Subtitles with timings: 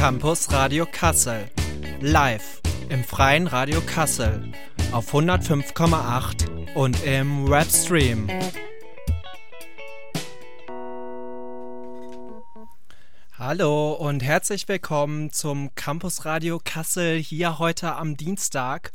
[0.00, 1.50] Campus Radio Kassel.
[2.00, 4.50] Live im freien Radio Kassel
[4.92, 8.26] auf 105,8 und im Webstream.
[13.36, 18.92] Hallo und herzlich willkommen zum Campus Radio Kassel hier heute am Dienstag.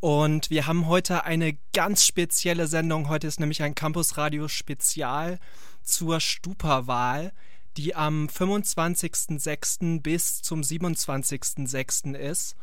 [0.00, 3.10] Und wir haben heute eine ganz spezielle Sendung.
[3.10, 5.38] Heute ist nämlich ein Campus Radio Spezial
[5.82, 7.32] zur Stupa-Wahl
[7.76, 10.00] die am 25.06.
[10.00, 12.14] bis zum 27.06.
[12.14, 12.56] ist.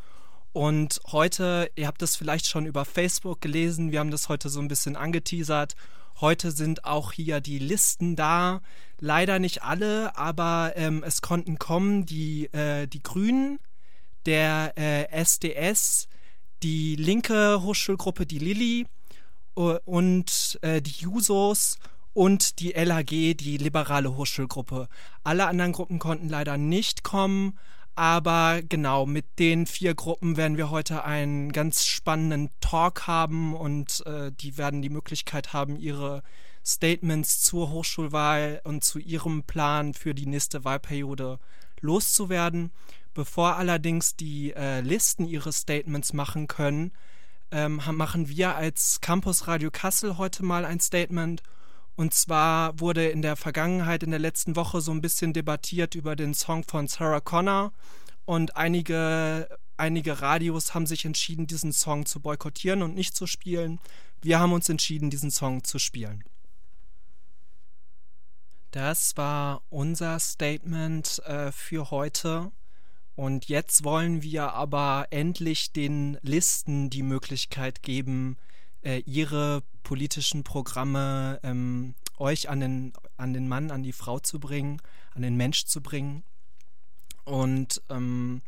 [0.52, 4.59] Und heute, ihr habt das vielleicht schon über Facebook gelesen, wir haben das heute so
[4.59, 5.76] ein bisschen angeteasert.
[6.22, 8.62] Heute sind auch hier die Listen da.
[8.99, 13.59] Leider nicht alle, aber ähm, es konnten kommen die, äh, die Grünen,
[14.27, 16.08] der äh, SDS,
[16.61, 18.86] die linke Hochschulgruppe, die Lilly
[19.55, 21.77] und äh, die Jusos
[22.14, 24.88] und die LAG, die liberale Hochschulgruppe.
[25.23, 27.58] Alle anderen Gruppen konnten leider nicht kommen,
[27.95, 34.03] aber genau, mit den vier Gruppen werden wir heute einen ganz spannenden Talk haben und
[34.08, 36.23] äh, die werden die Möglichkeit haben, ihre
[36.66, 41.39] Statements zur Hochschulwahl und zu ihrem Plan für die nächste Wahlperiode
[41.81, 42.72] loszuwerden.
[43.14, 46.94] Bevor allerdings die äh, Listen ihre Statements machen können,
[47.52, 51.44] ähm, machen wir als Campus Radio Kassel heute mal ein Statement
[51.95, 56.16] und zwar wurde in der Vergangenheit, in der letzten Woche so ein bisschen debattiert über
[56.16, 57.72] den Song von Sarah Connor
[58.25, 63.80] und einige, einige Radios haben sich entschieden, diesen Song zu boykottieren und nicht zu spielen.
[64.21, 66.23] Wir haben uns entschieden, diesen Song zu spielen.
[68.71, 72.52] Das war unser Statement äh, für heute.
[73.16, 78.38] Und jetzt wollen wir aber endlich den Listen die Möglichkeit geben,
[78.84, 84.39] äh, ihre politischen Programme ähm, euch an den, an den Mann, an die Frau zu
[84.39, 84.82] bringen,
[85.14, 86.23] an den Mensch zu bringen.
[87.26, 88.42] Und ähm,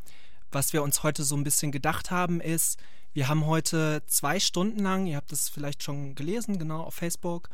[0.51, 2.79] was wir uns heute so ein bisschen gedacht haben, ist,
[3.13, 7.50] wir haben heute zwei Stunden lang, ihr habt es vielleicht schon gelesen, genau auf Facebook,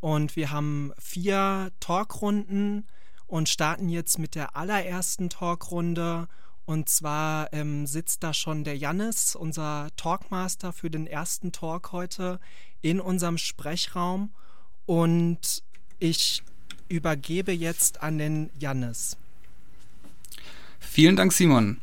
[0.00, 2.86] und wir haben vier Talkrunden
[3.26, 6.28] und starten jetzt mit der allerersten Talkrunde
[6.66, 12.40] und zwar ähm, sitzt da schon der Jannis, unser Talkmaster für den ersten Talk heute,
[12.82, 14.30] in unserem Sprechraum.
[14.84, 15.62] Und
[16.00, 16.42] ich
[16.88, 19.16] übergebe jetzt an den Jannis.
[20.80, 21.80] Vielen Dank, Simon.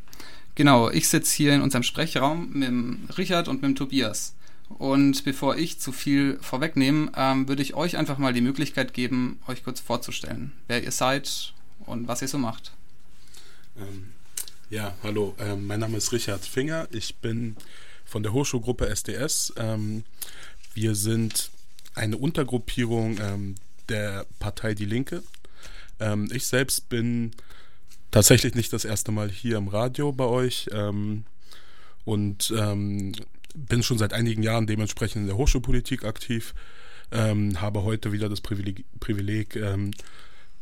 [0.54, 4.34] Genau, ich sitze hier in unserem Sprechraum mit dem Richard und mit dem Tobias.
[4.68, 9.40] Und bevor ich zu viel vorwegnehme, ähm, würde ich euch einfach mal die Möglichkeit geben,
[9.46, 11.54] euch kurz vorzustellen, wer ihr seid
[11.86, 12.72] und was ihr so macht.
[13.76, 14.12] Ähm,
[14.70, 16.88] ja, hallo, ähm, mein Name ist Richard Finger.
[16.90, 17.56] Ich bin
[18.04, 19.52] von der Hochschulgruppe SDS.
[19.56, 20.04] Ähm,
[20.72, 21.50] wir sind
[21.94, 23.54] eine Untergruppierung ähm,
[23.88, 25.22] der Partei Die Linke.
[26.00, 27.32] Ähm, ich selbst bin
[28.10, 31.24] tatsächlich nicht das erste Mal hier im Radio bei euch ähm,
[32.04, 33.12] und ähm,
[33.54, 36.54] bin schon seit einigen Jahren dementsprechend in der Hochschulpolitik aktiv.
[37.12, 39.56] habe heute wieder das Privileg, Privileg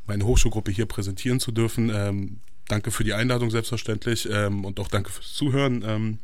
[0.06, 5.10] meine Hochschulgruppe hier präsentieren zu dürfen danke für die Einladung selbstverständlich ähm, und auch danke
[5.10, 5.82] fürs Zuhören.
[5.86, 6.18] Ähm,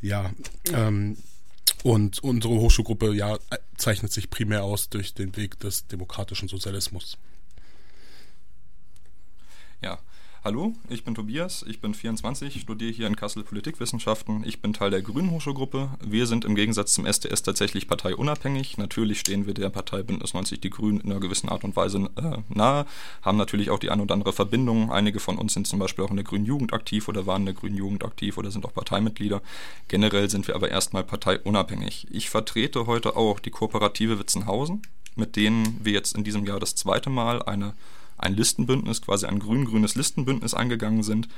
[0.00, 0.30] ja,
[0.72, 1.16] ähm,
[1.82, 3.38] und unsere Hochschulgruppe ja,
[3.76, 7.18] zeichnet sich primär aus durch den Weg des demokratischen Sozialismus.
[9.82, 9.98] Ja,
[10.48, 14.44] Hallo, ich bin Tobias, ich bin 24, studiere hier in Kassel Politikwissenschaften.
[14.46, 15.90] Ich bin Teil der Grünen Hochschulgruppe.
[16.02, 18.78] Wir sind im Gegensatz zum SDS tatsächlich parteiunabhängig.
[18.78, 22.08] Natürlich stehen wir der Partei Bündnis 90 Die Grünen in einer gewissen Art und Weise
[22.16, 22.86] äh, nahe,
[23.20, 24.90] haben natürlich auch die ein oder andere Verbindung.
[24.90, 27.46] Einige von uns sind zum Beispiel auch in der Grünen Jugend aktiv oder waren in
[27.46, 29.42] der Grünen Jugend aktiv oder sind auch Parteimitglieder.
[29.88, 32.06] Generell sind wir aber erstmal parteiunabhängig.
[32.10, 34.80] Ich vertrete heute auch die Kooperative Witzenhausen,
[35.14, 37.74] mit denen wir jetzt in diesem Jahr das zweite Mal eine
[38.18, 41.28] ein Listenbündnis, quasi ein grün-grünes Listenbündnis eingegangen sind.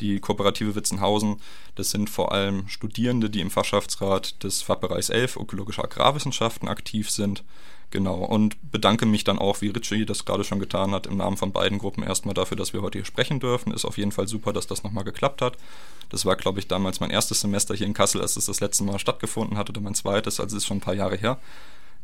[0.00, 1.36] Die Kooperative Witzenhausen,
[1.76, 7.44] das sind vor allem Studierende, die im Fachschaftsrat des Fachbereichs 11 Ökologische Agrarwissenschaften aktiv sind.
[7.90, 11.36] Genau, und bedanke mich dann auch, wie Ritchie das gerade schon getan hat, im Namen
[11.36, 13.72] von beiden Gruppen erstmal dafür, dass wir heute hier sprechen dürfen.
[13.72, 15.56] Ist auf jeden Fall super, dass das nochmal geklappt hat.
[16.08, 18.82] Das war, glaube ich, damals mein erstes Semester hier in Kassel, als es das letzte
[18.82, 21.38] Mal stattgefunden hat, oder mein zweites, also es ist schon ein paar Jahre her.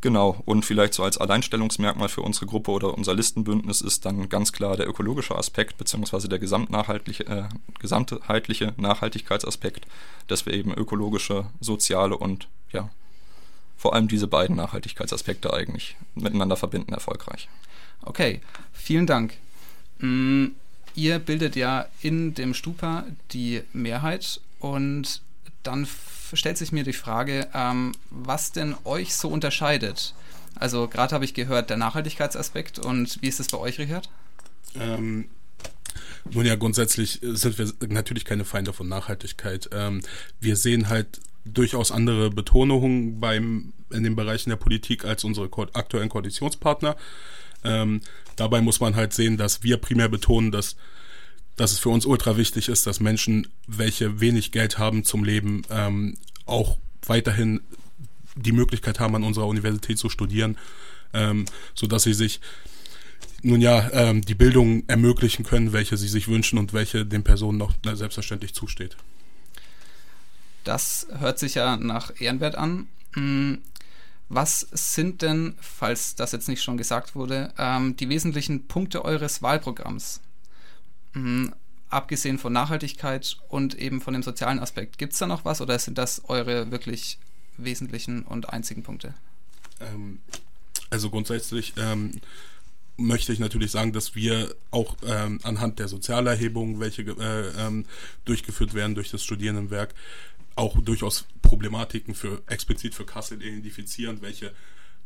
[0.02, 4.52] Genau, und vielleicht so als Alleinstellungsmerkmal für unsere Gruppe oder unser Listenbündnis ist dann ganz
[4.52, 7.44] klar der ökologische Aspekt beziehungsweise der gesamtnachhaltliche, äh,
[7.78, 9.86] gesamtheitliche Nachhaltigkeitsaspekt,
[10.26, 12.88] dass wir eben ökologische, soziale und ja,
[13.76, 17.48] vor allem diese beiden Nachhaltigkeitsaspekte eigentlich miteinander verbinden erfolgreich.
[18.02, 18.40] Okay,
[18.72, 19.34] vielen Dank.
[19.98, 20.48] Mm,
[20.94, 25.20] ihr bildet ja in dem Stupa die Mehrheit und
[25.62, 25.86] dann
[26.36, 30.14] stellt sich mir die Frage, ähm, was denn euch so unterscheidet.
[30.54, 34.08] Also gerade habe ich gehört, der Nachhaltigkeitsaspekt und wie ist es bei euch, Richard?
[34.78, 35.28] Ähm,
[36.30, 39.70] Nun ja, grundsätzlich sind wir natürlich keine Feinde von Nachhaltigkeit.
[39.72, 40.02] Ähm,
[40.40, 45.66] wir sehen halt durchaus andere Betonungen beim, in den Bereichen der Politik als unsere ko
[45.72, 46.96] aktuellen Koalitionspartner.
[47.64, 48.00] Ähm,
[48.36, 50.76] dabei muss man halt sehen, dass wir primär betonen, dass,
[51.60, 55.60] dass es für uns ultra wichtig ist, dass Menschen, welche wenig Geld haben zum Leben,
[55.68, 56.16] ähm,
[56.46, 57.60] auch weiterhin
[58.34, 60.56] die Möglichkeit haben, an unserer Universität zu studieren,
[61.12, 62.40] ähm, so dass sie sich
[63.42, 67.58] nun ja ähm, die Bildung ermöglichen können, welche sie sich wünschen und welche den Personen
[67.58, 68.96] noch selbstverständlich zusteht.
[70.64, 72.88] Das hört sich ja nach Ehrenwert an.
[73.12, 73.60] Hm,
[74.30, 79.42] was sind denn, falls das jetzt nicht schon gesagt wurde, ähm, die wesentlichen Punkte eures
[79.42, 80.22] Wahlprogramms?
[81.12, 81.52] Hm,
[81.88, 84.98] abgesehen von Nachhaltigkeit und eben von dem sozialen Aspekt.
[84.98, 87.18] Gibt es da noch was oder sind das eure wirklich
[87.56, 89.14] wesentlichen und einzigen Punkte?
[89.80, 90.20] Ähm,
[90.88, 92.20] also grundsätzlich ähm,
[92.96, 97.86] möchte ich natürlich sagen, dass wir auch ähm, anhand der Sozialerhebungen, welche äh, ähm,
[98.24, 99.94] durchgeführt werden durch das Studierendenwerk,
[100.54, 104.52] auch durchaus Problematiken für explizit für Kassel identifizieren, welche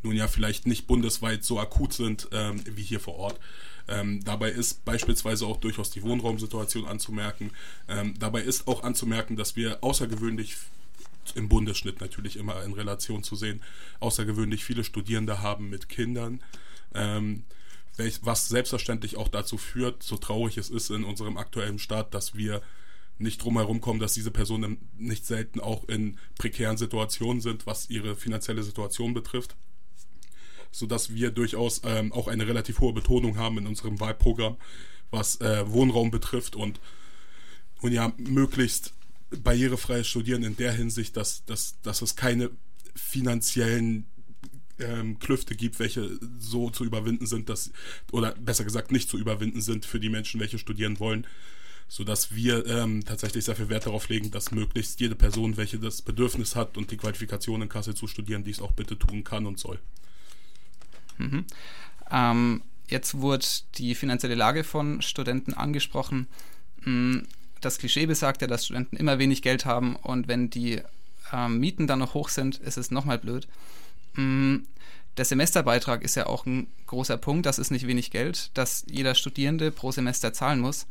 [0.04, 3.40] nun ja vielleicht nicht bundesweit so akut sind ähm, wie hier vor Ort.
[3.86, 7.50] Ähm, dabei ist beispielsweise auch durchaus die Wohnraumsituation anzumerken.
[7.88, 10.56] Ähm, dabei ist auch anzumerken, dass wir außergewöhnlich
[11.34, 13.62] im Bundesschnitt natürlich immer in Relation zu sehen,
[14.00, 16.40] außergewöhnlich viele Studierende haben mit Kindern.
[16.94, 17.44] Ähm,
[18.22, 22.60] was selbstverständlich auch dazu führt, so traurig es ist in unserem aktuellen Staat, dass wir
[23.18, 27.88] nicht drum herum kommen, dass diese Personen nicht selten auch in prekären Situationen sind, was
[27.90, 29.54] ihre finanzielle Situation betrifft,
[30.74, 34.56] sodass wir durchaus ähm, auch eine relativ hohe Betonung haben in unserem Wahlprogramm,
[35.12, 36.80] was äh, Wohnraum betrifft und,
[37.80, 38.92] und ja, möglichst
[39.30, 42.50] barrierefreies Studieren in der Hinsicht, dass, dass, dass es keine
[42.96, 44.06] finanziellen
[44.80, 47.70] ähm, Klüfte gibt, welche so zu überwinden sind, dass,
[48.10, 51.24] oder besser gesagt nicht zu überwinden sind für die Menschen, welche studieren wollen,
[51.86, 56.02] sodass wir ähm, tatsächlich sehr viel Wert darauf legen, dass möglichst jede Person, welche das
[56.02, 59.60] Bedürfnis hat und die Qualifikation in Kassel zu studieren, dies auch bitte tun kann und
[59.60, 59.78] soll.
[61.18, 61.44] Mhm.
[62.10, 63.46] Ähm, jetzt wurde
[63.76, 66.26] die finanzielle Lage von Studenten angesprochen.
[66.84, 67.18] Mm,
[67.60, 70.82] das Klischee besagt ja, dass Studenten immer wenig Geld haben und wenn die
[71.32, 73.48] ähm, Mieten dann noch hoch sind, ist es nochmal blöd.
[74.14, 74.58] Mm,
[75.16, 77.46] der Semesterbeitrag ist ja auch ein großer Punkt.
[77.46, 80.86] Das ist nicht wenig Geld, das jeder Studierende pro Semester zahlen muss.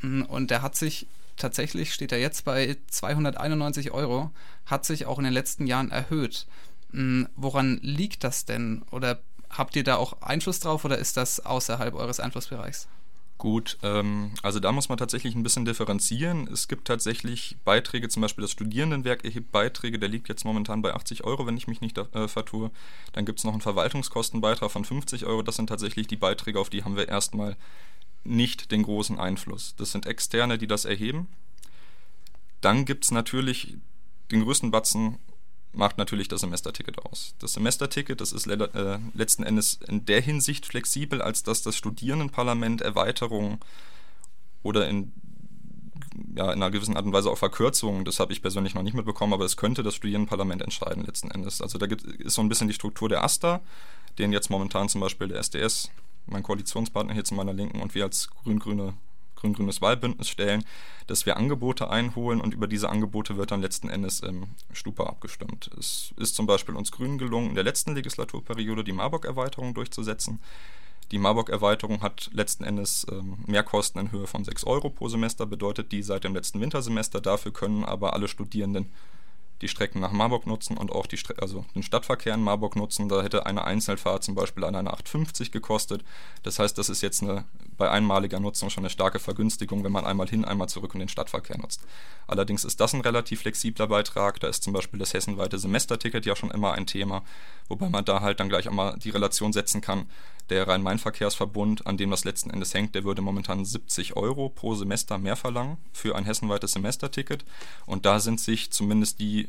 [0.00, 1.06] Mm, und der hat sich
[1.36, 4.32] tatsächlich, steht er jetzt bei 291 Euro,
[4.66, 6.46] hat sich auch in den letzten Jahren erhöht.
[6.90, 8.82] Woran liegt das denn?
[8.90, 12.88] Oder habt ihr da auch Einfluss drauf oder ist das außerhalb eures Einflussbereichs?
[13.38, 16.48] Gut, ähm, also da muss man tatsächlich ein bisschen differenzieren.
[16.52, 20.92] Es gibt tatsächlich Beiträge, zum Beispiel das Studierendenwerk erhebt Beiträge, der liegt jetzt momentan bei
[20.92, 22.72] 80 Euro, wenn ich mich nicht äh, vertue.
[23.12, 25.42] Dann gibt es noch einen Verwaltungskostenbeitrag von 50 Euro.
[25.42, 27.56] Das sind tatsächlich die Beiträge, auf die haben wir erstmal
[28.24, 29.76] nicht den großen Einfluss.
[29.76, 31.28] Das sind Externe, die das erheben.
[32.60, 33.76] Dann gibt es natürlich
[34.32, 35.18] den größten Batzen
[35.72, 37.34] macht natürlich das Semesterticket aus.
[37.38, 41.76] Das Semesterticket, das ist le äh, letzten Endes in der Hinsicht flexibel, als dass das
[41.76, 43.58] Studierendenparlament Erweiterungen
[44.62, 45.12] oder in,
[46.34, 48.94] ja, in einer gewissen Art und Weise auch Verkürzungen, das habe ich persönlich noch nicht
[48.94, 51.60] mitbekommen, aber es könnte das Studierendenparlament entscheiden letzten Endes.
[51.60, 53.60] Also da gibt, ist so ein bisschen die Struktur der AStA,
[54.18, 55.90] den jetzt momentan zum Beispiel der SDS,
[56.26, 58.94] mein Koalitionspartner hier zu meiner Linken und wir als grün-grüne
[59.38, 60.64] grün-grünes Wahlbündnis stellen,
[61.06, 65.70] dass wir Angebote einholen und über diese Angebote wird dann letzten Endes im Stupa abgestimmt.
[65.78, 70.40] Es ist zum Beispiel uns Grünen gelungen, in der letzten Legislaturperiode die Marburg-Erweiterung durchzusetzen.
[71.10, 75.90] Die Marburg-Erweiterung hat letzten Endes ähm, Mehrkosten in Höhe von 6 Euro pro Semester, bedeutet
[75.90, 77.20] die seit dem letzten Wintersemester.
[77.20, 78.92] Dafür können aber alle Studierenden
[79.60, 83.08] die Strecken nach Marburg nutzen und auch die also den Stadtverkehr in Marburg nutzen.
[83.08, 86.04] Da hätte eine Einzelfahrt zum Beispiel an eine 8,50 gekostet.
[86.42, 87.44] Das heißt, das ist jetzt eine,
[87.76, 91.08] bei einmaliger Nutzung schon eine starke Vergünstigung, wenn man einmal hin, einmal zurück und den
[91.08, 91.82] Stadtverkehr nutzt.
[92.26, 94.38] Allerdings ist das ein relativ flexibler Beitrag.
[94.40, 97.22] Da ist zum Beispiel das hessenweite Semesterticket ja schon immer ein Thema,
[97.68, 100.06] wobei man da halt dann gleich einmal die Relation setzen kann.
[100.50, 105.18] Der Rhein-Main-Verkehrsverbund, an dem das letzten Endes hängt, der würde momentan 70 Euro pro Semester
[105.18, 107.44] mehr verlangen für ein hessenweites Semesterticket.
[107.84, 109.47] Und da sind sich zumindest die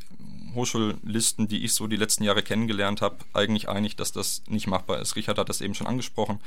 [0.56, 5.00] Hochschullisten, die ich so die letzten Jahre kennengelernt habe, eigentlich einig, dass das nicht machbar
[5.00, 5.16] ist.
[5.16, 6.40] Richard hat das eben schon angesprochen.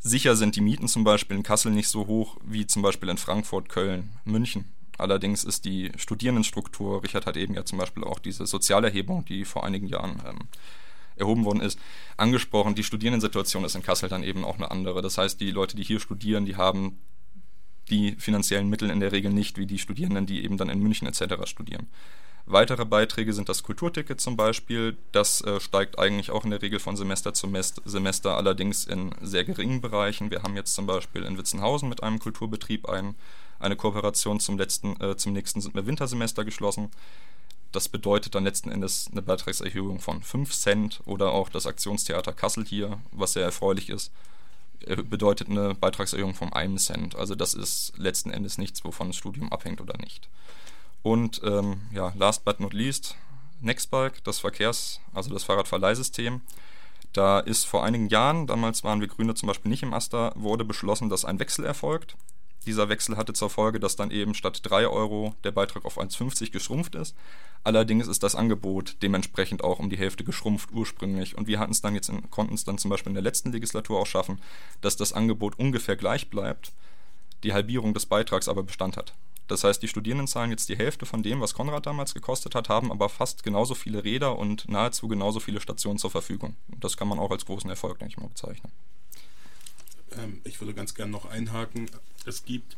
[0.00, 3.16] Sicher sind die Mieten zum Beispiel in Kassel nicht so hoch wie zum Beispiel in
[3.16, 4.66] Frankfurt, Köln, München.
[4.98, 9.64] Allerdings ist die Studierendenstruktur, Richard hat eben ja zum Beispiel auch diese Sozialerhebung, die vor
[9.64, 10.38] einigen Jahren ähm,
[11.16, 11.78] erhoben worden ist,
[12.16, 12.74] angesprochen.
[12.74, 15.02] Die Studierendensituation ist in Kassel dann eben auch eine andere.
[15.02, 16.98] Das heißt, die Leute, die hier studieren, die haben
[17.90, 21.06] die finanziellen Mittel in der Regel nicht, wie die Studierenden, die eben dann in München
[21.06, 21.34] etc.
[21.44, 21.86] studieren.
[22.46, 24.98] Weitere Beiträge sind das Kulturticket zum Beispiel.
[25.12, 27.50] Das äh, steigt eigentlich auch in der Regel von Semester zu
[27.86, 30.30] Semester, allerdings in sehr geringen Bereichen.
[30.30, 33.14] Wir haben jetzt zum Beispiel in Witzenhausen mit einem Kulturbetrieb ein,
[33.58, 36.90] eine Kooperation zum, letzten, äh, zum nächsten Wintersemester geschlossen.
[37.72, 42.66] Das bedeutet dann letzten Endes eine Beitragserhöhung von 5 Cent oder auch das Aktionstheater Kassel
[42.66, 44.12] hier, was sehr erfreulich ist,
[44.86, 47.16] bedeutet eine Beitragserhöhung von 1 Cent.
[47.16, 50.28] Also das ist letzten Endes nichts, wovon das Studium abhängt oder nicht.
[51.02, 53.16] Und ähm, ja, last but not least,
[53.60, 56.40] Nextbike, das Verkehrs-, also das Fahrradverleihsystem.
[57.12, 60.64] Da ist vor einigen Jahren, damals waren wir Grüne zum Beispiel nicht im Aster, wurde
[60.64, 62.16] beschlossen, dass ein Wechsel erfolgt.
[62.64, 66.50] Dieser Wechsel hatte zur Folge, dass dann eben statt 3 Euro der Beitrag auf 1,50
[66.50, 67.14] geschrumpft ist.
[67.62, 71.36] Allerdings ist das Angebot dementsprechend auch um die Hälfte geschrumpft ursprünglich.
[71.36, 73.52] Und wir hatten es dann jetzt in, konnten es dann zum Beispiel in der letzten
[73.52, 74.40] Legislatur auch schaffen,
[74.80, 76.72] dass das Angebot ungefähr gleich bleibt,
[77.42, 79.14] die Halbierung des Beitrags aber Bestand hat.
[79.46, 82.70] Das heißt, die Studierenden zahlen jetzt die Hälfte von dem, was Konrad damals gekostet hat,
[82.70, 86.56] haben aber fast genauso viele Räder und nahezu genauso viele Stationen zur Verfügung.
[86.80, 88.72] Das kann man auch als großen Erfolg, denke ich mal, bezeichnen.
[90.18, 91.90] Ähm, ich würde ganz gerne noch einhaken.
[92.26, 92.76] Es gibt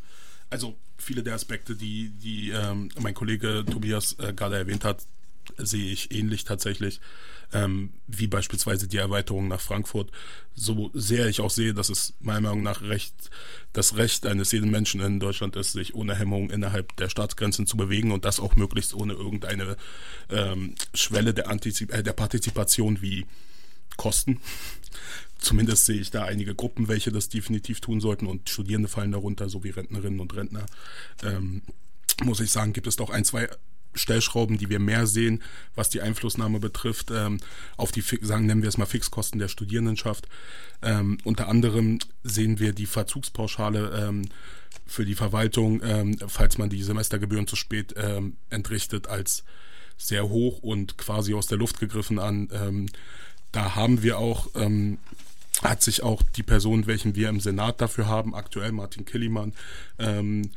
[0.50, 5.02] also viele der Aspekte, die, die ähm, mein Kollege Tobias äh, gerade erwähnt hat,
[5.58, 7.00] sehe ich ähnlich tatsächlich,
[7.52, 10.10] ähm, wie beispielsweise die Erweiterung nach Frankfurt.
[10.54, 13.14] So sehr ich auch sehe, dass es meiner Meinung nach recht,
[13.72, 17.76] das Recht eines jeden Menschen in Deutschland ist, sich ohne Hemmung innerhalb der Staatsgrenzen zu
[17.76, 19.76] bewegen und das auch möglichst ohne irgendeine
[20.30, 23.26] ähm, Schwelle der, Antizip äh, der Partizipation wie
[23.96, 24.40] Kosten.
[25.38, 29.48] Zumindest sehe ich da einige Gruppen, welche das definitiv tun sollten und Studierende fallen darunter,
[29.48, 30.66] so wie Rentnerinnen und Rentner.
[31.22, 31.62] Ähm,
[32.24, 33.48] muss ich sagen, gibt es doch ein, zwei
[33.98, 35.42] Stellschrauben, die wir mehr sehen,
[35.74, 37.38] was die Einflussnahme betrifft, ähm,
[37.76, 40.28] auf die, sagen, nennen wir es mal Fixkosten der Studierendenschaft.
[40.82, 44.28] Ähm, unter anderem sehen wir die Verzugspauschale ähm,
[44.86, 49.44] für die Verwaltung, ähm, falls man die Semestergebühren zu spät ähm, entrichtet, als
[49.98, 52.48] sehr hoch und quasi aus der Luft gegriffen an.
[52.52, 52.86] Ähm,
[53.52, 54.48] da haben wir auch
[55.62, 59.54] hat sich auch die Person, welchen wir im Senat dafür haben, aktuell Martin Killimann,
[59.98, 60.50] ähm,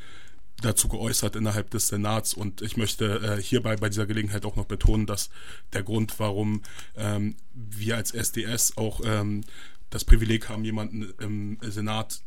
[0.61, 2.33] dazu geäußert innerhalb des Senats.
[2.33, 5.29] Und ich möchte äh, hierbei bei dieser Gelegenheit auch noch betonen, dass
[5.73, 6.63] der Grund, warum
[6.97, 9.43] ähm, wir als SDS auch ähm,
[9.89, 12.21] das Privileg haben, jemanden im Senat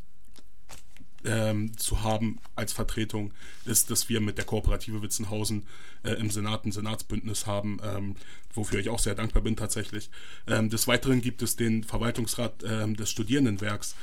[1.24, 3.32] ähm, zu haben als Vertretung,
[3.64, 5.66] ist, dass wir mit der Kooperative Witzenhausen
[6.02, 8.16] äh, im Senat ein Senatsbündnis haben, ähm,
[8.54, 10.10] wofür ich auch sehr dankbar bin tatsächlich.
[10.46, 13.94] Ähm, des Weiteren gibt es den Verwaltungsrat ähm, des Studierendenwerks,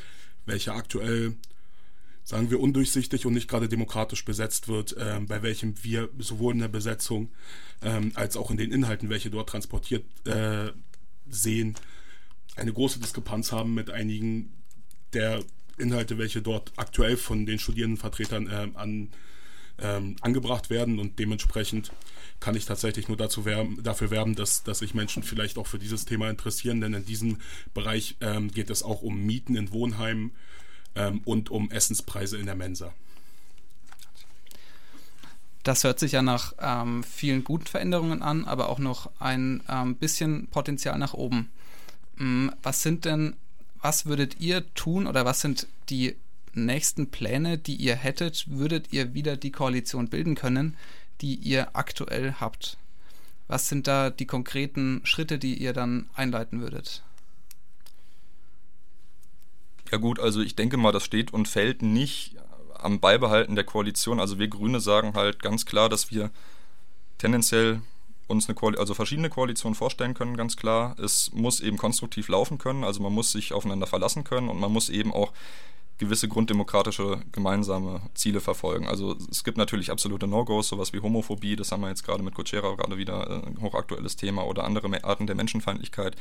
[0.46, 1.36] welcher aktuell
[2.24, 6.60] sagen wir, undurchsichtig und nicht gerade demokratisch besetzt wird, äh, bei welchem wir sowohl in
[6.60, 7.32] der Besetzung
[7.82, 10.72] ähm, als auch in den Inhalten, welche dort transportiert äh,
[11.28, 11.76] sehen,
[12.56, 14.54] eine große Diskrepanz haben mit einigen
[15.14, 15.44] der
[15.80, 19.10] Inhalte, welche dort aktuell von den Studierendenvertretern äh, an,
[19.80, 21.92] ähm, angebracht werden und dementsprechend
[22.40, 25.80] kann ich tatsächlich nur dazu werben, dafür werben, dass, dass sich Menschen vielleicht auch für
[25.80, 27.38] dieses Thema interessieren, denn in diesem
[27.74, 30.32] Bereich ähm, geht es auch um Mieten in Wohnheimen,
[30.96, 32.94] ähm, und um Essenspreise in der Mensa.
[35.64, 39.96] Das hört sich ja nach ähm, vielen guten Veränderungen an, aber auch noch ein ähm,
[39.96, 41.50] bisschen Potenzial nach oben.
[42.20, 43.36] Ähm, was sind denn,
[43.82, 46.16] was würdet ihr tun oder was sind die
[46.54, 48.46] nächsten Pläne, die ihr hättet?
[48.50, 50.76] Würdet ihr wieder die Koalition bilden können,
[51.22, 52.78] die ihr aktuell habt?
[53.48, 57.04] Was sind da die konkreten Schritte, die ihr dann einleiten würdet?
[59.92, 62.36] Ja gut, also ich denke mal, das steht und fällt nicht
[62.76, 64.20] am Beibehalten der Koalition.
[64.20, 66.30] Also wir Grüne sagen halt ganz klar, dass wir
[67.18, 67.82] tendenziell
[68.30, 70.96] uns eine Koalition, also verschiedene Koalitionen vorstellen können, ganz klar.
[71.00, 74.72] Es muss eben konstruktiv laufen können, also man muss sich aufeinander verlassen können und man
[74.72, 75.34] muss eben auch
[75.98, 78.88] gewisse grunddemokratische gemeinsame Ziele verfolgen.
[78.88, 82.34] Also es gibt natürlich absolute No-Gos, sowas wie Homophobie, das haben wir jetzt gerade mit
[82.36, 86.16] Kutschera gerade wieder äh, ein hochaktuelles Thema oder andere Arten der Menschenfeindlichkeit.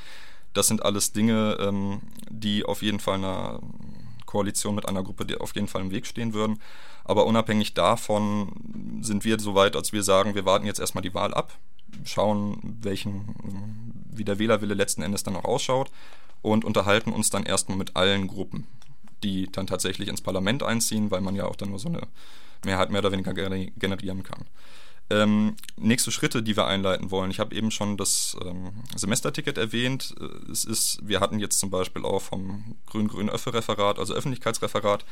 [0.52, 3.60] Das sind alles Dinge, ähm, die auf jeden Fall einer
[4.26, 6.60] Koalition mit einer Gruppe die auf jeden Fall im Weg stehen würden.
[7.04, 8.52] Aber unabhängig davon
[9.00, 11.56] sind wir so weit, als wir sagen, wir warten jetzt erstmal die Wahl ab,
[12.04, 13.34] schauen, welchen,
[14.10, 15.90] wie der Wählerwille letzten Endes dann auch ausschaut
[16.42, 18.66] und unterhalten uns dann erstmal mit allen Gruppen
[19.22, 22.02] die dann tatsächlich ins Parlament einziehen, weil man ja auch dann nur so eine
[22.64, 24.46] Mehrheit mehr oder weniger generieren kann.
[25.10, 27.30] Ähm, nächste Schritte, die wir einleiten wollen.
[27.30, 30.14] Ich habe eben schon das ähm, Semesterticket erwähnt.
[30.20, 35.06] Äh, es ist, wir hatten jetzt zum Beispiel auch vom Grün-Grün-Öffe-Referat, also Öffentlichkeitsreferat,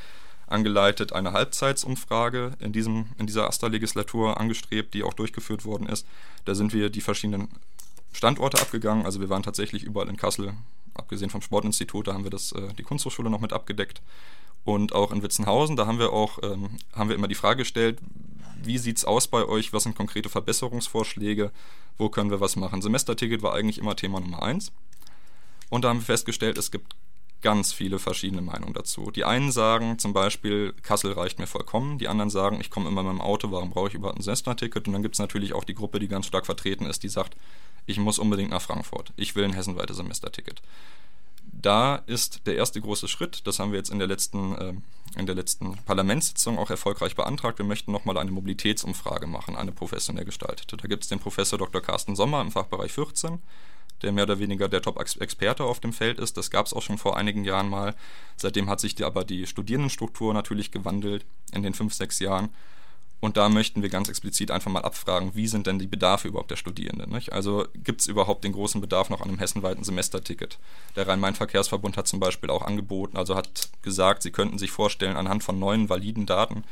[0.46, 6.06] angeleitet, eine Halbzeitsumfrage in, diesem, in dieser AStA-Legislatur angestrebt, die auch durchgeführt worden ist.
[6.44, 7.48] Da sind wir die verschiedenen
[8.12, 9.04] Standorte abgegangen.
[9.04, 10.54] Also wir waren tatsächlich überall in Kassel,
[10.94, 14.00] abgesehen vom Sportinstitut, da haben wir das, äh, die Kunsthochschule noch mit abgedeckt.
[14.64, 17.98] Und auch in Witzenhausen, da haben wir auch ähm, haben wir immer die Frage gestellt,
[18.62, 21.52] wie sieht es aus bei euch, was sind konkrete Verbesserungsvorschläge,
[21.98, 22.82] wo können wir was machen.
[22.82, 24.72] Semesterticket war eigentlich immer Thema Nummer eins.
[25.68, 26.96] Und da haben wir festgestellt, es gibt
[27.42, 29.10] ganz viele verschiedene Meinungen dazu.
[29.10, 33.02] Die einen sagen zum Beispiel, Kassel reicht mir vollkommen, die anderen sagen, ich komme immer
[33.02, 34.86] mit dem Auto, warum brauche ich überhaupt ein Semesterticket?
[34.86, 37.36] Und dann gibt es natürlich auch die Gruppe, die ganz stark vertreten ist, die sagt,
[37.86, 40.60] ich muss unbedingt nach Frankfurt, ich will ein hessenweites Semesterticket
[41.66, 44.74] da ist der erste große Schritt, das haben wir jetzt in der letzten, äh,
[45.18, 47.58] in der letzten Parlamentssitzung auch erfolgreich beantragt.
[47.58, 50.76] Wir möchten nochmal eine Mobilitätsumfrage machen, eine professionell gestaltete.
[50.76, 51.80] Da gibt es den Professor Dr.
[51.80, 53.38] Carsten Sommer im Fachbereich 14,
[54.06, 56.36] der mehr oder weniger der Top-Experte auf dem Feld ist.
[56.36, 57.94] Das gab es auch schon vor einigen Jahren mal.
[58.36, 62.50] Seitdem hat sich die, aber die Studierendenstruktur natürlich gewandelt in den fünf, sechs Jahren.
[63.18, 66.50] Und da möchten wir ganz explizit einfach mal abfragen, wie sind denn die Bedarfe überhaupt
[66.50, 67.10] der Studierenden?
[67.10, 67.32] Nicht?
[67.32, 70.58] Also gibt es überhaupt den großen Bedarf noch an einem hessenweiten Semesterticket?
[70.94, 75.42] Der Rhein-Main-Verkehrsverbund hat zum Beispiel auch angeboten, also hat gesagt, sie könnten sich vorstellen, anhand
[75.42, 76.64] von neuen validen Daten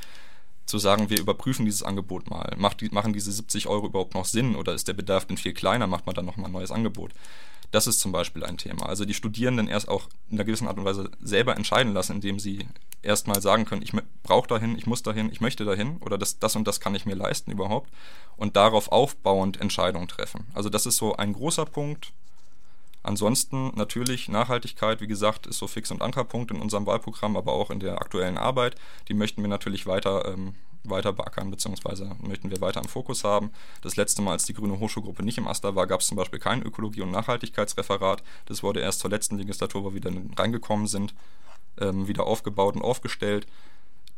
[0.66, 2.54] zu sagen, wir überprüfen dieses Angebot mal.
[2.56, 5.52] Macht die, machen diese 70 Euro überhaupt noch Sinn oder ist der Bedarf denn viel
[5.52, 5.86] kleiner?
[5.86, 7.12] Macht man dann nochmal ein neues Angebot?
[7.70, 8.86] Das ist zum Beispiel ein Thema.
[8.86, 12.38] Also die Studierenden erst auch in einer gewissen Art und Weise selber entscheiden lassen, indem
[12.38, 12.66] sie
[13.02, 13.92] erstmal sagen können, ich
[14.22, 17.04] brauche dahin, ich muss dahin, ich möchte dahin oder das, das und das kann ich
[17.04, 17.90] mir leisten überhaupt
[18.36, 20.46] und darauf aufbauend Entscheidungen treffen.
[20.54, 22.12] Also das ist so ein großer Punkt.
[23.04, 27.70] Ansonsten natürlich Nachhaltigkeit, wie gesagt, ist so fix und Ankerpunkt in unserem Wahlprogramm, aber auch
[27.70, 28.74] in der aktuellen Arbeit.
[29.08, 33.50] Die möchten wir natürlich weiter ähm, weiter beackern, beziehungsweise möchten wir weiter im Fokus haben.
[33.82, 36.38] Das letzte Mal, als die Grüne Hochschulgruppe nicht im Aster war, gab es zum Beispiel
[36.38, 38.22] kein Ökologie- und Nachhaltigkeitsreferat.
[38.46, 41.14] Das wurde erst zur letzten Legislatur, wo wir dann reingekommen sind,
[41.80, 43.46] ähm, wieder aufgebaut und aufgestellt.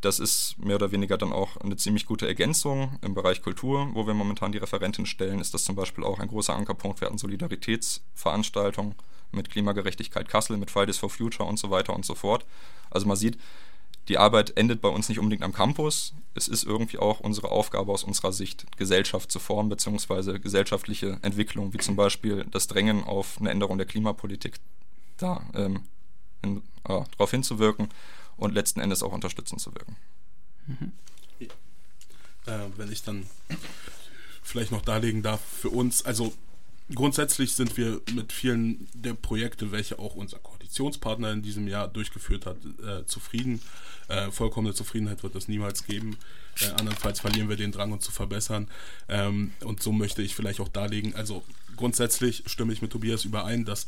[0.01, 4.07] Das ist mehr oder weniger dann auch eine ziemlich gute Ergänzung im Bereich Kultur, wo
[4.07, 5.41] wir momentan die Referentin stellen.
[5.41, 7.01] Ist das zum Beispiel auch ein großer Ankerpunkt.
[7.01, 8.95] Wir hatten Solidaritätsveranstaltungen
[9.33, 12.45] mit Klimagerechtigkeit Kassel, mit Fridays for Future und so weiter und so fort.
[12.91, 13.39] Also man sieht,
[14.09, 16.15] die Arbeit endet bei uns nicht unbedingt am Campus.
[16.35, 21.73] Es ist irgendwie auch unsere Aufgabe aus unserer Sicht, Gesellschaft zu formen, beziehungsweise gesellschaftliche Entwicklung,
[21.73, 24.59] wie zum Beispiel das Drängen auf eine Änderung der Klimapolitik,
[25.17, 25.83] da ähm,
[26.43, 27.89] äh, darauf hinzuwirken
[28.37, 29.97] und letzten Endes auch unterstützend zu wirken.
[30.67, 30.93] Mhm.
[32.47, 33.27] Äh, wenn ich dann
[34.43, 36.33] vielleicht noch darlegen darf, für uns, also
[36.95, 42.47] grundsätzlich sind wir mit vielen der Projekte, welche auch unser Koalitionspartner in diesem Jahr durchgeführt
[42.47, 43.61] hat, äh, zufrieden.
[44.09, 46.17] Äh, vollkommene Zufriedenheit wird es niemals geben.
[46.61, 48.69] Äh, andernfalls verlieren wir den Drang, uns zu verbessern.
[49.09, 51.17] Ähm, und so möchte ich vielleicht auch darlegen.
[51.17, 51.43] Also
[51.75, 53.87] grundsätzlich stimme ich mit Tobias überein, dass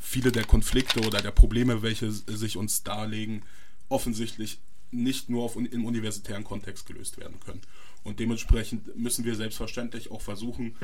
[0.00, 3.44] viele der Konflikte oder der Probleme, welche sich uns darlegen,
[3.92, 4.58] offensichtlich
[4.90, 7.62] nicht nur auf, im universitären Kontext gelöst werden können.
[8.04, 10.76] Und dementsprechend müssen wir selbstverständlich auch versuchen,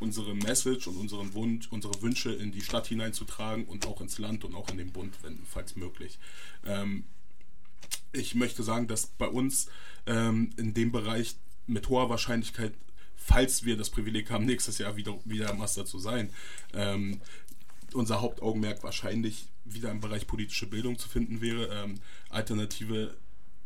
[0.00, 4.44] unsere Message und unseren Wunsch, unsere Wünsche in die Stadt hineinzutragen und auch ins Land
[4.44, 6.18] und auch in den Bund, wenn, falls möglich.
[6.66, 7.04] Ähm,
[8.12, 9.68] ich möchte sagen, dass bei uns
[10.06, 12.74] ähm, in dem Bereich mit hoher Wahrscheinlichkeit,
[13.16, 16.30] falls wir das Privileg haben, nächstes Jahr wieder, wieder Master zu sein,
[16.74, 17.20] ähm,
[17.94, 21.96] unser Hauptaugenmerk wahrscheinlich wieder im Bereich politische Bildung zu finden wäre, ähm,
[22.28, 23.14] alternative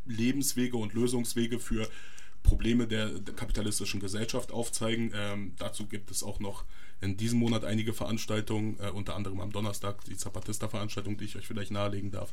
[0.06, 1.88] Lebenswege und Lösungswege für
[2.42, 5.12] Probleme der, der kapitalistischen Gesellschaft aufzeigen.
[5.14, 6.64] Ähm, dazu gibt es auch noch
[7.00, 11.46] in diesem Monat einige Veranstaltungen, äh, unter anderem am Donnerstag die Zapatista-Veranstaltung, die ich euch
[11.46, 12.32] vielleicht nahelegen darf.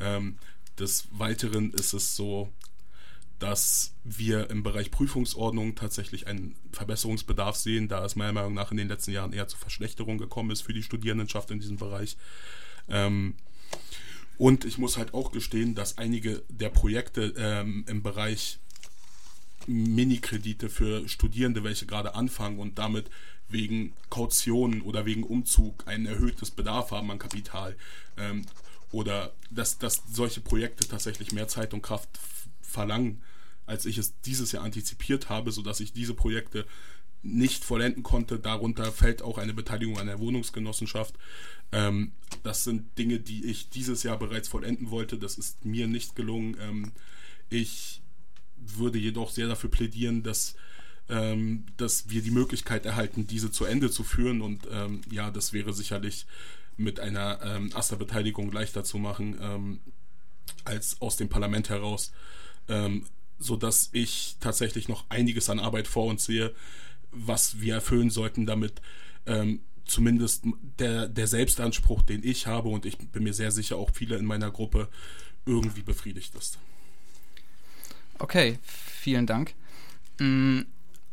[0.00, 0.36] Ähm,
[0.78, 2.52] des Weiteren ist es so,
[3.38, 8.76] dass wir im Bereich Prüfungsordnung tatsächlich einen Verbesserungsbedarf sehen, da es meiner Meinung nach in
[8.76, 12.16] den letzten Jahren eher zu Verschlechterung gekommen ist für die Studierendenschaft in diesem Bereich.
[12.88, 13.34] Ähm,
[14.36, 18.58] und ich muss halt auch gestehen, dass einige der Projekte ähm, im Bereich
[19.66, 23.10] Mini-Kredite für Studierende, welche gerade anfangen und damit
[23.48, 27.76] wegen Kaution oder wegen Umzug ein erhöhtes Bedarf haben an Kapital.
[28.16, 28.44] Ähm,
[28.90, 32.08] oder dass, dass solche Projekte tatsächlich mehr Zeit und Kraft
[32.62, 33.22] verlangen,
[33.66, 36.66] als ich es dieses Jahr antizipiert habe, sodass ich diese Projekte
[37.24, 38.38] nicht vollenden konnte.
[38.38, 41.14] Darunter fällt auch eine Beteiligung an der Wohnungsgenossenschaft.
[41.72, 45.18] Ähm, das sind Dinge, die ich dieses Jahr bereits vollenden wollte.
[45.18, 46.56] Das ist mir nicht gelungen.
[46.60, 46.92] Ähm,
[47.48, 48.02] ich
[48.56, 50.54] würde jedoch sehr dafür plädieren, dass,
[51.08, 54.42] ähm, dass wir die Möglichkeit erhalten, diese zu Ende zu führen.
[54.42, 56.26] Und ähm, ja, das wäre sicherlich
[56.76, 59.80] mit einer ähm, Aster-Beteiligung leichter zu machen ähm,
[60.64, 62.12] als aus dem Parlament heraus,
[62.68, 63.06] ähm,
[63.38, 66.54] sodass ich tatsächlich noch einiges an Arbeit vor uns sehe,
[67.14, 68.80] was wir erfüllen sollten, damit
[69.26, 70.44] ähm, zumindest
[70.78, 74.24] der, der Selbstanspruch, den ich habe und ich bin mir sehr sicher auch viele in
[74.24, 74.88] meiner Gruppe
[75.46, 76.58] irgendwie befriedigt ist.
[78.18, 79.54] Okay, vielen Dank.
[80.18, 80.60] Mm,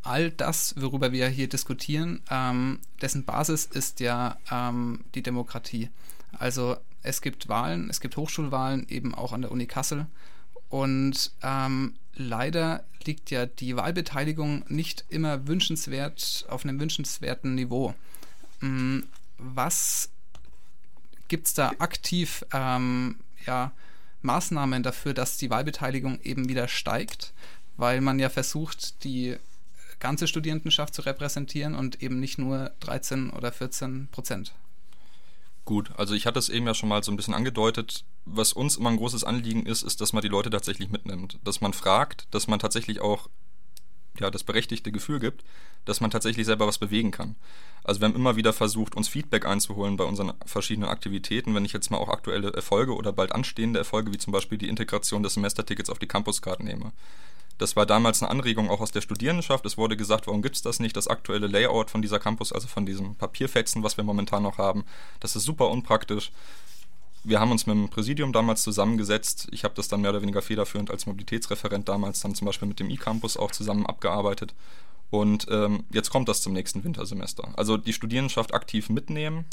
[0.04, 5.90] all das, worüber wir hier diskutieren, ähm, dessen Basis ist ja ähm, die Demokratie.
[6.32, 10.08] Also es gibt Wahlen, es gibt Hochschulwahlen eben auch an der Uni Kassel
[10.72, 17.94] Und ähm, leider liegt ja die Wahlbeteiligung nicht immer wünschenswert auf einem wünschenswerten Niveau.
[18.62, 19.00] Mm,
[19.38, 20.10] was
[21.28, 23.74] gibt es da aktiv ähm, ja,
[24.22, 27.34] Maßnahmen dafür, dass die Wahlbeteiligung eben wieder steigt?
[27.76, 29.36] Weil man ja versucht, die
[30.00, 34.54] ganze Studierendenschaft zu repräsentieren und eben nicht nur 13 oder 14 Prozent.
[35.66, 38.04] Gut, also ich hatte es eben ja schon mal so ein bisschen angedeutet.
[38.26, 41.40] Was uns immer ein großes Anliegen ist, ist, dass man die Leute tatsächlich mitnimmt.
[41.44, 43.30] Dass man fragt, dass man tatsächlich auch
[44.20, 45.44] ja, das berechtigte Gefühl gibt,
[45.86, 47.36] dass man tatsächlich selber was bewegen kann.
[47.84, 51.56] Also wir haben immer wieder versucht, uns Feedback einzuholen bei unseren verschiedenen Aktivitäten.
[51.56, 54.68] Wenn ich jetzt mal auch aktuelle Erfolge oder bald anstehende Erfolge, wie zum Beispiel die
[54.68, 56.92] Integration des Semestertickets auf die Campuscard nehme.
[57.62, 59.64] Das war damals eine Anregung auch aus der Studierendenschaft.
[59.68, 60.98] Es wurde gesagt, warum gibt es das nicht?
[60.98, 64.84] Das aktuelle Layout von dieser Campus, also von diesem Papierfetzen, was wir momentan noch haben,
[65.20, 66.32] das ist super unpraktisch.
[67.24, 69.48] Wir haben uns mit dem Präsidium damals zusammengesetzt.
[69.52, 72.80] Ich habe das dann mehr oder weniger federführend als Mobilitätsreferent damals dann zum Beispiel mit
[72.80, 74.56] dem E-Campus auch zusammen abgearbeitet.
[75.12, 77.48] Und ähm, jetzt kommt das zum nächsten Wintersemester.
[77.58, 79.46] Also die Studierendenschaft aktiv mitnehmen,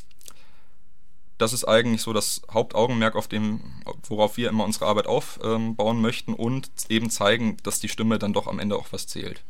[1.39, 3.61] das ist eigentlich so das Hauptaugenmerk, auf dem,
[4.03, 8.47] worauf wir immer unsere Arbeit aufbauen möchten und eben zeigen, dass die Stimme dann doch
[8.47, 9.43] am Ende auch was zählt.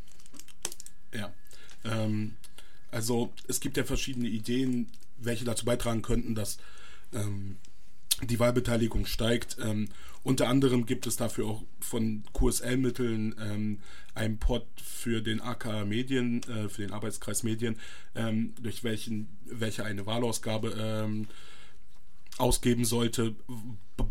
[1.12, 1.32] Ja.
[1.84, 2.36] Ähm,
[2.90, 6.58] also es gibt ja verschiedene Ideen, welche dazu beitragen könnten, dass
[7.12, 7.56] ähm,
[8.22, 9.56] die Wahlbeteiligung steigt.
[9.62, 9.88] Ähm,
[10.22, 13.78] unter anderem gibt es dafür auch von QSL-Mitteln ähm,
[14.14, 17.78] einen Pod für den AK Medien, äh, für den Arbeitskreis Medien,
[18.14, 21.28] ähm, durch welchen, welche eine Wahlausgabe ähm,
[22.40, 23.34] ausgeben sollte,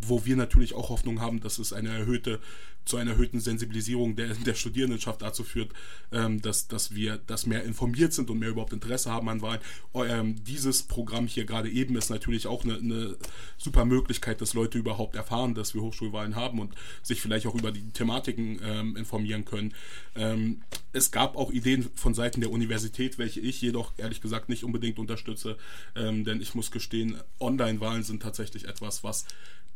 [0.01, 2.39] wo wir natürlich auch Hoffnung haben, dass es eine erhöhte
[2.87, 5.71] zu einer erhöhten Sensibilisierung der, der Studierendenschaft dazu führt,
[6.11, 9.59] ähm, dass, dass wir dass mehr informiert sind und mehr überhaupt Interesse haben an Wahlen.
[9.93, 13.17] Ähm, dieses Programm hier gerade eben ist natürlich auch eine, eine,
[13.57, 17.71] super Möglichkeit, dass Leute überhaupt erfahren, dass wir Hochschulwahlen haben und sich vielleicht auch über
[17.71, 19.73] die Thematiken ähm, informieren können.
[20.15, 20.61] Ähm,
[20.93, 24.99] es gab auch Ideen von Seiten der Universität, welche ich jedoch ehrlich gesagt nicht unbedingt
[24.99, 25.57] unterstütze,
[25.95, 29.25] ähm, denn ich muss gestehen, Online-Wahlen sind tatsächlich etwas, was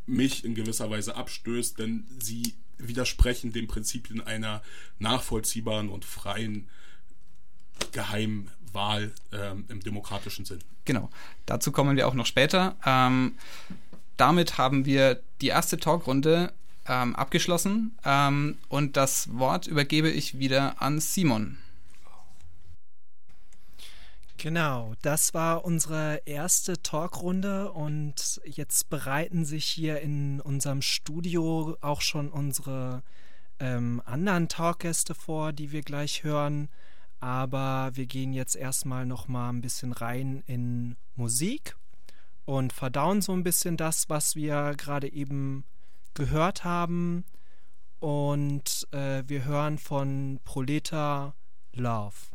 [0.05, 4.61] mich in gewisser Weise abstößt, denn sie widersprechen den Prinzipien einer
[4.99, 6.67] nachvollziehbaren und freien
[7.91, 10.59] Geheimwahl ähm, im demokratischen Sinn.
[10.85, 11.09] Genau,
[11.45, 12.75] dazu kommen wir auch noch später.
[12.85, 13.35] Ähm,
[14.17, 16.53] damit haben wir die erste Talkrunde
[16.87, 21.57] ähm, abgeschlossen ähm, und das Wort übergebe ich wieder an Simon.
[24.41, 32.01] Genau, das war unsere erste Talkrunde und jetzt bereiten sich hier in unserem Studio auch
[32.01, 33.03] schon unsere
[33.59, 36.69] ähm, anderen Talkgäste vor, die wir gleich hören.
[37.19, 41.75] Aber wir gehen jetzt erstmal noch mal ein bisschen rein in Musik
[42.45, 45.65] und verdauen so ein bisschen das, was wir gerade eben
[46.15, 47.25] gehört haben.
[47.99, 51.35] Und äh, wir hören von Proleta
[51.73, 52.30] Love.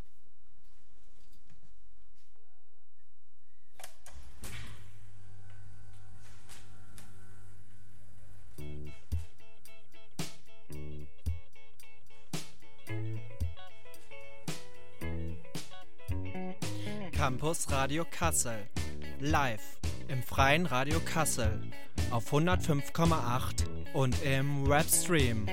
[17.17, 18.67] Campus Radio Kassel.
[19.19, 21.59] Live im freien Radio Kassel
[22.11, 25.47] auf 105,8 und im Webstream.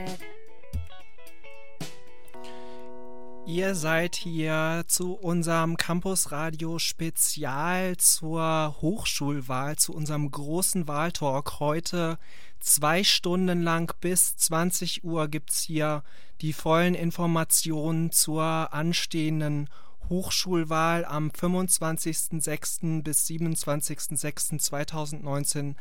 [3.47, 11.61] Ihr seid hier zu unserem Campus Radio Spezial zur Hochschulwahl, zu unserem großen Wahltalk.
[11.61, 12.19] Heute
[12.61, 16.03] zwei Stunden lang bis 20 Uhr gibt es hier
[16.43, 19.71] die vollen Informationen zur anstehenden
[20.09, 23.03] Hochschulwahl am 25.06.
[23.03, 25.75] bis 27.06.2019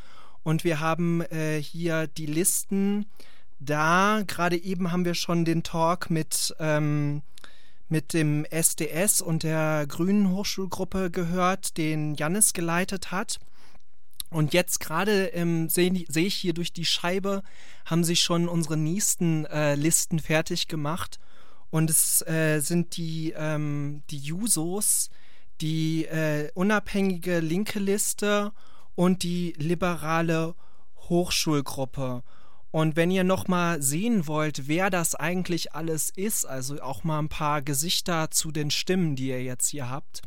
[0.44, 3.06] und wir haben äh, hier die Listen
[3.60, 4.24] da.
[4.28, 7.22] Gerade eben haben wir schon den Talk mit, ähm,
[7.88, 13.40] mit dem SDS und der Grünen Hochschulgruppe gehört, den Jannis geleitet hat.
[14.30, 17.44] Und jetzt gerade ähm, sehe seh ich hier durch die Scheibe,
[17.86, 21.20] haben sich schon unsere nächsten äh, Listen fertig gemacht.
[21.74, 25.10] Und es äh, sind die, ähm, die Jusos,
[25.60, 28.52] die äh, unabhängige linke Liste
[28.94, 30.54] und die liberale
[31.10, 32.22] Hochschulgruppe.
[32.70, 37.18] Und wenn ihr noch mal sehen wollt, wer das eigentlich alles ist, also auch mal
[37.18, 40.22] ein paar Gesichter zu den Stimmen, die ihr jetzt hier habt,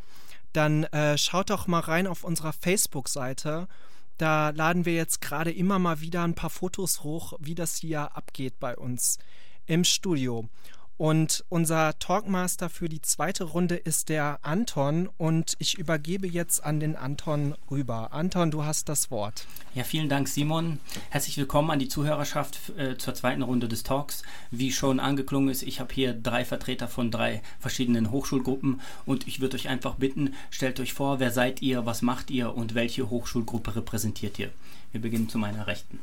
[0.53, 3.69] dann äh, schaut doch mal rein auf unserer Facebook-Seite.
[4.19, 8.17] Da laden wir jetzt gerade immer mal wieder ein paar Fotos hoch, wie das hier
[8.17, 9.21] abgeht bei uns
[9.67, 10.49] im Studio.
[10.99, 16.81] Und unser Talkmaster für die zweite Runde ist der Anton und ich übergebe jetzt an
[16.81, 18.15] den Anton rüber.
[18.15, 19.47] Anton, du hast das Wort.
[19.75, 20.81] Ja, vielen Dank, Simon.
[21.11, 24.23] Herzlich willkommen an die Zuhörerschaft äh, zur zweiten Runde des Talks.
[24.51, 29.41] Wie schon angeklungen ist, ich habe hier drei Vertreter von drei verschiedenen Hochschulgruppen und ich
[29.41, 33.11] würde euch einfach bitten, stellt euch vor, wer seid ihr, was macht ihr und welche
[33.11, 34.51] Hochschulgruppe repräsentiert ihr?
[34.93, 36.01] Wir beginnen zu meiner Rechten.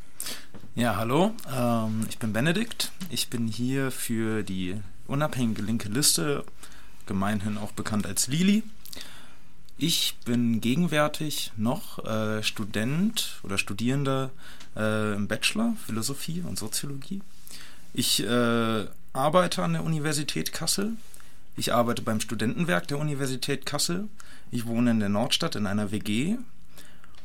[0.76, 2.92] Ja, hallo, ähm, ich bin Benedikt.
[3.10, 4.76] Ich bin hier für die
[5.08, 6.44] unabhängige linke Liste,
[7.06, 8.64] gemeinhin auch bekannt als Lili.
[9.78, 14.32] Ich bin gegenwärtig noch äh, Student oder Studierender
[14.76, 17.22] äh, im Bachelor Philosophie und Soziologie.
[17.94, 20.94] Ich äh, arbeite an der Universität Kassel.
[21.56, 24.08] Ich arbeite beim Studentenwerk der Universität Kassel.
[24.52, 26.38] Ich wohne in der Nordstadt in einer WG.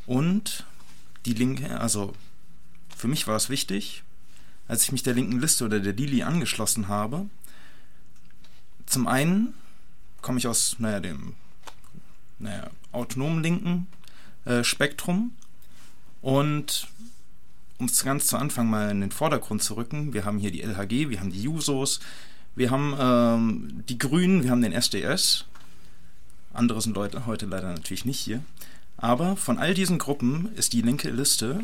[0.06, 0.64] Und
[1.24, 2.14] die Linke, also
[2.98, 4.02] für mich war es wichtig,
[4.66, 7.26] als ich mich der linken Liste oder der Lili angeschlossen habe.
[8.86, 9.54] Zum einen
[10.20, 11.34] komme ich aus naja, dem
[12.40, 13.86] naja, autonomen linken
[14.46, 15.30] äh, Spektrum
[16.22, 16.88] und
[17.78, 20.62] um es ganz zu Anfang mal in den Vordergrund zu rücken, wir haben hier die
[20.62, 22.00] LHG, wir haben die Jusos,
[22.56, 25.44] wir haben ähm, die Grünen, wir haben den SDS.
[26.52, 28.42] Andere sind heute leider natürlich nicht hier.
[28.96, 31.60] Aber von all diesen Gruppen ist die linke Liste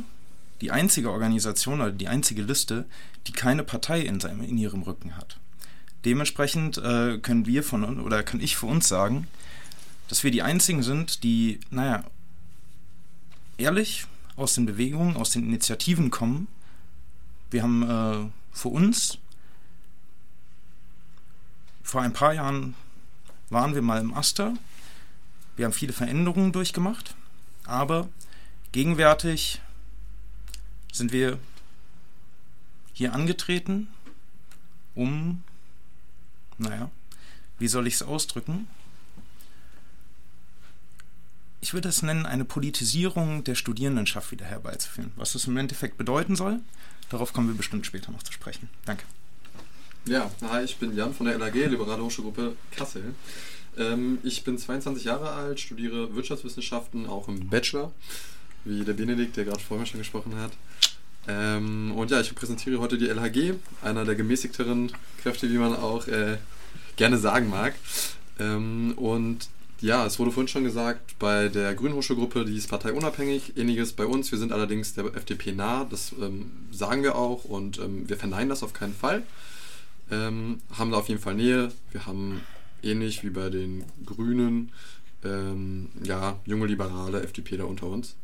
[0.60, 2.86] die einzige Organisation oder die einzige Liste,
[3.26, 5.38] die keine Partei in, seinem, in ihrem Rücken hat.
[6.04, 9.26] Dementsprechend äh, können wir von oder kann ich für uns sagen,
[10.08, 12.04] dass wir die einzigen sind, die, naja,
[13.56, 16.48] ehrlich aus den Bewegungen, aus den Initiativen kommen.
[17.50, 19.18] Wir haben äh, für uns
[21.82, 22.74] vor ein paar Jahren
[23.50, 24.54] waren wir mal im Aster.
[25.56, 27.14] Wir haben viele Veränderungen durchgemacht,
[27.64, 28.08] aber
[28.72, 29.60] gegenwärtig
[30.94, 31.38] sind wir
[32.92, 33.88] hier angetreten,
[34.94, 35.42] um,
[36.56, 36.90] naja,
[37.58, 38.68] wie soll ich es ausdrücken?
[41.60, 45.12] Ich würde es nennen, eine Politisierung der Studierendenschaft wieder herbeizuführen.
[45.16, 46.60] Was das im Endeffekt bedeuten soll,
[47.08, 48.68] darauf kommen wir bestimmt später noch zu sprechen.
[48.84, 49.04] Danke.
[50.06, 53.14] Ja, hi, ich bin Jan von der LAG, Liberale Hochschulgruppe Kassel.
[53.76, 57.90] Ähm, ich bin 22 Jahre alt, studiere Wirtschaftswissenschaften, auch im Bachelor,
[58.64, 60.52] wie der Benedikt, der gerade vorher schon gesprochen hat.
[61.26, 66.06] Ähm, und ja, ich präsentiere heute die LHG, einer der gemäßigteren Kräfte, wie man auch
[66.06, 66.36] äh,
[66.96, 67.74] gerne sagen mag.
[68.38, 69.48] Ähm, und
[69.80, 74.06] ja, es wurde vorhin schon gesagt, bei der Grünen Hochschulgruppe, die ist parteiunabhängig, ähnliches bei
[74.06, 74.30] uns.
[74.30, 78.48] Wir sind allerdings der FDP nah, das ähm, sagen wir auch und ähm, wir verneinen
[78.48, 79.22] das auf keinen Fall.
[80.10, 81.72] Ähm, haben da auf jeden Fall Nähe.
[81.90, 82.40] Wir haben
[82.82, 84.72] ähnlich wie bei den Grünen,
[85.24, 88.14] ähm, ja, junge Liberale, FDP da unter uns.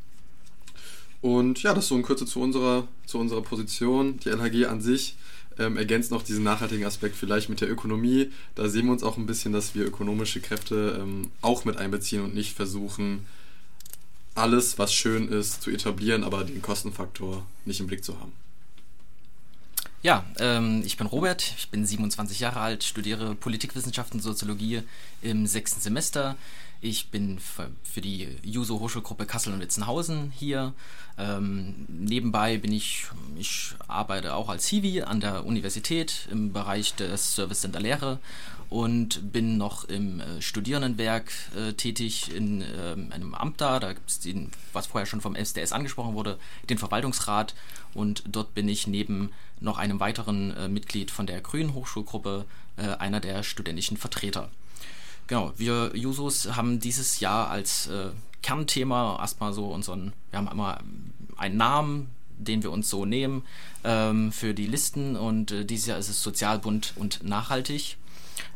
[1.22, 4.18] Und ja, das so in Kürze zu unserer, zu unserer Position.
[4.20, 5.16] Die LHG an sich
[5.58, 8.30] ähm, ergänzt noch diesen nachhaltigen Aspekt vielleicht mit der Ökonomie.
[8.54, 12.22] Da sehen wir uns auch ein bisschen, dass wir ökonomische Kräfte ähm, auch mit einbeziehen
[12.22, 13.26] und nicht versuchen,
[14.34, 18.32] alles, was schön ist, zu etablieren, aber den Kostenfaktor nicht im Blick zu haben.
[20.02, 24.82] Ja, ähm, ich bin Robert, ich bin 27 Jahre alt, studiere Politikwissenschaften und Soziologie
[25.20, 26.36] im sechsten Semester.
[26.82, 30.72] Ich bin für die Juso Hochschulgruppe Kassel und Witzenhausen hier.
[31.18, 33.04] Ähm, nebenbei bin ich,
[33.36, 38.18] ich arbeite auch als Hiwi an der Universität im Bereich des Service Center Lehre
[38.70, 43.78] und bin noch im äh, Studierendenwerk äh, tätig in äh, einem Amt da.
[43.78, 46.38] Da gibt es den, was vorher schon vom SDS angesprochen wurde,
[46.70, 47.54] den Verwaltungsrat.
[47.92, 52.46] Und dort bin ich neben noch einem weiteren äh, Mitglied von der Grünen Hochschulgruppe
[52.78, 54.48] äh, einer der studentischen Vertreter.
[55.30, 58.08] Genau, wir Jusos haben dieses Jahr als äh,
[58.42, 60.80] Kernthema erstmal so unseren, wir haben einmal
[61.36, 63.44] einen Namen, den wir uns so nehmen
[63.84, 67.96] ähm, für die Listen und äh, dieses Jahr ist es Sozialbund und nachhaltig.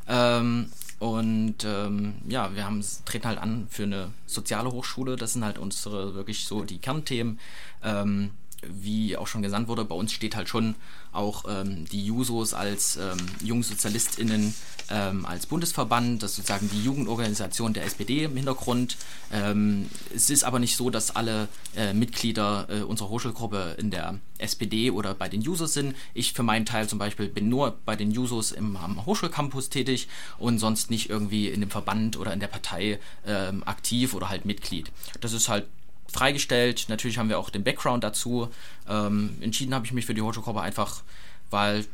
[0.08, 5.14] Ähm, und ähm, ja, wir haben, treten halt an für eine soziale Hochschule.
[5.14, 7.38] Das sind halt unsere wirklich so die Kernthemen.
[7.84, 8.32] Ähm,
[8.66, 10.74] wie auch schon gesagt wurde, bei uns steht halt schon
[11.14, 14.54] auch ähm, die Jusos als ähm, JungsozialistInnen
[14.90, 18.96] ähm, als Bundesverband, das ist sozusagen die Jugendorganisation der SPD im Hintergrund.
[19.32, 24.18] Ähm, es ist aber nicht so, dass alle äh, Mitglieder äh, unserer Hochschulgruppe in der
[24.38, 25.96] SPD oder bei den Jusos sind.
[26.12, 30.08] Ich für meinen Teil zum Beispiel bin nur bei den Jusos im am Hochschulcampus tätig
[30.38, 34.44] und sonst nicht irgendwie in dem Verband oder in der Partei ähm, aktiv oder halt
[34.44, 34.90] Mitglied.
[35.20, 35.66] Das ist halt
[36.12, 36.86] freigestellt.
[36.88, 38.48] Natürlich haben wir auch den Background dazu.
[38.88, 41.02] Ähm, entschieden habe ich mich für die Hochschulgruppe einfach,
[41.50, 41.84] weil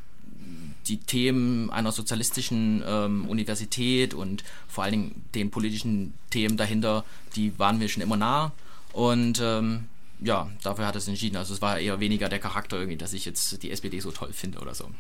[0.87, 7.05] die Themen einer sozialistischen ähm, Universität und vor allen Dingen den politischen Themen dahinter,
[7.37, 8.53] die waren mir schon immer nah.
[8.93, 9.85] Und ähm,
[10.21, 11.37] ja, dafür hat es entschieden.
[11.37, 14.33] Also es war eher weniger der Charakter irgendwie, dass ich jetzt die SPD so toll
[14.33, 14.91] finde oder so.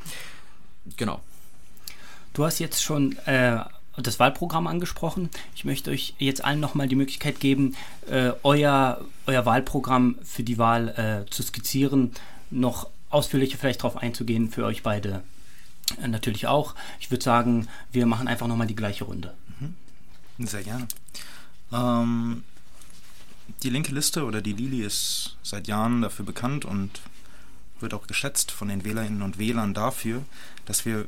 [0.96, 1.20] Genau.
[2.32, 3.58] Du hast jetzt schon äh,
[3.96, 5.30] das Wahlprogramm angesprochen.
[5.54, 7.76] Ich möchte euch jetzt allen nochmal die Möglichkeit geben,
[8.08, 10.88] äh, euer, euer Wahlprogramm für die Wahl
[11.26, 12.12] äh, zu skizzieren,
[12.50, 15.22] noch ausführlicher vielleicht darauf einzugehen, für euch beide
[16.00, 16.74] äh, natürlich auch.
[17.00, 19.34] Ich würde sagen, wir machen einfach nochmal die gleiche Runde.
[19.58, 20.46] Mhm.
[20.46, 20.86] Sehr gerne.
[21.72, 22.44] Ähm,
[23.62, 27.00] die linke Liste oder die Lili ist seit Jahren dafür bekannt und
[27.80, 30.22] wird auch geschätzt von den Wählerinnen und Wählern dafür,
[30.66, 31.06] dass wir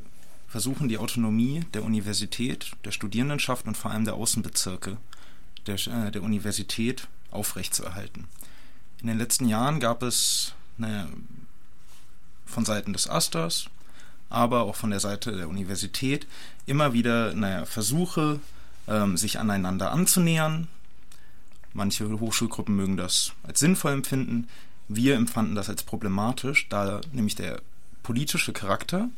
[0.53, 4.99] versuchen, die Autonomie der Universität, der Studierendenschaft und vor allem der Außenbezirke
[5.67, 8.27] der, äh, der Universität aufrechtzuerhalten.
[9.01, 11.09] In den letzten Jahren gab es naja,
[12.45, 13.71] von Seiten des Asters,
[14.29, 16.27] aber auch von der Seite der Universität
[16.67, 18.39] immer wieder naja, Versuche,
[18.89, 20.69] ähm, sich aneinander anzunähern.
[21.73, 24.49] Manche Hochschulgruppen mögen das als sinnvoll empfinden.
[24.87, 27.63] Wir empfanden das als problematisch, da nämlich der
[28.03, 29.09] politische Charakter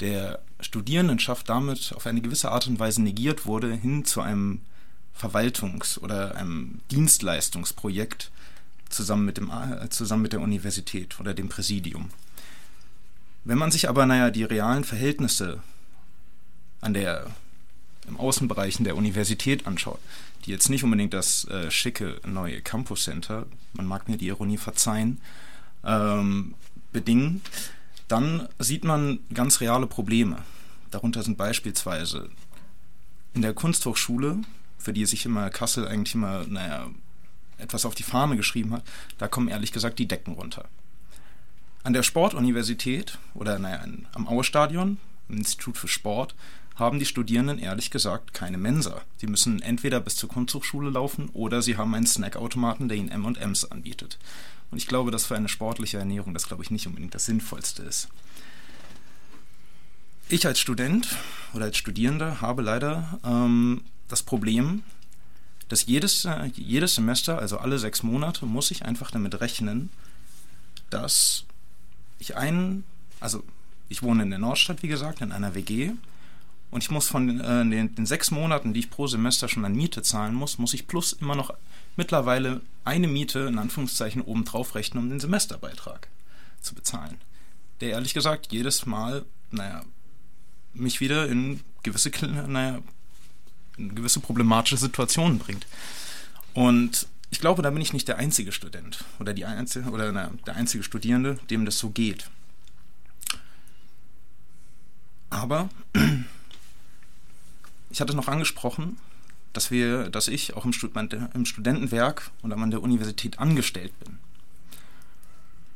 [0.00, 4.60] der Studierendenschaft damit auf eine gewisse Art und Weise negiert wurde, hin zu einem
[5.18, 8.30] Verwaltungs- oder einem Dienstleistungsprojekt
[8.88, 12.10] zusammen mit, dem, äh, zusammen mit der Universität oder dem Präsidium.
[13.44, 15.62] Wenn man sich aber, naja, die realen Verhältnisse
[16.80, 17.26] an der,
[18.06, 20.00] im Außenbereichen der Universität anschaut,
[20.44, 24.58] die jetzt nicht unbedingt das äh, schicke neue Campus Center, man mag mir die Ironie
[24.58, 25.20] verzeihen,
[25.84, 26.54] ähm,
[26.92, 27.42] bedingen,
[28.10, 30.38] dann sieht man ganz reale Probleme.
[30.90, 32.28] Darunter sind beispielsweise
[33.34, 34.38] in der Kunsthochschule,
[34.78, 36.88] für die sich immer Kassel eigentlich immer, naja,
[37.58, 38.82] etwas auf die Fahne geschrieben hat,
[39.18, 40.64] da kommen ehrlich gesagt die Decken runter.
[41.84, 46.34] An der Sportuniversität oder naja, am Auerstadion, im Institut für Sport,
[46.74, 49.02] haben die Studierenden ehrlich gesagt keine Mensa.
[49.18, 53.70] Sie müssen entweder bis zur Kunsthochschule laufen oder sie haben einen Snackautomaten, der ihnen M&Ms
[53.70, 54.18] anbietet.
[54.70, 57.82] Und ich glaube, dass für eine sportliche Ernährung das, glaube ich, nicht unbedingt das Sinnvollste
[57.82, 58.08] ist.
[60.28, 61.08] Ich als Student
[61.54, 64.84] oder als Studierender habe leider ähm, das Problem,
[65.68, 69.90] dass jedes, äh, jedes Semester, also alle sechs Monate, muss ich einfach damit rechnen,
[70.88, 71.44] dass
[72.18, 72.84] ich einen,
[73.18, 73.42] also
[73.88, 75.92] ich wohne in der Nordstadt, wie gesagt, in einer WG,
[76.70, 79.74] und ich muss von äh, den, den, sechs Monaten, die ich pro Semester schon an
[79.74, 81.52] Miete zahlen muss, muss ich plus immer noch
[82.00, 86.08] mittlerweile eine Miete in Anführungszeichen obendrauf rechnen, um den Semesterbeitrag
[86.62, 87.18] zu bezahlen.
[87.82, 89.84] Der ehrlich gesagt jedes Mal, naja,
[90.72, 92.10] mich wieder in gewisse,
[92.48, 92.80] naja,
[93.76, 95.66] in gewisse problematische Situationen bringt.
[96.54, 100.30] Und ich glaube, da bin ich nicht der einzige Student oder, die einzige, oder na,
[100.46, 102.30] der einzige Studierende, dem das so geht.
[105.28, 105.68] Aber
[107.90, 108.96] ich hatte noch angesprochen,
[109.52, 110.92] dass wir, dass ich auch im, Stud
[111.34, 114.18] im Studentenwerk und an der Universität angestellt bin.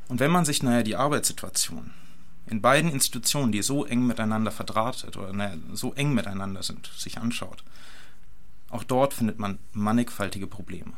[0.07, 1.91] Und wenn man sich, naja, die Arbeitssituation
[2.47, 7.17] in beiden Institutionen, die so eng miteinander verdrahtet oder naja, so eng miteinander sind, sich
[7.17, 7.63] anschaut,
[8.69, 10.93] auch dort findet man mannigfaltige Probleme.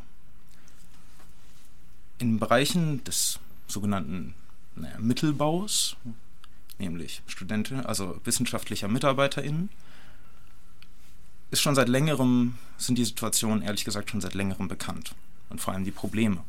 [2.20, 4.34] In Bereichen des sogenannten
[4.76, 5.96] naja, Mittelbaus,
[6.80, 9.70] nämlich Studenten, also wissenschaftlicher MitarbeiterInnen,
[11.52, 15.16] ist schon seit längerem, sind die Situationen ehrlich gesagt schon seit längerem bekannt.
[15.50, 16.44] Und vor allem die Probleme.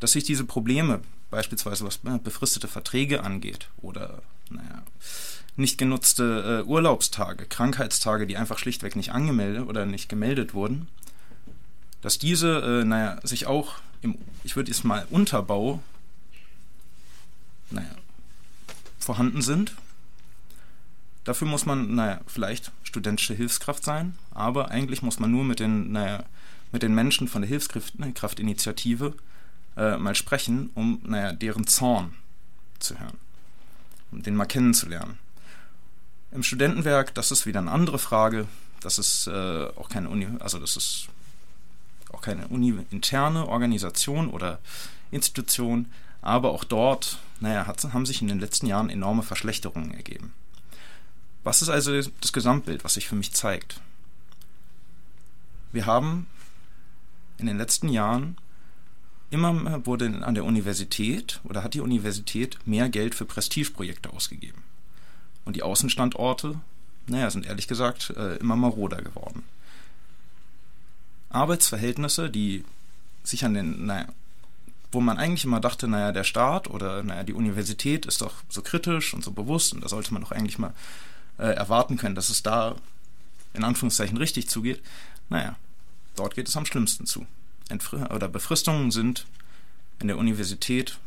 [0.00, 4.82] Dass sich diese Probleme, beispielsweise was befristete Verträge angeht oder naja,
[5.56, 10.88] nicht genutzte äh, Urlaubstage, Krankheitstage, die einfach schlichtweg nicht angemeldet oder nicht gemeldet wurden,
[12.00, 15.82] dass diese, äh, naja, sich auch im, ich würde jetzt mal Unterbau,
[17.70, 17.94] naja,
[18.98, 19.74] vorhanden sind
[21.26, 25.92] Dafür muss man, naja, vielleicht studentische Hilfskraft sein, aber eigentlich muss man nur mit den,
[25.92, 26.24] naja,
[26.72, 29.14] mit den Menschen von der Hilfskraftinitiative
[29.76, 32.14] äh, mal sprechen, um, naja, deren Zorn
[32.78, 33.18] zu hören,
[34.12, 35.18] um den mal kennenzulernen.
[36.30, 38.46] Im Studentenwerk, das ist wieder eine andere Frage.
[38.80, 41.08] Das ist äh, auch keine Uni, also das ist
[42.12, 44.58] auch keine uni-interne Organisation oder
[45.10, 45.86] Institution,
[46.22, 50.32] aber auch dort, naja, hat, haben sich in den letzten Jahren enorme Verschlechterungen ergeben.
[51.46, 53.80] Was ist also das Gesamtbild, was sich für mich zeigt?
[55.70, 56.26] Wir haben
[57.38, 58.36] in den letzten Jahren
[59.30, 64.64] immer wurde an der Universität oder hat die Universität mehr Geld für Prestigeprojekte ausgegeben.
[65.44, 66.58] Und die Außenstandorte,
[67.06, 69.44] naja, sind ehrlich gesagt äh, immer maroder geworden.
[71.28, 72.64] Arbeitsverhältnisse, die
[73.22, 74.08] sich an den, naja,
[74.90, 78.62] wo man eigentlich immer dachte, naja, der Staat oder naja, die Universität ist doch so
[78.62, 80.74] kritisch und so bewusst und da sollte man doch eigentlich mal
[81.38, 82.76] äh, erwarten können, dass es da
[83.54, 84.82] in Anführungszeichen richtig zugeht.
[85.28, 85.56] Naja,
[86.14, 87.26] dort geht es am schlimmsten zu.
[87.68, 89.26] Entfri oder Befristungen sind
[89.98, 90.98] in der Universität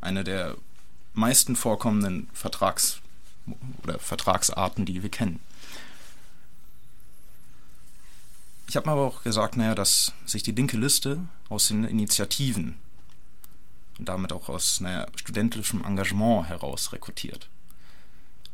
[0.00, 0.56] eine der
[1.12, 3.00] meisten vorkommenden Vertrags,
[3.82, 5.40] oder Vertragsarten, die wir kennen.
[8.68, 11.18] Ich habe aber auch gesagt, naja, dass sich die linke Liste
[11.48, 12.76] aus den Initiativen
[13.98, 17.48] und damit auch aus naja, studentischem Engagement heraus rekrutiert.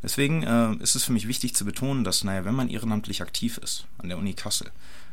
[0.03, 3.59] Deswegen äh, ist es für mich wichtig zu betonen, dass, naja, wenn man ehrenamtlich aktiv
[3.59, 4.71] ist an der Uni Kassel,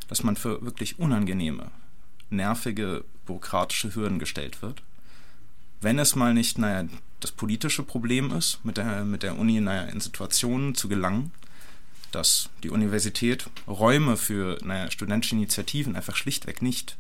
[0.08, 1.72] dass man für wirklich unangenehme,
[2.30, 4.82] nervige, bürokratische Hürden gestellt wird.
[5.82, 6.88] Wenn es mal nicht, naja,
[7.20, 11.32] das politische Problem ist, mit der, mit der Uni, naja, in Situationen zu gelangen,
[12.12, 16.98] dass die Universität Räume für, naja, studentische Initiativen einfach schlichtweg nicht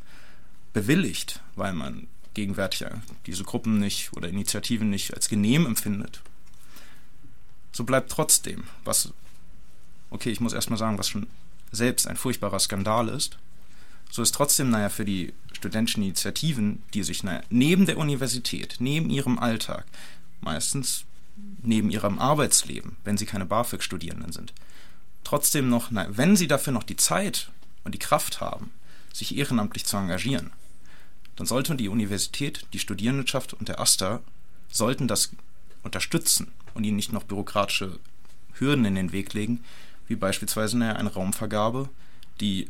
[0.74, 2.86] bewilligt, weil man gegenwärtig
[3.28, 6.22] diese Gruppen nicht oder Initiativen nicht als genehm empfindet.
[7.74, 9.12] So bleibt trotzdem, was,
[10.12, 11.28] okay, ich muss erstmal sagen, was schon
[11.72, 13.38] selbst ein furchtbarer Skandal ist,
[14.12, 19.10] so ist trotzdem, naja, für die studentischen Initiativen, die sich naja, neben der Universität, neben
[19.10, 19.86] ihrem Alltag,
[20.40, 21.06] meistens
[21.64, 24.54] neben ihrem Arbeitsleben, wenn sie keine BAföG-Studierenden sind,
[25.24, 27.50] trotzdem noch, naja, wenn sie dafür noch die Zeit
[27.84, 28.72] und die Kraft haben,
[29.12, 30.52] sich ehrenamtlich zu engagieren,
[31.36, 34.22] dann sollte die Universität, die Studierendenschaft und der AStA
[34.70, 35.32] sollten das
[35.82, 38.00] unterstützen und ihnen nicht noch bürokratische
[38.54, 39.64] Hürden in den Weg legen,
[40.08, 41.90] wie beispielsweise naja, eine Raumvergabe,
[42.40, 42.70] die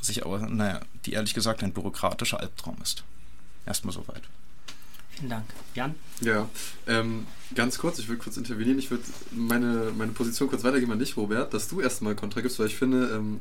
[0.00, 3.04] sich aber, naja, die ehrlich gesagt ein bürokratischer Albtraum ist.
[3.66, 4.22] Erstmal soweit.
[5.10, 5.46] Vielen Dank.
[5.74, 5.94] Jan?
[6.20, 6.48] Ja,
[6.86, 8.78] ähm, ganz kurz, ich will kurz intervenieren.
[8.78, 12.58] Ich würde meine, meine Position kurz weitergeben an dich, Robert, dass du erstmal Kontra gibst,
[12.60, 13.40] weil ich finde, ähm,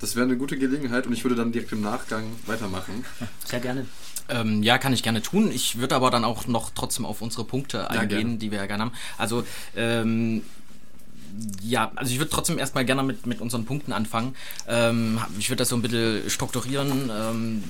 [0.00, 3.04] das wäre eine gute Gelegenheit und ich würde dann direkt im Nachgang weitermachen.
[3.46, 3.86] Sehr gerne.
[4.28, 5.50] Ähm, ja, kann ich gerne tun.
[5.52, 8.66] Ich würde aber dann auch noch trotzdem auf unsere Punkte eingehen, ja, die wir ja
[8.66, 8.92] gerne haben.
[9.18, 9.44] Also
[9.76, 10.42] ähm,
[11.62, 14.36] ja, also ich würde trotzdem erstmal gerne mit, mit unseren Punkten anfangen.
[14.68, 17.64] Ähm, ich würde das so ein bisschen strukturieren, ähm,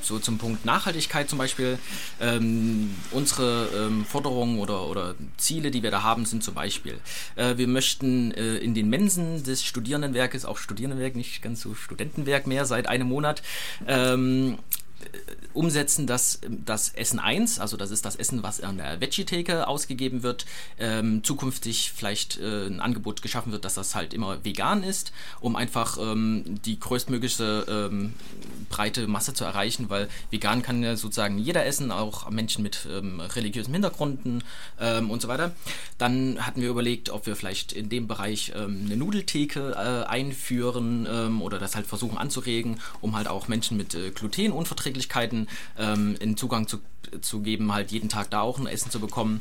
[0.00, 1.78] so zum Punkt Nachhaltigkeit zum Beispiel.
[2.20, 6.98] Ähm, unsere ähm, Forderungen oder, oder Ziele, die wir da haben, sind zum Beispiel,
[7.36, 12.46] äh, wir möchten äh, in den Mensen des Studierendenwerkes, auch Studierendenwerk, nicht ganz so Studentenwerk
[12.46, 13.42] mehr, seit einem Monat,
[13.86, 14.58] ähm,
[15.54, 20.22] umsetzen, dass das Essen 1, also das ist das Essen, was an der Veggie-Theke ausgegeben
[20.22, 20.46] wird,
[20.78, 25.56] ähm, zukünftig vielleicht äh, ein Angebot geschaffen wird, dass das halt immer vegan ist, um
[25.56, 28.14] einfach ähm, die größtmögliche ähm,
[28.70, 33.20] breite Masse zu erreichen, weil vegan kann ja sozusagen jeder essen, auch Menschen mit ähm,
[33.20, 34.42] religiösen Hintergründen
[34.80, 35.52] ähm, und so weiter.
[35.98, 41.06] Dann hatten wir überlegt, ob wir vielleicht in dem Bereich ähm, eine Nudeltheke äh, einführen
[41.40, 44.10] oder das halt versuchen anzuregen, um halt auch Menschen mit äh,
[44.92, 46.78] Glutenunverträglichkeiten ähm, in Zugang zu,
[47.20, 49.40] zu geben, halt jeden Tag da auch ein Essen zu bekommen.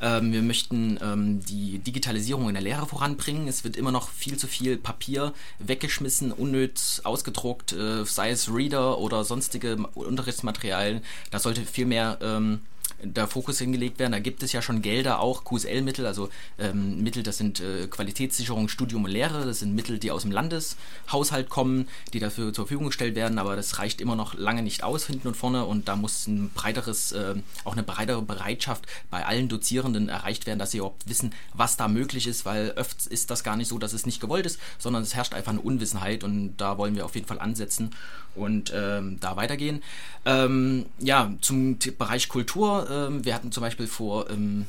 [0.00, 3.48] Ähm, wir möchten ähm, die Digitalisierung in der Lehre voranbringen.
[3.48, 8.98] Es wird immer noch viel zu viel Papier weggeschmissen, unnötig ausgedruckt, äh, sei es Reader
[8.98, 11.02] oder sonstige Unterrichtsmaterialien.
[11.30, 12.60] Da sollte viel mehr ähm,
[13.02, 14.12] der Fokus hingelegt werden.
[14.12, 16.28] Da gibt es ja schon Gelder, auch QSL-Mittel, also
[16.58, 20.32] ähm, Mittel, das sind äh, Qualitätssicherung, Studium und Lehre, das sind Mittel, die aus dem
[20.32, 24.82] Landeshaushalt kommen, die dafür zur Verfügung gestellt werden, aber das reicht immer noch lange nicht
[24.82, 27.34] aus, hinten und vorne, und da muss ein breiteres, äh,
[27.64, 31.88] auch eine breitere Bereitschaft bei allen Dozierenden erreicht werden, dass sie überhaupt wissen, was da
[31.88, 35.02] möglich ist, weil oft ist das gar nicht so, dass es nicht gewollt ist, sondern
[35.02, 36.24] es herrscht einfach eine Unwissenheit.
[36.24, 37.90] Und da wollen wir auf jeden Fall ansetzen
[38.38, 39.82] und ähm, da weitergehen.
[40.24, 42.88] Ähm, ja, zum Bereich Kultur.
[42.90, 44.66] Ähm, wir hatten zum Beispiel vor ähm,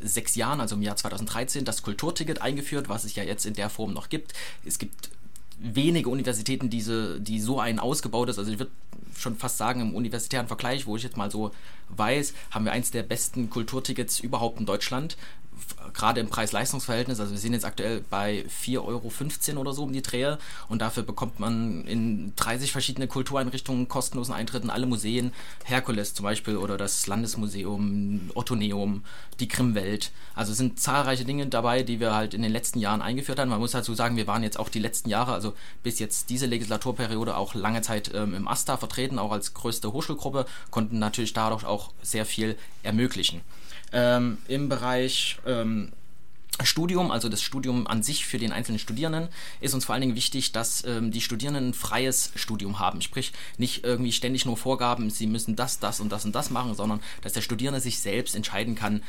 [0.00, 3.70] sechs Jahren, also im Jahr 2013, das Kulturticket eingeführt, was es ja jetzt in der
[3.70, 4.32] Form noch gibt.
[4.64, 5.10] Es gibt
[5.58, 8.38] wenige Universitäten, diese, die so einen ausgebaut ist.
[8.38, 8.70] Also ich würde
[9.16, 11.50] schon fast sagen, im universitären Vergleich, wo ich jetzt mal so
[11.88, 15.16] weiß, haben wir eins der besten Kulturtickets überhaupt in Deutschland
[15.94, 20.02] gerade im Preis-Leistungs-Verhältnis, also wir sind jetzt aktuell bei 4,15 Euro oder so um die
[20.02, 20.38] Drehe
[20.68, 25.32] und dafür bekommt man in 30 verschiedene Kultureinrichtungen kostenlosen Eintritt in alle Museen,
[25.64, 29.04] Herkules zum Beispiel oder das Landesmuseum, Ottoneum,
[29.40, 30.12] die Grimmwelt.
[30.34, 33.48] Also es sind zahlreiche Dinge dabei, die wir halt in den letzten Jahren eingeführt haben.
[33.48, 36.46] Man muss dazu sagen, wir waren jetzt auch die letzten Jahre, also bis jetzt diese
[36.46, 41.64] Legislaturperiode auch lange Zeit ähm, im AStA vertreten, auch als größte Hochschulgruppe, konnten natürlich dadurch
[41.64, 43.40] auch sehr viel ermöglichen.
[43.92, 45.92] Ähm, Im Bereich ähm,
[46.64, 49.28] Studium, also das Studium an sich für den einzelnen Studierenden,
[49.60, 53.00] ist uns vor allen Dingen wichtig, dass ähm, die Studierenden ein freies Studium haben.
[53.00, 56.74] Sprich, nicht irgendwie ständig nur Vorgaben, sie müssen das, das und das und das machen,
[56.74, 59.02] sondern dass der Studierende sich selbst entscheiden kann,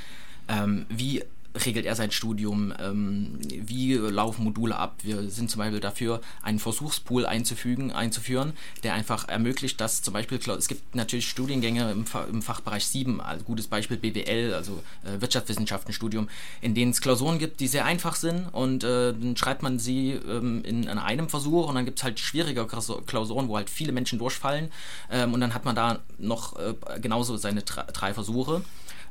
[0.48, 1.24] ähm, wie
[1.66, 4.98] regelt er sein Studium, ähm, wie laufen Module ab.
[5.04, 10.40] Wir sind zum Beispiel dafür, einen Versuchspool einzufügen, einzuführen, der einfach ermöglicht, dass zum Beispiel,
[10.58, 16.30] es gibt natürlich Studiengänge im, im Fachbereich 7, also gutes Beispiel BWL, also äh, Wirtschaftswissenschaftenstudium,
[16.62, 20.12] in denen es Klausuren gibt, die sehr einfach sind und äh, dann schreibt man sie
[20.12, 23.92] ähm, in, in, einem Versuch und dann gibt es halt schwierige Klausuren, wo halt viele
[23.92, 24.70] Menschen durchfallen
[25.12, 28.62] ähm, und dann hat man da noch äh, genauso seine drei Versuche.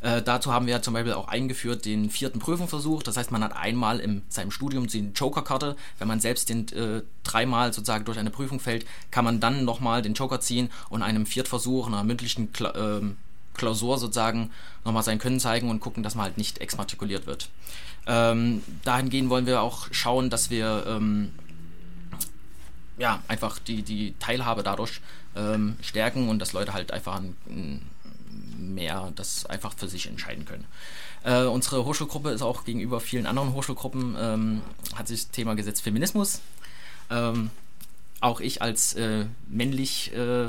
[0.01, 3.03] Äh, dazu haben wir zum Beispiel auch eingeführt den vierten Prüfungsversuch.
[3.03, 5.76] Das heißt, man hat einmal in seinem Studium die Joker-Karte.
[5.99, 10.03] Wenn man selbst den äh, dreimal sozusagen durch eine Prüfung fällt, kann man dann nochmal
[10.03, 13.03] den Joker ziehen und einem Viertversuch, einer mündlichen Kla äh,
[13.55, 14.53] Klausur sozusagen
[14.84, 17.49] nochmal sein Können zeigen und gucken, dass man halt nicht exmatrikuliert wird.
[18.07, 21.32] Ähm, dahingehend wollen wir auch schauen, dass wir ähm,
[22.99, 25.01] ja, einfach die, die Teilhabe dadurch
[25.36, 27.82] ähm, stärken und dass Leute halt einfach ein, ein
[28.59, 30.64] mehr das einfach für sich entscheiden können.
[31.24, 34.62] Äh, unsere Hochschulgruppe ist auch gegenüber vielen anderen Hochschulgruppen, ähm,
[34.94, 36.40] hat sich das Thema gesetzt Feminismus.
[37.11, 37.50] Ähm,
[38.20, 40.48] auch ich als äh, männlich, äh,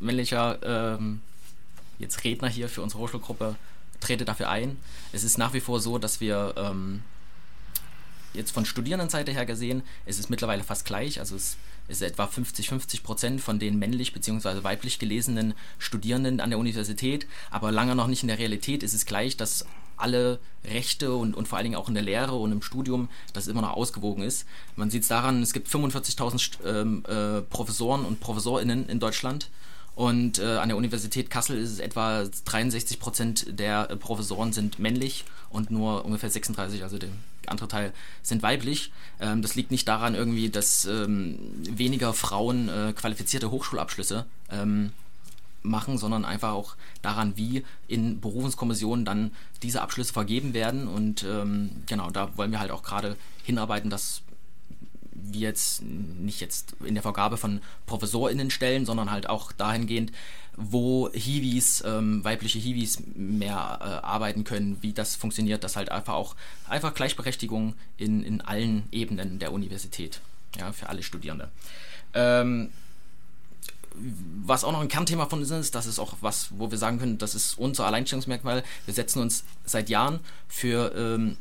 [0.00, 0.58] männlicher
[0.96, 1.20] ähm,
[1.98, 3.56] jetzt Redner hier für unsere Hochschulgruppe
[4.00, 4.76] trete dafür ein.
[5.12, 7.02] Es ist nach wie vor so, dass wir ähm,
[8.34, 11.20] jetzt von Studierendenseite her gesehen, es ist mittlerweile fast gleich.
[11.20, 11.56] Also es
[11.88, 14.62] ist etwa 50-50 Prozent von den männlich bzw.
[14.62, 17.26] weiblich gelesenen Studierenden an der Universität.
[17.50, 19.66] Aber lange noch nicht in der Realität ist es gleich, dass
[19.96, 23.48] alle Rechte und, und vor allen Dingen auch in der Lehre und im Studium, das
[23.48, 24.46] immer noch ausgewogen ist.
[24.76, 29.50] Man sieht es daran, es gibt 45.000 ähm, äh, Professoren und ProfessorInnen in Deutschland.
[29.98, 34.78] Und äh, an der Universität Kassel ist es etwa 63 Prozent der äh, Professoren sind
[34.78, 37.08] männlich und nur ungefähr 36, also der
[37.48, 37.92] andere Teil,
[38.22, 38.92] sind weiblich.
[39.18, 44.92] Ähm, das liegt nicht daran irgendwie, dass ähm, weniger Frauen äh, qualifizierte Hochschulabschlüsse ähm,
[45.64, 49.32] machen, sondern einfach auch daran, wie in Berufungskommissionen dann
[49.64, 50.86] diese Abschlüsse vergeben werden.
[50.86, 54.22] Und ähm, genau, da wollen wir halt auch gerade hinarbeiten, dass
[55.32, 60.12] wir jetzt nicht jetzt in der Vergabe von ProfessorInnen stellen, sondern halt auch dahingehend,
[60.56, 66.14] wo Hiwis, ähm, weibliche Hiwis mehr äh, arbeiten können, wie das funktioniert, dass halt einfach
[66.14, 66.34] auch
[66.68, 70.20] einfach Gleichberechtigung in, in allen Ebenen der Universität,
[70.58, 71.48] ja, für alle Studierende.
[72.12, 72.70] Ähm,
[74.44, 76.98] was auch noch ein Kernthema von uns ist, das ist auch was, wo wir sagen
[76.98, 78.64] können, das ist unser Alleinstellungsmerkmal.
[78.84, 81.36] Wir setzen uns seit Jahren für ähm,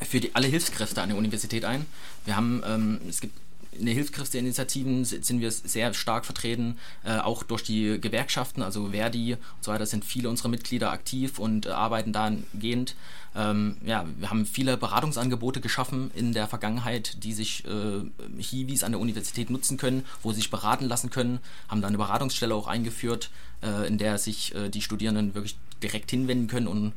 [0.00, 1.86] für die, alle Hilfskräfte an der Universität ein.
[2.24, 3.38] Wir haben, ähm, es gibt
[3.78, 9.34] in den Hilfskräfteinitiativen sind wir sehr stark vertreten, äh, auch durch die Gewerkschaften, also Verdi
[9.34, 12.94] und so weiter, sind viele unserer Mitglieder aktiv und äh, arbeiten dahingehend.
[13.36, 18.02] Ähm, ja, wir haben viele Beratungsangebote geschaffen in der Vergangenheit, die sich äh,
[18.40, 21.98] Hiwis an der Universität nutzen können, wo sie sich beraten lassen können, haben da eine
[21.98, 23.30] Beratungsstelle auch eingeführt,
[23.62, 26.92] äh, in der sich äh, die Studierenden wirklich direkt hinwenden können und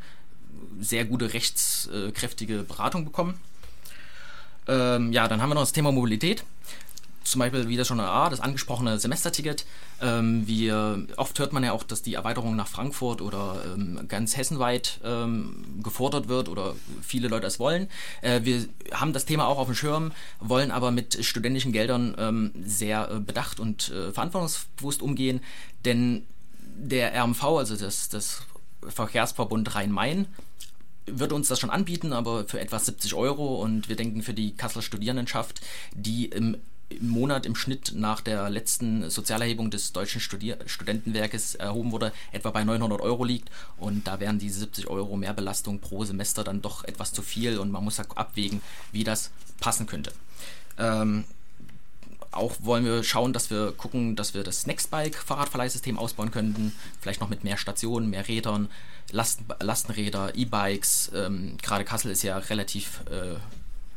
[0.79, 3.39] sehr gute rechtskräftige Beratung bekommen.
[4.67, 6.43] Ähm, ja, dann haben wir noch das Thema Mobilität.
[7.23, 9.65] Zum Beispiel, wie das schon ah, das angesprochene Semesterticket.
[10.01, 14.37] Ähm, wir, oft hört man ja auch, dass die Erweiterung nach Frankfurt oder ähm, ganz
[14.37, 17.89] hessenweit ähm, gefordert wird oder viele Leute es wollen.
[18.21, 22.51] Äh, wir haben das Thema auch auf dem Schirm, wollen aber mit studentischen Geldern ähm,
[22.63, 25.41] sehr äh, bedacht und äh, verantwortungsbewusst umgehen,
[25.83, 26.25] denn
[26.77, 28.43] der RMV, also das, das
[28.81, 30.27] Verkehrsverbund Rhein-Main,
[31.07, 33.61] wird uns das schon anbieten, aber für etwa 70 Euro.
[33.61, 35.61] Und wir denken für die Kasseler Studierendenschaft,
[35.93, 36.57] die im,
[36.89, 42.51] im Monat im Schnitt nach der letzten Sozialerhebung des Deutschen Studier Studentenwerkes erhoben wurde, etwa
[42.51, 43.49] bei 900 Euro liegt.
[43.77, 47.71] Und da wären diese 70 Euro Mehrbelastung pro Semester dann doch etwas zu viel und
[47.71, 48.61] man muss abwägen,
[48.91, 50.11] wie das passen könnte.
[50.77, 51.23] Ähm,
[52.37, 56.73] auch wollen wir schauen, dass wir gucken, dass wir das Nextbike-Fahrradverleihsystem ausbauen könnten.
[57.01, 58.69] Vielleicht noch mit mehr Stationen, mehr Rädern,
[59.11, 61.11] Lasten, Lastenräder, E-Bikes.
[61.13, 63.35] Ähm, Gerade Kassel ist ja relativ äh,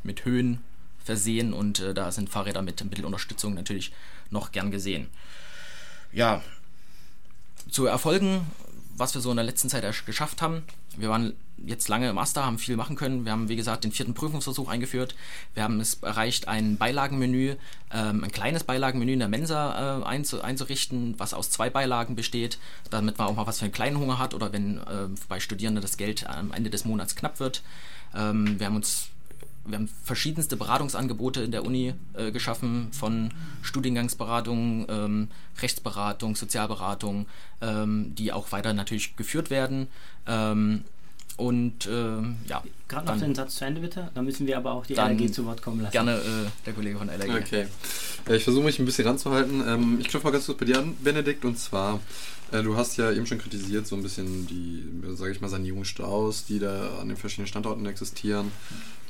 [0.02, 0.62] mit Höhen
[1.04, 3.92] versehen und äh, da sind Fahrräder mit Mittelunterstützung natürlich
[4.30, 5.08] noch gern gesehen.
[6.12, 6.42] Ja,
[7.70, 8.46] zu Erfolgen,
[9.00, 10.62] was wir so in der letzten Zeit geschafft haben.
[10.96, 11.34] Wir waren
[11.66, 13.24] jetzt lange im Master, haben viel machen können.
[13.24, 15.14] Wir haben, wie gesagt, den vierten Prüfungsversuch eingeführt.
[15.54, 17.56] Wir haben es erreicht, ein Beilagenmenü,
[17.92, 22.58] ähm, ein kleines Beilagenmenü in der Mensa äh, einzu einzurichten, was aus zwei Beilagen besteht,
[22.90, 25.82] damit man auch mal was für einen kleinen Hunger hat oder wenn äh, bei Studierenden
[25.82, 27.62] das Geld am Ende des Monats knapp wird.
[28.14, 29.08] Ähm, wir haben uns
[29.64, 33.30] wir haben verschiedenste Beratungsangebote in der Uni äh, geschaffen, von
[33.62, 35.28] Studiengangsberatung, ähm,
[35.60, 37.26] Rechtsberatung, Sozialberatung,
[37.60, 39.88] ähm, die auch weiter natürlich geführt werden.
[40.26, 40.84] Ähm,
[41.36, 42.62] und ähm, ja.
[42.86, 45.46] Gerade noch den Satz zu Ende bitte, dann müssen wir aber auch die LAG zu
[45.46, 45.92] Wort kommen lassen.
[45.92, 47.30] Gerne äh, der Kollege von LAG.
[47.30, 47.66] Okay.
[48.28, 49.62] Äh, ich versuche mich ein bisschen ranzuhalten.
[49.66, 52.00] Ähm, ich klopfe mal ganz kurz bei dir an, Benedikt, und zwar
[52.52, 54.84] äh, du hast ja eben schon kritisiert, so ein bisschen die,
[55.14, 58.50] sage ich mal, Sanierungsstaus, die da an den verschiedenen Standorten existieren.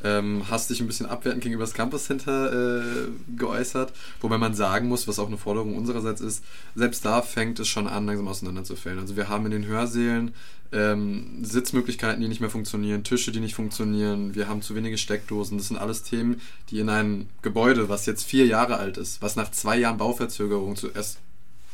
[0.02, 4.88] Ähm, hast dich ein bisschen abwertend gegenüber das Campus Center äh, geäußert, wobei man sagen
[4.88, 6.42] muss, was auch eine Forderung unsererseits ist,
[6.74, 8.98] selbst da fängt es schon an, langsam auseinanderzufällen.
[8.98, 10.34] Also wir haben in den Hörsälen
[10.72, 15.58] ähm, Sitzmöglichkeiten, die nicht mehr funktionieren, Tische, die nicht funktionieren, wir haben zu wenige Steckdosen.
[15.58, 16.40] Das sind alles Themen,
[16.70, 20.76] die in einem Gebäude, was jetzt vier Jahre alt ist, was nach zwei Jahren Bauverzögerung
[20.76, 21.18] zuerst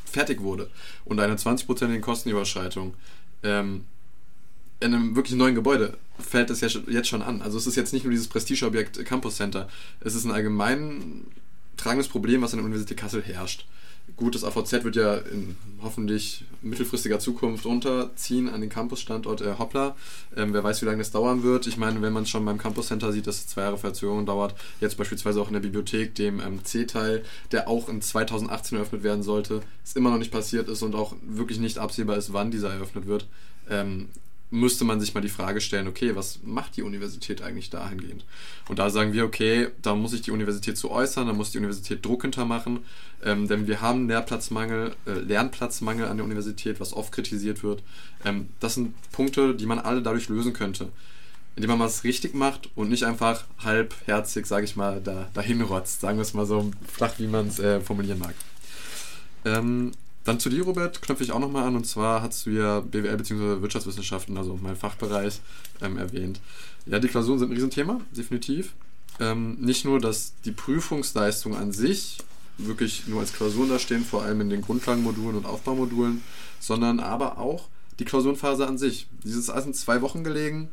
[0.04, 0.70] fertig wurde
[1.04, 2.94] und eine 20-prozentige Kostenüberschreitung
[3.42, 3.84] ähm,
[4.80, 7.42] in einem wirklich neuen Gebäude fällt das ja jetzt schon an.
[7.42, 9.68] Also es ist jetzt nicht nur dieses Prestigeobjekt Campus Center.
[10.00, 11.24] Es ist ein allgemein
[11.76, 13.66] tragendes Problem, was an der Universität Kassel herrscht.
[14.14, 19.96] Gut, das AVZ wird ja in hoffentlich mittelfristiger Zukunft runterziehen an den Campusstandort äh, Hoppla.
[20.36, 21.66] Ähm, wer weiß, wie lange das dauern wird.
[21.66, 24.54] Ich meine, wenn man schon beim Campus Center sieht, dass es zwei Jahre Verzögerung dauert,
[24.80, 29.24] jetzt beispielsweise auch in der Bibliothek, dem ähm, C-Teil, der auch in 2018 eröffnet werden
[29.24, 32.72] sollte, es immer noch nicht passiert ist und auch wirklich nicht absehbar ist, wann dieser
[32.72, 33.26] eröffnet wird,
[33.68, 34.08] ähm,
[34.50, 38.24] müsste man sich mal die Frage stellen, okay, was macht die Universität eigentlich dahingehend?
[38.68, 41.58] Und da sagen wir, okay, da muss sich die Universität zu äußern, da muss die
[41.58, 42.80] Universität Druck hintermachen,
[43.24, 47.82] ähm, denn wir haben Lehrplatzmangel, äh, Lernplatzmangel an der Universität, was oft kritisiert wird.
[48.24, 50.88] Ähm, das sind Punkte, die man alle dadurch lösen könnte,
[51.56, 56.18] indem man was richtig macht und nicht einfach halbherzig, sage ich mal, da, dahin sagen
[56.18, 58.34] wir es mal so flach, wie man es äh, formulieren mag.
[59.44, 59.92] Ähm,
[60.26, 61.76] dann zu dir, Robert, knöpfe ich auch nochmal an.
[61.76, 63.62] Und zwar hast du ja BWL bzw.
[63.62, 65.40] Wirtschaftswissenschaften, also mein Fachbereich,
[65.80, 66.40] ähm, erwähnt.
[66.84, 68.74] Ja, die Klausuren sind ein Riesenthema, definitiv.
[69.20, 72.18] Ähm, nicht nur, dass die Prüfungsleistung an sich
[72.58, 76.22] wirklich nur als Klausuren da stehen, vor allem in den Grundlagenmodulen und Aufbaumodulen,
[76.58, 77.68] sondern aber auch
[77.98, 79.06] die Klausurenphase an sich.
[79.22, 80.70] Dieses alles in zwei Wochen gelegen,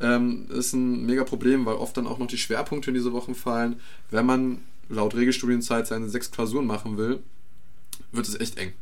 [0.00, 3.34] ähm, ist ein mega Problem, weil oft dann auch noch die Schwerpunkte in diese Wochen
[3.34, 3.80] fallen.
[4.10, 7.22] Wenn man laut Regelstudienzeit seine sechs Klausuren machen will,
[8.12, 8.72] wird es echt eng.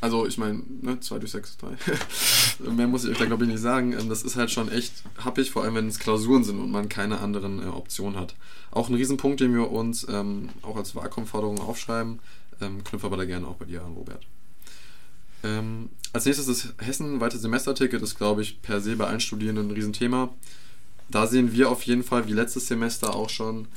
[0.00, 2.70] Also ich meine, ne, 2 durch 6, 3.
[2.70, 3.92] Mehr muss ich euch da glaube ich nicht sagen.
[3.92, 4.92] Ähm, das ist halt schon echt
[5.22, 8.34] happig, vor allem wenn es Klausuren sind und man keine anderen äh, Optionen hat.
[8.70, 12.20] Auch ein Riesenpunkt, den wir uns ähm, auch als Wahlkampfforderung aufschreiben,
[12.60, 14.26] ähm, knüpfe aber da gerne auch bei dir an, Robert.
[15.42, 19.74] Ähm, als nächstes das Hessen-weite Semesterticket ist, glaube ich, per se bei allen Studierenden ein
[19.74, 20.30] Riesenthema.
[21.08, 23.68] Da sehen wir auf jeden Fall, wie letztes Semester auch schon,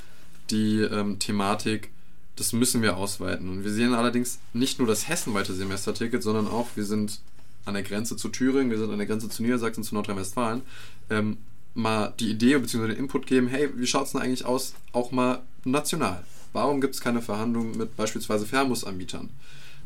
[0.49, 1.89] die ähm, Thematik,
[2.35, 3.49] das müssen wir ausweiten.
[3.49, 7.19] Und wir sehen allerdings nicht nur das hessenweite Semesterticket, sondern auch, wir sind
[7.65, 10.61] an der Grenze zu Thüringen, wir sind an der Grenze zu Niedersachsen, zu Nordrhein-Westfalen,
[11.09, 11.37] ähm,
[11.75, 12.87] mal die Idee bzw.
[12.87, 16.23] den Input geben, hey, wie schaut es denn eigentlich aus, auch mal national?
[16.51, 19.29] Warum gibt es keine Verhandlungen mit beispielsweise Fernbusanbietern?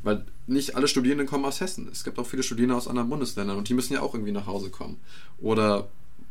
[0.03, 1.87] Weil nicht alle Studierenden kommen aus Hessen.
[1.91, 4.47] Es gibt auch viele Studierende aus anderen Bundesländern und die müssen ja auch irgendwie nach
[4.47, 4.97] Hause kommen.
[5.39, 5.87] Oder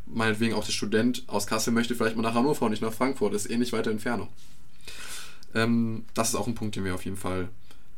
[0.07, 3.35] meinetwegen auch der Student aus Kassel möchte vielleicht mal nach Hannover und nicht nach Frankfurt.
[3.35, 4.29] Das ist ähnlich weiter Entfernung.
[5.55, 7.49] Ähm, das ist auch ein Punkt, den wir auf jeden Fall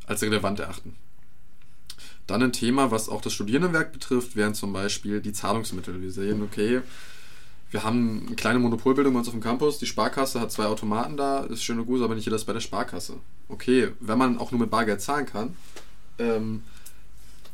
[0.06, 0.94] als relevant erachten.
[2.26, 6.02] Dann ein Thema, was auch das Studierendenwerk betrifft, wären zum Beispiel die Zahlungsmittel.
[6.02, 6.82] Wir sehen, okay,
[7.70, 9.78] wir haben eine kleine Monopolbildung bei uns auf dem Campus.
[9.78, 12.52] Die Sparkasse hat zwei Automaten da, ist schön und gut, aber nicht jeder ist bei
[12.52, 13.14] der Sparkasse.
[13.48, 15.56] Okay, wenn man auch nur mit Bargeld zahlen kann,
[16.18, 16.62] ähm,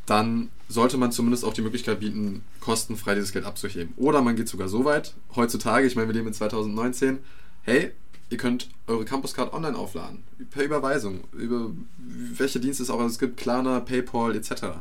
[0.06, 3.94] dann sollte man zumindest auch die Möglichkeit bieten, kostenfrei dieses Geld abzuheben.
[3.96, 7.18] Oder man geht sogar so weit, heutzutage, ich meine, wir leben in 2019,
[7.62, 7.92] hey,
[8.30, 10.24] Ihr könnt eure Campuscard online aufladen.
[10.50, 11.24] Per Überweisung.
[11.32, 14.80] Über welche Dienste es auch es gibt, Klarna, PayPal etc.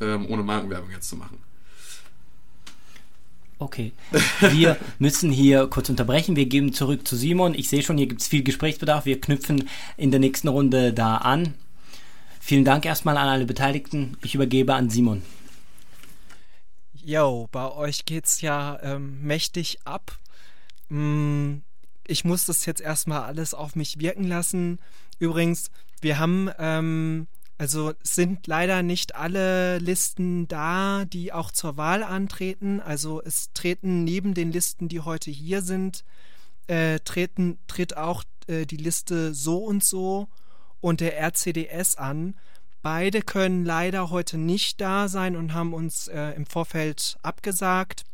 [0.00, 1.38] Ähm, ohne Markenwerbung jetzt zu machen.
[3.58, 3.92] Okay,
[4.40, 6.36] wir müssen hier kurz unterbrechen.
[6.36, 7.54] Wir geben zurück zu Simon.
[7.54, 9.04] Ich sehe schon, hier gibt es viel Gesprächsbedarf.
[9.04, 11.54] Wir knüpfen in der nächsten Runde da an.
[12.40, 14.18] Vielen Dank erstmal an alle Beteiligten.
[14.22, 15.22] Ich übergebe an Simon.
[16.92, 20.18] Jo, bei euch geht's ja ähm, mächtig ab.
[20.88, 21.62] Hm,
[22.06, 24.78] ich muss das jetzt erstmal alles auf mich wirken lassen.
[25.18, 27.26] Übrigens, wir haben, ähm,
[27.56, 32.80] also sind leider nicht alle Listen da, die auch zur Wahl antreten.
[32.80, 36.04] Also es treten neben den Listen, die heute hier sind,
[36.66, 40.28] äh, treten, tritt auch äh, die Liste so und so
[40.80, 42.34] und der RCDS an.
[42.82, 48.04] Beide können leider heute nicht da sein und haben uns äh, im Vorfeld abgesagt.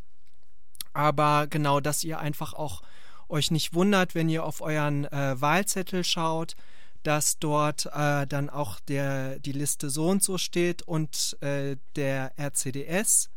[0.92, 2.82] Aber genau, dass ihr einfach auch
[3.30, 6.56] euch nicht wundert, wenn ihr auf euren äh, Wahlzettel schaut,
[7.02, 12.32] dass dort äh, dann auch der, die Liste so und so steht und äh, der
[12.38, 13.30] RCDS,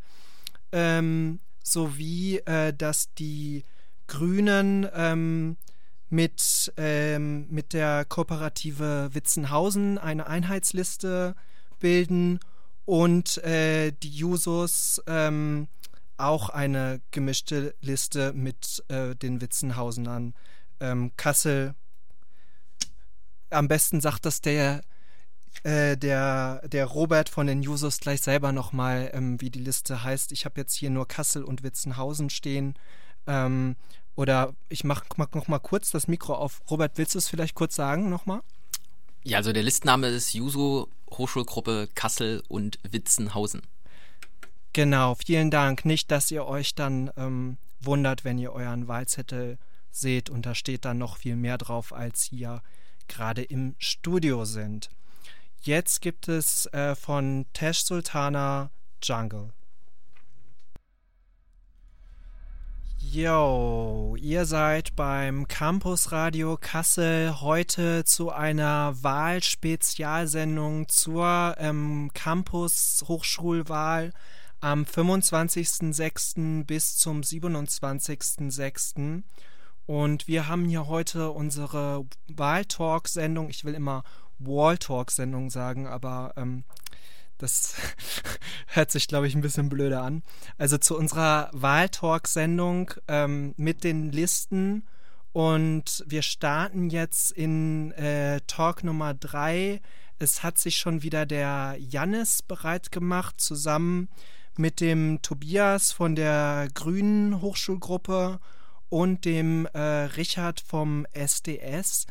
[0.72, 3.64] ähm, sowie äh, dass die
[4.08, 5.56] Grünen ähm,
[6.10, 11.36] mit, ähm, mit der Kooperative Witzenhausen eine Einheitsliste
[11.80, 12.40] bilden
[12.86, 15.68] und äh, die Jusos ähm,
[16.18, 20.34] auch eine gemischte Liste mit äh, den Witzenhausenern.
[20.80, 21.76] Ähm, Kassel,
[23.50, 24.84] am besten sagt das der,
[25.64, 30.32] äh, der, der Robert von den Jusos gleich selber nochmal, ähm, wie die Liste heißt.
[30.32, 32.76] Ich habe jetzt hier nur Kassel und Witzenhausen stehen.
[33.28, 33.76] Ähm,
[34.16, 36.62] oder ich mache mach noch mal kurz das Mikro auf.
[36.70, 38.42] Robert, willst du es vielleicht kurz sagen nochmal?
[39.24, 43.62] Ja, also der Listenname ist Juso Hochschulgruppe Kassel und Witzenhausen.
[44.74, 45.86] Genau, vielen Dank.
[45.86, 49.60] Nicht, dass ihr euch dann ähm, wundert, wenn ihr euren Wahlzettel
[49.92, 52.64] seht und da steht dann noch viel mehr drauf, als hier
[53.08, 54.90] gerade im Studio sind.
[55.62, 58.72] Jetzt gibt es äh, von Tesh Sultana
[59.04, 59.54] Jungle.
[62.98, 74.12] Yo, ihr seid beim Campus Radio Kassel heute zu einer Wahlspezialsendung zur ähm, Campus Hochschulwahl
[74.64, 76.64] am 25.06.
[76.64, 79.24] bis zum 27.06.
[79.86, 83.50] Und wir haben hier heute unsere Wahltalk-Sendung.
[83.50, 84.06] Ich will immer
[84.40, 86.64] Walltalk-Sendung sagen, aber ähm,
[87.38, 87.76] das
[88.68, 90.24] hört sich, glaube ich, ein bisschen blöder an.
[90.58, 94.88] Also zu unserer Wahltalk-Sendung ähm, mit den Listen.
[95.34, 99.82] Und wir starten jetzt in äh, Talk Nummer drei.
[100.20, 104.08] Es hat sich schon wieder der Jannis bereit gemacht, zusammen
[104.58, 108.40] mit dem Tobias von der Grünen Hochschulgruppe
[108.90, 112.08] und dem äh, Richard vom SDS.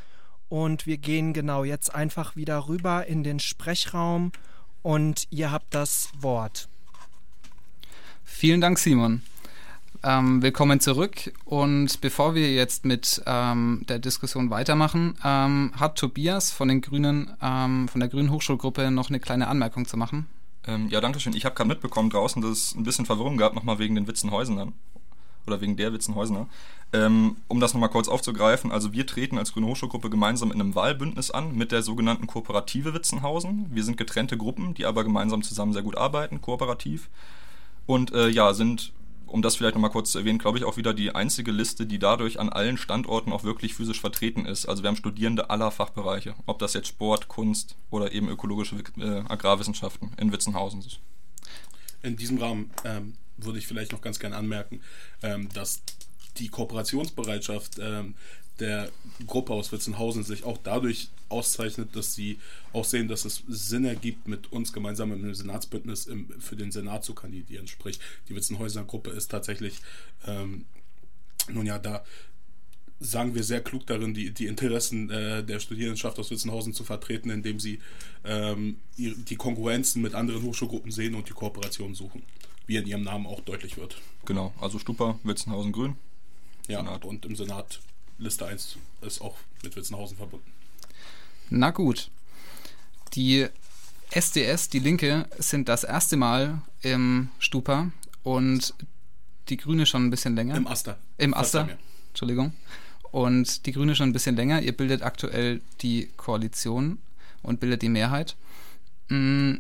[0.49, 4.33] Und wir gehen genau jetzt einfach wieder rüber in den Sprechraum
[4.83, 6.69] und ihr habt das Wort.
[8.25, 9.23] Vielen Dank, Simon.
[10.05, 11.33] Ähm, willkommen zurück.
[11.45, 17.31] Und bevor wir jetzt mit ähm, der Diskussion weitermachen, ähm, hat Tobias von den Grünen,
[17.41, 20.27] ähm, von der Grünen Hochschulgruppe noch eine kleine Anmerkung zu machen.
[20.67, 21.35] Ähm, ja, danke schön.
[21.35, 24.73] Ich habe gerade mitbekommen draußen, dass es ein bisschen Verwirrung gab, nochmal wegen den Witzenhäusern
[25.47, 26.47] oder wegen der Witzenhäusener.
[26.93, 30.75] Ähm, um das nochmal kurz aufzugreifen, also wir treten als Grüne Hochschulgruppe gemeinsam in einem
[30.75, 33.67] Wahlbündnis an mit der sogenannten Kooperative Witzenhausen.
[33.71, 37.09] Wir sind getrennte Gruppen, die aber gemeinsam zusammen sehr gut arbeiten, kooperativ.
[37.87, 38.93] Und äh, ja, sind,
[39.33, 41.99] um das vielleicht nochmal kurz zu erwähnen, glaube ich auch wieder die einzige Liste, die
[41.99, 44.67] dadurch an allen Standorten auch wirklich physisch vertreten ist.
[44.67, 49.23] Also wir haben Studierende aller Fachbereiche, ob das jetzt Sport, Kunst oder eben ökologische äh,
[49.29, 51.01] Agrarwissenschaften in Witzenhausen ist.
[52.03, 54.83] In diesem Rahmen ähm, würde ich vielleicht noch ganz gerne anmerken,
[55.23, 55.83] ähm, dass
[56.37, 58.15] die Kooperationsbereitschaft ähm,
[58.63, 58.91] der
[59.27, 62.39] Gruppe aus Witzenhausen sich auch dadurch auszeichnet, dass sie
[62.73, 67.05] auch sehen, dass es Sinn ergibt, mit uns gemeinsam im Senatsbündnis im, für den Senat
[67.05, 67.67] zu kandidieren.
[67.67, 67.99] Sprich,
[68.29, 69.81] die Witzenhäuser Gruppe ist tatsächlich,
[70.27, 70.65] ähm,
[71.49, 72.05] nun ja, da
[73.01, 77.31] sagen wir sehr klug darin, die, die Interessen äh, der Studierendenschaft aus Witzenhausen zu vertreten,
[77.31, 77.81] indem sie
[78.25, 82.23] ähm, die Konkurrenzen mit anderen Hochschulgruppen sehen und die Kooperation suchen
[82.67, 84.01] wie in ihrem Namen auch deutlich wird.
[84.25, 85.97] Genau, also Stupa, Witzenhausen Grün.
[86.69, 87.05] Ja, Senat.
[87.05, 87.81] und im Senat
[88.23, 90.51] Liste 1 ist auch mit Witzenhausen verbunden.
[91.51, 92.11] Na gut.
[93.15, 93.47] Die
[94.11, 97.91] SDS, die Linke, sind das erste Mal im Stupa
[98.23, 98.75] und
[99.49, 100.57] die Grüne schon ein bisschen länger.
[100.57, 100.99] Im Aster.
[101.19, 101.69] Im Aster.
[102.09, 102.53] Entschuldigung.
[103.11, 104.63] Und die Grüne schon ein bisschen länger.
[104.63, 106.99] Ihr bildet aktuell die Koalition
[107.43, 108.37] und bildet die Mehrheit.
[109.09, 109.57] Mm,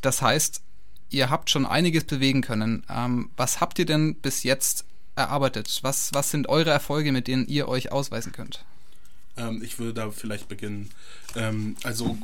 [0.00, 0.62] das heißt,
[1.10, 2.84] ihr habt schon einiges bewegen können.
[2.88, 4.84] Ähm, was habt ihr denn bis jetzt
[5.16, 5.80] erarbeitet?
[5.82, 8.64] Was, was sind eure Erfolge, mit denen ihr euch ausweisen könnt?
[9.36, 10.90] Ähm, ich würde da vielleicht beginnen.
[11.34, 12.16] Ähm, also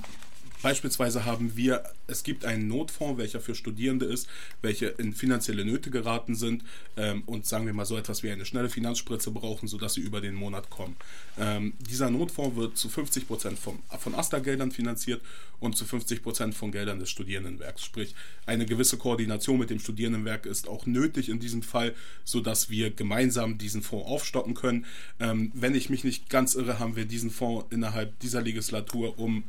[0.63, 4.29] Beispielsweise haben wir, es gibt einen Notfonds, welcher für Studierende ist,
[4.61, 6.65] welche in finanzielle Nöte geraten sind
[6.97, 10.21] ähm, und sagen wir mal so etwas wie eine schnelle Finanzspritze brauchen, sodass sie über
[10.21, 10.97] den Monat kommen.
[11.39, 13.81] Ähm, dieser Notfonds wird zu 50 Prozent von
[14.15, 15.23] AStA-Geldern finanziert
[15.61, 17.85] und zu 50 Prozent von Geldern des Studierendenwerks.
[17.85, 21.95] Sprich, eine gewisse Koordination mit dem Studierendenwerk ist auch nötig in diesem Fall,
[22.25, 24.85] sodass wir gemeinsam diesen Fonds aufstocken können.
[25.21, 29.45] Ähm, wenn ich mich nicht ganz irre, haben wir diesen Fonds innerhalb dieser Legislatur um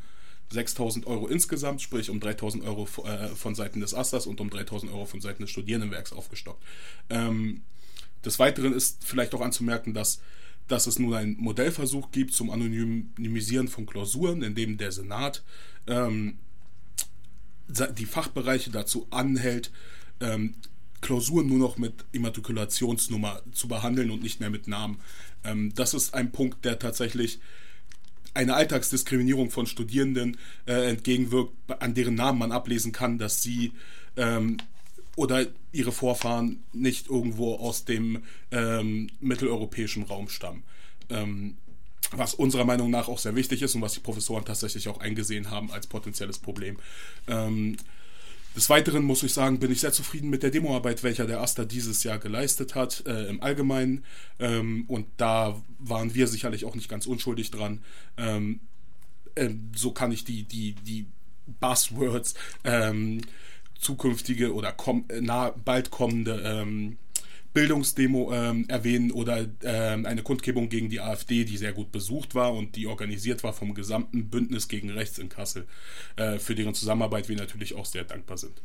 [0.52, 4.92] 6000 Euro insgesamt, sprich um 3000 Euro äh, von Seiten des Asters und um 3000
[4.92, 6.62] Euro von Seiten des Studierendenwerks aufgestockt.
[7.10, 7.62] Ähm,
[8.24, 10.22] des Weiteren ist vielleicht auch anzumerken, dass,
[10.68, 15.44] dass es nun einen Modellversuch gibt zum Anonymisieren von Klausuren, in dem der Senat
[15.88, 16.38] ähm,
[17.68, 19.72] die Fachbereiche dazu anhält,
[20.20, 20.56] ähm,
[21.00, 25.00] Klausuren nur noch mit Immatrikulationsnummer zu behandeln und nicht mehr mit Namen.
[25.44, 27.40] Ähm, das ist ein Punkt, der tatsächlich
[28.34, 33.74] eine Alltagsdiskriminierung von Studierenden äh, entgegenwirkt, an deren Namen man ablesen kann, dass sie
[34.18, 34.58] ähm,
[35.16, 40.64] oder ihre Vorfahren nicht irgendwo aus dem ähm, mitteleuropäischen Raum stammen.
[41.10, 41.58] Ähm,
[42.12, 45.50] was unserer Meinung nach auch sehr wichtig ist und was die Professoren tatsächlich auch eingesehen
[45.50, 46.78] haben als potenzielles Problem.
[47.28, 47.78] Ähm,
[48.56, 51.66] des Weiteren muss ich sagen, bin ich sehr zufrieden mit der Demoarbeit, welcher der Aster
[51.66, 54.04] dieses Jahr geleistet hat, äh, im Allgemeinen.
[54.40, 57.82] Ähm, und da waren wir sicherlich auch nicht ganz unschuldig dran.
[58.18, 58.60] Ähm,
[59.36, 61.08] äh, so kann ich die, die, die
[61.60, 62.34] Buzzwords
[62.64, 63.22] ähm,
[63.80, 66.98] zukünftige oder komm, nah, bald kommende ähm,
[67.54, 72.54] Bildungsdemo ähm, erwähnen oder ähm, eine Kundgebung gegen die AfD, die sehr gut besucht war
[72.54, 75.68] und die organisiert war vom gesamten Bündnis gegen Rechts in Kassel,
[76.16, 78.62] äh, für deren Zusammenarbeit wir natürlich auch sehr dankbar sind.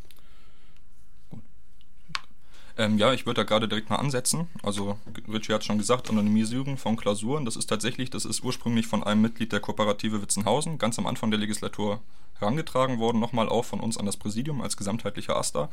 [2.79, 4.49] Ähm, ja, ich würde da gerade direkt mal ansetzen.
[4.63, 4.99] Also
[5.29, 9.23] Richie hat schon gesagt, Anonymisierung von Klausuren, das ist tatsächlich, das ist ursprünglich von einem
[9.23, 12.01] Mitglied der Kooperative Witzenhausen, ganz am Anfang der Legislatur
[12.39, 15.71] herangetragen worden, nochmal auch von uns an das Präsidium als gesamtheitlicher Aster.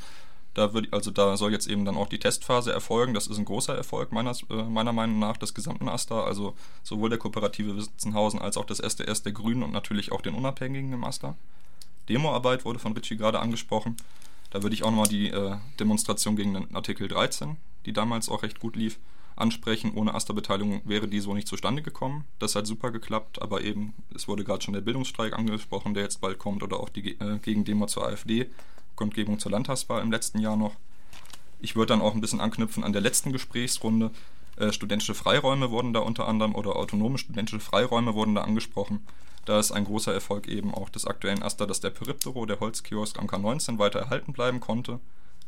[0.54, 3.14] Da wird, also da soll jetzt eben dann auch die Testphase erfolgen.
[3.14, 7.10] Das ist ein großer Erfolg meiner, äh, meiner Meinung nach des gesamten Aster, also sowohl
[7.10, 11.04] der Kooperative Witzenhausen als auch des SDS der Grünen und natürlich auch den Unabhängigen im
[11.04, 11.36] Aster.
[12.08, 13.98] Demoarbeit wurde von Richie gerade angesprochen.
[14.54, 18.44] Da würde ich auch nochmal die äh, Demonstration gegen den Artikel 13, die damals auch
[18.44, 19.00] recht gut lief,
[19.36, 19.94] ansprechen.
[19.96, 22.26] Ohne Aster-Beteiligung wäre die so nicht zustande gekommen.
[22.38, 26.22] Das hat super geklappt, aber eben, es wurde gerade schon der Bildungsstreik angesprochen, der jetzt
[26.22, 28.48] bald kommt, oder auch die äh, Gegendemo zur AfD.
[28.96, 30.76] Kundgebung zur Landtagswahl im letzten Jahr noch.
[31.60, 34.12] Ich würde dann auch ein bisschen anknüpfen an der letzten Gesprächsrunde.
[34.58, 39.00] Äh, studentische Freiräume wurden da unter anderem oder autonome studentische Freiräume wurden da angesprochen.
[39.46, 43.20] Da ist ein großer Erfolg eben auch des aktuellen Aster, dass der Periptero, der Holzkiosk
[43.20, 45.00] am K19 weiter erhalten bleiben konnte.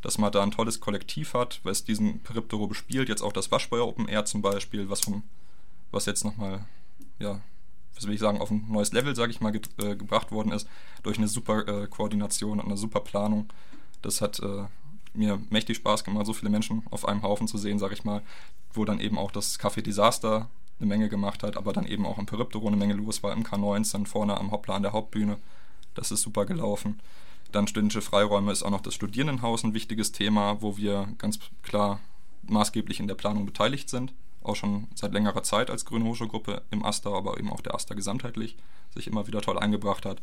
[0.02, 3.10] Dass man da ein tolles Kollektiv hat, was diesen Periptero bespielt.
[3.10, 5.24] Jetzt auch das Waschbeuer Open Air zum Beispiel, was, vom,
[5.92, 6.66] was jetzt nochmal,
[7.20, 7.42] ja,
[7.96, 10.52] was will ich sagen, auf ein neues Level, sage ich mal, ge äh, gebracht worden
[10.52, 10.68] ist,
[11.02, 13.48] durch eine super äh, Koordination und eine super Planung.
[14.02, 14.66] Das hat äh,
[15.14, 18.22] mir mächtig Spaß gemacht, so viele Menschen auf einem Haufen zu sehen, sage ich mal,
[18.74, 22.18] wo dann eben auch das Café Disaster eine Menge gemacht hat, aber dann eben auch
[22.18, 25.38] im Periptero eine Menge los war, im K19 vorne am Hoppla an der Hauptbühne.
[25.94, 27.00] Das ist super gelaufen.
[27.52, 32.00] Dann studentische Freiräume ist auch noch das Studierendenhaus ein wichtiges Thema, wo wir ganz klar
[32.44, 34.14] maßgeblich in der Planung beteiligt sind
[34.46, 37.96] auch schon seit längerer Zeit als Grüne Hochschulgruppe im AStA, aber eben auch der AStA
[37.96, 38.56] gesamtheitlich
[38.94, 40.22] sich immer wieder toll eingebracht hat,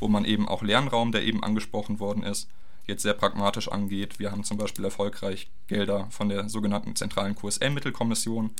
[0.00, 2.48] wo man eben auch Lernraum, der eben angesprochen worden ist,
[2.86, 4.18] jetzt sehr pragmatisch angeht.
[4.18, 8.50] Wir haben zum Beispiel erfolgreich Gelder von der sogenannten zentralen QSL-Mittelkommission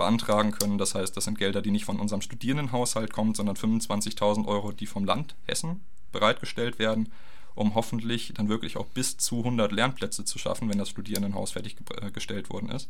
[0.00, 0.78] beantragen können.
[0.78, 4.86] Das heißt, das sind Gelder, die nicht von unserem Studierendenhaushalt kommen, sondern 25.000 Euro, die
[4.86, 7.12] vom Land Hessen bereitgestellt werden,
[7.54, 12.48] um hoffentlich dann wirklich auch bis zu 100 Lernplätze zu schaffen, wenn das Studierendenhaus fertiggestellt
[12.48, 12.88] worden ist.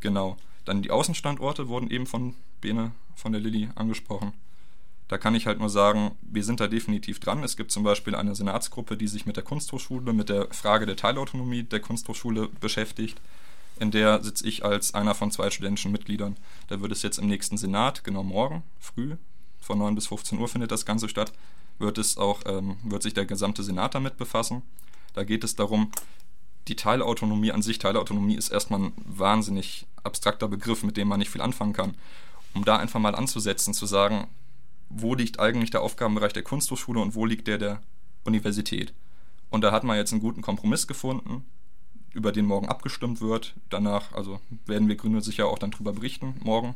[0.00, 0.36] Genau.
[0.64, 4.32] Dann die Außenstandorte wurden eben von Bene, von der Lilly angesprochen.
[5.08, 7.42] Da kann ich halt nur sagen, wir sind da definitiv dran.
[7.42, 10.96] Es gibt zum Beispiel eine Senatsgruppe, die sich mit der Kunsthochschule, mit der Frage der
[10.96, 13.20] Teilautonomie der Kunsthochschule beschäftigt.
[13.78, 16.36] In der sitze ich als einer von zwei studentischen Mitgliedern.
[16.68, 19.16] Da wird es jetzt im nächsten Senat, genau morgen früh,
[19.60, 21.32] von 9 bis 15 Uhr findet das Ganze statt,
[21.78, 24.62] wird es auch, ähm, wird sich der gesamte Senat damit befassen.
[25.12, 25.90] Da geht es darum,
[26.68, 31.30] die Teilautonomie an sich, Teilautonomie ist erstmal ein wahnsinnig abstrakter Begriff, mit dem man nicht
[31.30, 31.94] viel anfangen kann.
[32.54, 34.28] Um da einfach mal anzusetzen, zu sagen,
[34.88, 37.82] wo liegt eigentlich der Aufgabenbereich der Kunsthochschule und wo liegt der der
[38.24, 38.94] Universität?
[39.50, 41.44] Und da hat man jetzt einen guten Kompromiss gefunden,
[42.16, 43.54] über den morgen abgestimmt wird.
[43.70, 46.74] Danach, also werden wir Grüne sicher auch dann darüber berichten, morgen,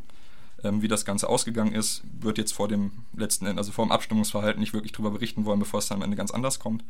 [0.63, 2.03] ähm, wie das Ganze ausgegangen ist.
[2.21, 5.59] Wird jetzt vor dem letzten Ende, also vor dem Abstimmungsverhalten nicht wirklich darüber berichten wollen,
[5.59, 6.85] bevor es dann am Ende ganz anders kommt.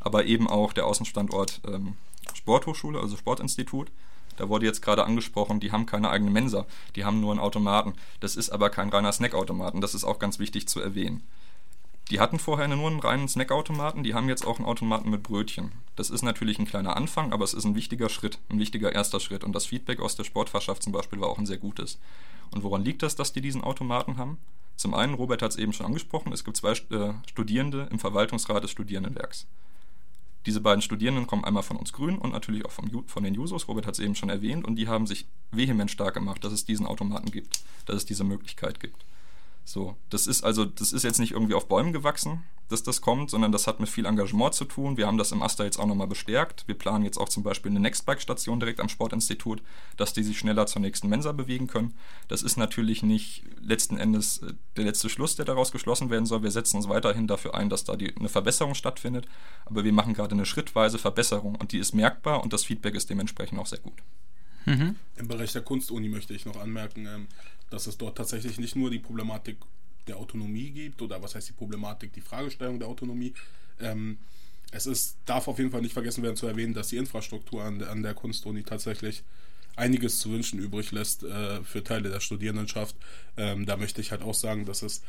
[0.00, 1.94] Aber eben auch der Außenstandort ähm,
[2.34, 3.88] Sporthochschule, also Sportinstitut.
[4.36, 6.64] Da wurde jetzt gerade angesprochen, die haben keine eigene Mensa,
[6.96, 7.92] die haben nur einen Automaten.
[8.20, 11.22] Das ist aber kein reiner Snackautomaten, das ist auch ganz wichtig zu erwähnen.
[12.10, 15.70] Die hatten vorher nur einen reinen Snackautomaten, die haben jetzt auch einen Automaten mit Brötchen.
[15.94, 19.20] Das ist natürlich ein kleiner Anfang, aber es ist ein wichtiger Schritt, ein wichtiger erster
[19.20, 19.44] Schritt.
[19.44, 22.00] Und das Feedback aus der Sportfachschaft zum Beispiel war auch ein sehr gutes.
[22.50, 24.38] Und woran liegt das, dass die diesen Automaten haben?
[24.74, 28.64] Zum einen, Robert hat es eben schon angesprochen, es gibt zwei äh, Studierende im Verwaltungsrat
[28.64, 29.46] des Studierendenwerks.
[30.46, 33.68] Diese beiden Studierenden kommen einmal von uns Grünen und natürlich auch vom, von den Jusos,
[33.68, 36.64] Robert hat es eben schon erwähnt, und die haben sich vehement stark gemacht, dass es
[36.64, 39.04] diesen Automaten gibt, dass es diese Möglichkeit gibt.
[39.64, 43.30] So, das ist also, das ist jetzt nicht irgendwie auf Bäumen gewachsen, dass das kommt,
[43.30, 44.96] sondern das hat mit viel Engagement zu tun.
[44.96, 46.66] Wir haben das im Aster jetzt auch nochmal bestärkt.
[46.66, 49.62] Wir planen jetzt auch zum Beispiel eine Nextbike-Station direkt am Sportinstitut,
[49.96, 51.94] dass die sich schneller zur nächsten Mensa bewegen können.
[52.28, 56.42] Das ist natürlich nicht letzten Endes äh, der letzte Schluss, der daraus geschlossen werden soll.
[56.42, 59.26] Wir setzen uns weiterhin dafür ein, dass da die, eine Verbesserung stattfindet.
[59.66, 63.10] Aber wir machen gerade eine schrittweise Verbesserung und die ist merkbar und das Feedback ist
[63.10, 64.02] dementsprechend auch sehr gut.
[64.66, 64.96] Mhm.
[65.16, 67.26] Im Bereich der Kunstuni möchte ich noch anmerken, ähm,
[67.70, 69.56] dass es dort tatsächlich nicht nur die Problematik
[70.06, 73.34] der Autonomie gibt oder was heißt die Problematik, die Fragestellung der Autonomie.
[73.80, 74.18] Ähm,
[74.72, 77.82] es ist, darf auf jeden Fall nicht vergessen werden zu erwähnen, dass die Infrastruktur an,
[77.82, 79.22] an der Kunstuni tatsächlich
[79.76, 82.94] einiges zu wünschen übrig lässt äh, für Teile der Studierendenschaft.
[83.36, 85.02] Ähm, da möchte ich halt auch sagen, dass es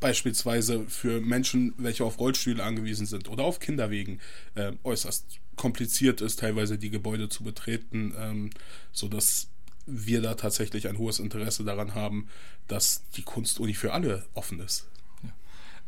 [0.00, 4.20] beispielsweise für Menschen, welche auf Rollstühle angewiesen sind oder auf Kinderwegen,
[4.54, 8.50] äh, äußerst kompliziert ist, teilweise die Gebäude zu betreten, ähm,
[8.92, 9.48] sodass
[9.86, 12.28] wir da tatsächlich ein hohes Interesse daran haben,
[12.68, 14.86] dass die Kunstuni für alle offen ist.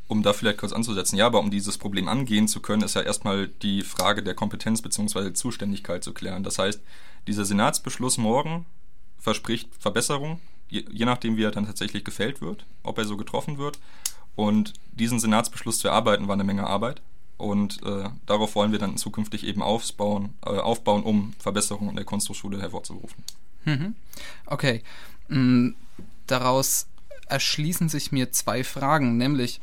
[0.09, 3.03] Um da vielleicht kurz anzusetzen, ja, aber um dieses Problem angehen zu können, ist ja
[3.03, 5.35] erstmal die Frage der Kompetenz bzw.
[5.35, 6.43] Zuständigkeit zu klären.
[6.43, 6.81] Das heißt,
[7.29, 8.67] dieser Senatsbeschluss morgen
[9.19, 10.41] verspricht Verbesserung,
[10.71, 13.79] je, je nachdem, wie er dann tatsächlich gefällt wird, ob er so getroffen wird.
[14.37, 17.03] Und diesen Senatsbeschluss zu erarbeiten, war eine Menge Arbeit.
[17.37, 22.05] Und äh, darauf wollen wir dann zukünftig eben aufbauen, äh, aufbauen um Verbesserungen in der
[22.05, 23.25] Kunsthochschule hervorzurufen.
[23.64, 23.95] Mhm.
[24.47, 24.83] Okay.
[25.29, 25.75] Mhm.
[26.27, 26.87] Daraus
[27.27, 29.61] erschließen sich mir zwei Fragen, nämlich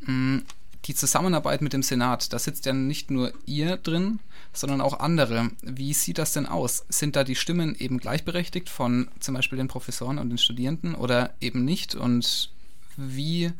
[0.00, 0.42] mh,
[0.84, 2.32] die Zusammenarbeit mit dem Senat.
[2.32, 4.20] Da sitzt ja nicht nur ihr drin,
[4.56, 5.50] sondern auch andere.
[5.62, 6.86] Wie sieht das denn aus?
[6.88, 11.34] Sind da die Stimmen eben gleichberechtigt von zum Beispiel den Professoren und den Studierenden oder
[11.40, 11.94] eben nicht?
[11.94, 12.50] Und
[12.96, 13.52] wie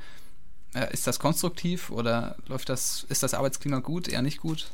[0.75, 4.71] äh, ist das konstruktiv oder läuft das, ist das Arbeitsklima gut, eher nicht gut?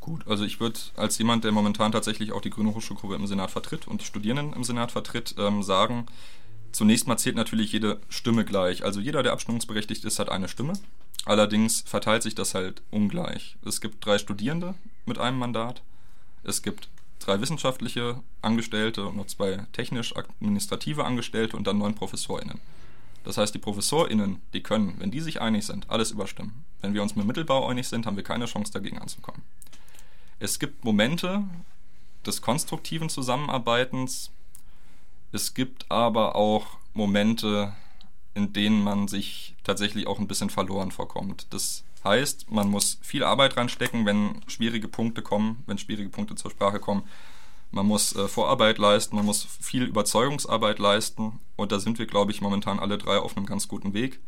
[0.00, 3.50] Gut, also ich würde als jemand, der momentan tatsächlich auch die Grüne Hochschulgruppe im Senat
[3.50, 6.06] vertritt und die Studierenden im Senat vertritt, ähm, sagen,
[6.72, 8.82] zunächst mal zählt natürlich jede Stimme gleich.
[8.82, 10.72] Also jeder, der abstimmungsberechtigt ist, hat eine Stimme.
[11.26, 13.56] Allerdings verteilt sich das halt ungleich.
[13.64, 14.74] Es gibt drei Studierende
[15.10, 15.82] mit einem Mandat.
[16.42, 16.88] Es gibt
[17.18, 22.58] drei wissenschaftliche Angestellte und noch zwei technisch-administrative Angestellte und dann neun ProfessorInnen.
[23.24, 26.64] Das heißt, die ProfessorInnen, die können, wenn die sich einig sind, alles überstimmen.
[26.80, 29.42] Wenn wir uns mit Mittelbau einig sind, haben wir keine Chance dagegen anzukommen.
[30.38, 31.44] Es gibt Momente
[32.24, 34.30] des konstruktiven Zusammenarbeitens.
[35.32, 37.74] Es gibt aber auch Momente,
[38.34, 41.46] in denen man sich tatsächlich auch ein bisschen verloren vorkommt.
[41.50, 46.50] Das heißt, man muss viel Arbeit reinstecken, wenn schwierige Punkte kommen, wenn schwierige Punkte zur
[46.50, 47.02] Sprache kommen.
[47.72, 52.32] Man muss äh, Vorarbeit leisten, man muss viel Überzeugungsarbeit leisten und da sind wir, glaube
[52.32, 54.20] ich, momentan alle drei auf einem ganz guten Weg.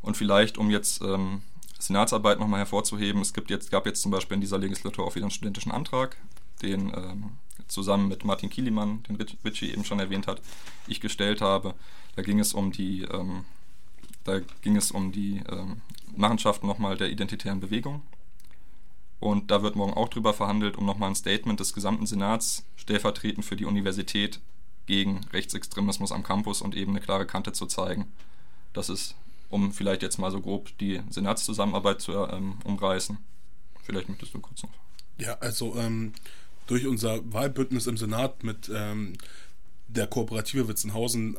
[0.00, 1.42] Und vielleicht, um jetzt ähm,
[1.78, 5.24] Senatsarbeit nochmal hervorzuheben, es gibt jetzt, gab jetzt zum Beispiel in dieser Legislatur auch wieder
[5.24, 6.16] einen studentischen Antrag,
[6.62, 7.30] den ähm,
[7.66, 10.40] zusammen mit Martin Kielimann, den Ritchie eben schon erwähnt hat,
[10.86, 11.74] ich gestellt habe.
[12.16, 13.44] Da ging es um die, ähm,
[14.24, 15.82] da ging es um die ähm,
[16.18, 18.02] Machenschaften nochmal der identitären Bewegung.
[19.20, 23.44] Und da wird morgen auch drüber verhandelt, um nochmal ein Statement des gesamten Senats stellvertretend
[23.44, 24.40] für die Universität
[24.86, 28.06] gegen Rechtsextremismus am Campus und eben eine klare Kante zu zeigen.
[28.72, 29.16] Das ist,
[29.50, 33.18] um vielleicht jetzt mal so grob die Senatszusammenarbeit zu ähm, umreißen.
[33.82, 34.70] Vielleicht möchtest du kurz noch.
[35.18, 36.12] Ja, also ähm,
[36.66, 39.14] durch unser Wahlbündnis im Senat mit ähm,
[39.88, 41.36] der Kooperative Witzenhausen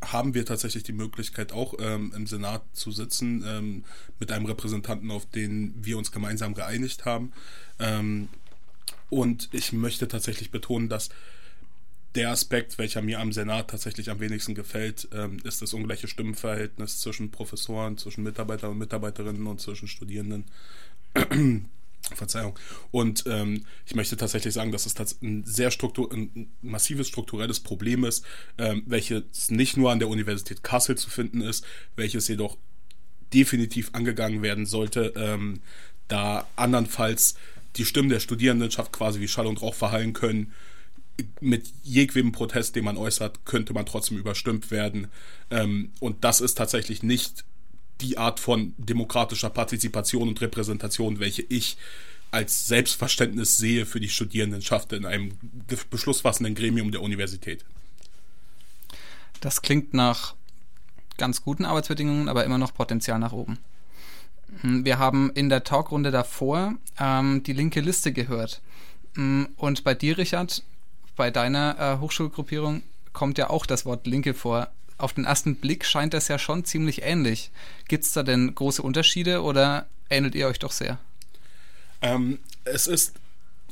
[0.00, 3.84] haben wir tatsächlich die Möglichkeit, auch ähm, im Senat zu sitzen ähm,
[4.20, 7.32] mit einem Repräsentanten, auf den wir uns gemeinsam geeinigt haben.
[7.78, 8.28] Ähm,
[9.10, 11.08] und ich möchte tatsächlich betonen, dass
[12.14, 17.00] der Aspekt, welcher mir am Senat tatsächlich am wenigsten gefällt, ähm, ist das ungleiche Stimmenverhältnis
[17.00, 20.44] zwischen Professoren, zwischen Mitarbeitern und Mitarbeiterinnen und zwischen Studierenden.
[22.16, 22.58] Verzeihung.
[22.90, 28.04] Und ähm, ich möchte tatsächlich sagen, dass es ein sehr struktur ein massives strukturelles Problem
[28.04, 28.24] ist,
[28.58, 31.64] ähm, welches nicht nur an der Universität Kassel zu finden ist,
[31.96, 32.56] welches jedoch
[33.32, 35.60] definitiv angegangen werden sollte, ähm,
[36.08, 37.34] da andernfalls
[37.76, 40.52] die Stimmen der Studierendenschaft quasi wie Schall und Rauch verhallen können.
[41.40, 45.08] Mit jedwedem Protest, den man äußert, könnte man trotzdem überstimmt werden.
[45.50, 47.44] Ähm, und das ist tatsächlich nicht
[48.00, 51.76] die Art von demokratischer Partizipation und Repräsentation, welche ich
[52.30, 55.32] als Selbstverständnis sehe für die Studierendenschaft in einem
[55.90, 57.64] beschlussfassenden Gremium der Universität.
[59.40, 60.34] Das klingt nach
[61.16, 63.58] ganz guten Arbeitsbedingungen, aber immer noch Potenzial nach oben.
[64.60, 68.60] Hm, wir haben in der Talkrunde davor ähm, die linke Liste gehört.
[69.14, 70.62] Hm, und bei dir, Richard,
[71.16, 72.82] bei deiner äh, Hochschulgruppierung
[73.12, 74.68] kommt ja auch das Wort Linke vor
[74.98, 77.50] auf den ersten Blick scheint das ja schon ziemlich ähnlich.
[77.86, 80.98] Gibt es da denn große Unterschiede oder ähnelt ihr euch doch sehr?
[82.02, 83.14] Ähm, es ist,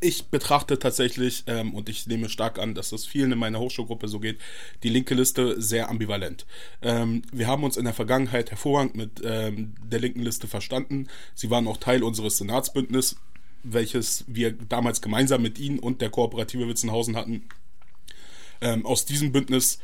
[0.00, 4.08] ich betrachte tatsächlich, ähm, und ich nehme stark an, dass das vielen in meiner Hochschulgruppe
[4.08, 4.38] so geht,
[4.82, 6.46] die linke Liste sehr ambivalent.
[6.82, 11.08] Ähm, wir haben uns in der Vergangenheit hervorragend mit ähm, der linken Liste verstanden.
[11.34, 13.16] Sie waren auch Teil unseres Senatsbündnisses,
[13.62, 17.48] welches wir damals gemeinsam mit Ihnen und der Kooperative Witzenhausen hatten.
[18.60, 19.80] Ähm, aus diesem Bündnis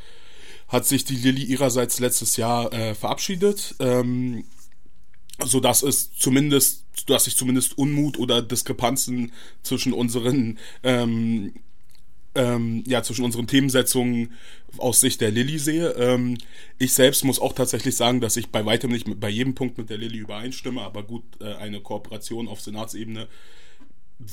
[0.67, 4.45] hat sich die Lilly ihrerseits letztes Jahr äh, verabschiedet, ähm,
[5.43, 9.31] so dass es zumindest, dass ich zumindest Unmut oder Diskrepanzen
[9.63, 11.53] zwischen unseren ähm,
[12.35, 14.33] ähm, ja, zwischen unseren Themensetzungen
[14.77, 15.89] aus Sicht der Lilly sehe.
[15.91, 16.37] Ähm,
[16.79, 19.77] ich selbst muss auch tatsächlich sagen, dass ich bei weitem nicht mit, bei jedem Punkt
[19.77, 23.27] mit der Lilly übereinstimme, aber gut, äh, eine Kooperation auf Senatsebene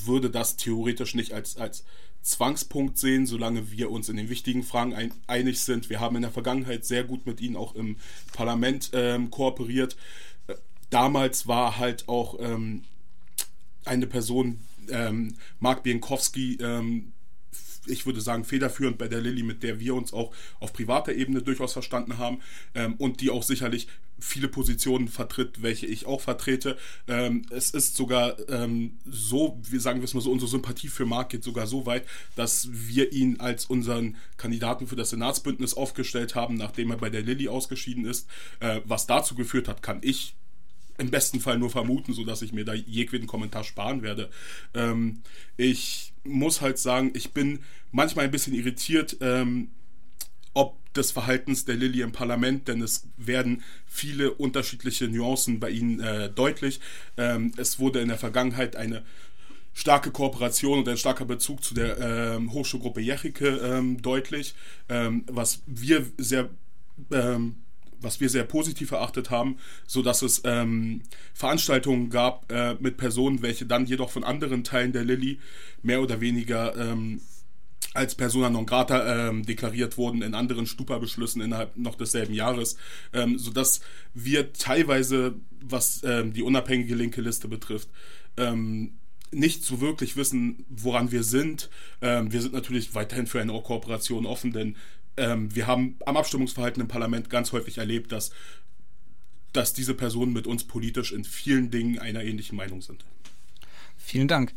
[0.05, 1.83] würde das theoretisch nicht als, als
[2.21, 5.89] Zwangspunkt sehen, solange wir uns in den wichtigen Fragen ein, einig sind.
[5.89, 7.97] Wir haben in der Vergangenheit sehr gut mit ihnen auch im
[8.33, 9.97] Parlament ähm, kooperiert.
[10.47, 10.55] Äh,
[10.89, 12.83] damals war halt auch ähm,
[13.85, 17.11] eine Person, ähm, Mark Bienkowski, ähm,
[17.87, 21.41] ich würde sagen, federführend bei der Lilly, mit der wir uns auch auf privater Ebene
[21.41, 22.39] durchaus verstanden haben
[22.75, 23.87] ähm, und die auch sicherlich
[24.21, 26.77] viele Positionen vertritt, welche ich auch vertrete.
[27.07, 31.05] Ähm, es ist sogar ähm, so, wir sagen wir es mal so, unsere Sympathie für
[31.05, 32.05] Mark geht sogar so weit,
[32.35, 37.23] dass wir ihn als unseren Kandidaten für das Senatsbündnis aufgestellt haben, nachdem er bei der
[37.23, 38.27] Lilly ausgeschieden ist.
[38.59, 40.35] Äh, was dazu geführt hat, kann ich
[40.97, 44.29] im besten Fall nur vermuten, sodass ich mir da jeglichen Kommentar sparen werde.
[44.73, 45.21] Ähm,
[45.57, 47.59] ich muss halt sagen, ich bin
[47.91, 49.71] manchmal ein bisschen irritiert, ähm,
[50.53, 55.99] ob des Verhaltens der Lilly im Parlament, denn es werden viele unterschiedliche Nuancen bei ihnen
[55.99, 56.79] äh, deutlich.
[57.17, 59.03] Ähm, es wurde in der Vergangenheit eine
[59.73, 64.53] starke Kooperation und ein starker Bezug zu der ähm, Hochschulgruppe Jechike ähm, deutlich,
[64.89, 66.49] ähm, was wir sehr
[67.11, 67.55] ähm,
[68.01, 73.41] was wir sehr positiv erachtet haben, so dass es ähm, Veranstaltungen gab äh, mit Personen,
[73.43, 75.39] welche dann jedoch von anderen Teilen der Lilly
[75.83, 77.21] mehr oder weniger ähm,
[77.93, 82.77] als Persona non grata ähm, deklariert wurden in anderen Stupa-Beschlüssen innerhalb noch desselben Jahres,
[83.13, 83.81] ähm, sodass
[84.13, 87.89] wir teilweise, was ähm, die unabhängige linke Liste betrifft,
[88.37, 88.93] ähm,
[89.31, 91.69] nicht so wirklich wissen, woran wir sind.
[92.01, 94.75] Ähm, wir sind natürlich weiterhin für eine Kooperation offen, denn
[95.17, 98.31] ähm, wir haben am Abstimmungsverhalten im Parlament ganz häufig erlebt, dass,
[99.53, 103.05] dass diese Personen mit uns politisch in vielen Dingen einer ähnlichen Meinung sind.
[103.97, 104.53] Vielen Dank.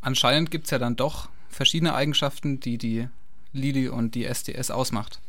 [0.00, 3.08] Anscheinend gibt es ja dann doch verschiedene Eigenschaften, die die
[3.52, 5.20] Lili und die SDS ausmacht.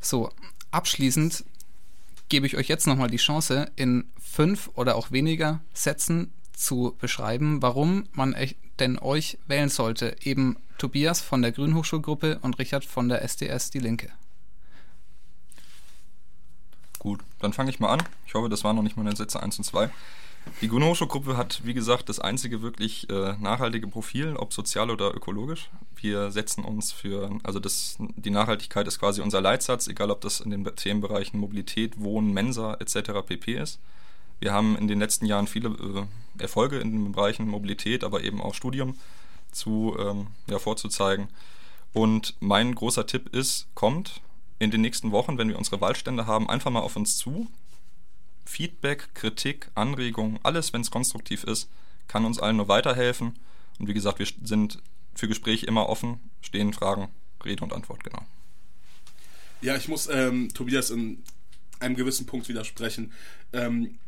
[0.00, 0.30] So,
[0.70, 1.44] abschließend
[2.28, 7.60] gebe ich euch jetzt nochmal die Chance, in fünf oder auch weniger Sätzen zu beschreiben,
[7.60, 8.34] warum man
[8.78, 10.16] denn euch wählen sollte.
[10.22, 14.10] Eben Tobias von der Grünen Hochschulgruppe und Richard von der SDS Die Linke.
[16.98, 18.02] Gut, dann fange ich mal an.
[18.26, 19.90] Ich hoffe, das waren noch nicht meine Sätze 1 und 2.
[20.60, 25.14] Die Grüne Hochschulgruppe hat, wie gesagt, das einzige wirklich äh, nachhaltige Profil, ob sozial oder
[25.14, 25.70] ökologisch.
[25.96, 30.40] Wir setzen uns für, also das, die Nachhaltigkeit ist quasi unser Leitsatz, egal ob das
[30.40, 33.26] in den Themenbereichen Mobilität, Wohnen, Mensa etc.
[33.26, 33.54] pp.
[33.54, 33.80] ist.
[34.40, 38.40] Wir haben in den letzten Jahren viele äh, Erfolge in den Bereichen Mobilität, aber eben
[38.40, 38.96] auch Studium
[39.52, 41.28] zu, ähm, ja, vorzuzeigen.
[41.92, 44.20] Und mein großer Tipp ist, kommt
[44.58, 47.48] in den nächsten Wochen, wenn wir unsere Wahlstände haben, einfach mal auf uns zu.
[48.44, 51.68] Feedback, Kritik, Anregungen, alles, wenn es konstruktiv ist,
[52.08, 53.38] kann uns allen nur weiterhelfen.
[53.78, 54.80] Und wie gesagt, wir sind
[55.14, 57.08] für Gespräche immer offen, stehen Fragen,
[57.44, 58.24] Rede und Antwort, genau.
[59.60, 61.22] Ja, ich muss ähm, Tobias in
[61.80, 63.12] einem gewissen Punkt widersprechen.
[63.52, 63.98] Ähm,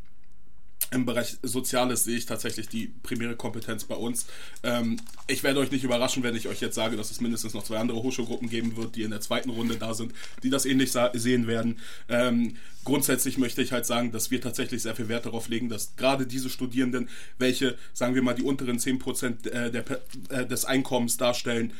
[0.95, 4.27] im Bereich Soziales sehe ich tatsächlich die primäre Kompetenz bei uns.
[4.63, 7.65] Ähm, ich werde euch nicht überraschen, wenn ich euch jetzt sage, dass es mindestens noch
[7.65, 10.93] zwei andere Hochschulgruppen geben wird, die in der zweiten Runde da sind, die das ähnlich
[11.15, 11.79] sehen werden.
[12.09, 15.97] Ähm, grundsätzlich möchte ich halt sagen, dass wir tatsächlich sehr viel Wert darauf legen, dass
[15.97, 19.85] gerade diese Studierenden, welche, sagen wir mal, die unteren 10% äh, der,
[20.29, 21.73] äh, des Einkommens darstellen,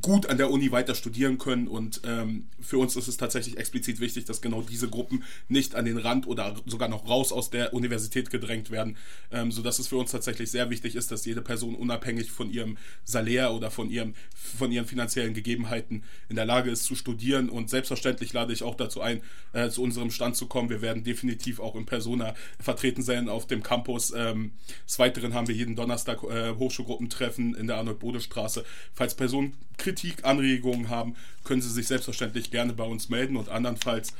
[0.00, 1.68] gut an der Uni weiter studieren können.
[1.68, 5.84] Und ähm, für uns ist es tatsächlich explizit wichtig, dass genau diese Gruppen nicht an
[5.84, 8.96] den Rand oder sogar noch raus aus der Universität gedrängt werden,
[9.30, 12.76] ähm, sodass es für uns tatsächlich sehr wichtig ist, dass jede Person unabhängig von ihrem
[13.04, 17.48] Salär oder von, ihrem, von ihren finanziellen Gegebenheiten in der Lage ist zu studieren.
[17.48, 19.22] Und selbstverständlich lade ich auch dazu ein,
[19.52, 20.70] äh, zu unserem Stand zu kommen.
[20.70, 24.12] Wir werden definitiv auch in Persona vertreten sein auf dem Campus.
[24.14, 24.52] Ähm,
[24.86, 28.64] des Weiteren haben wir jeden Donnerstag äh, Hochschulgruppentreffen in der Arnold-Bode-Straße.
[28.94, 29.54] Falls Personen
[29.88, 34.12] Kritik, Anregungen haben, können Sie sich selbstverständlich gerne bei uns melden und andernfalls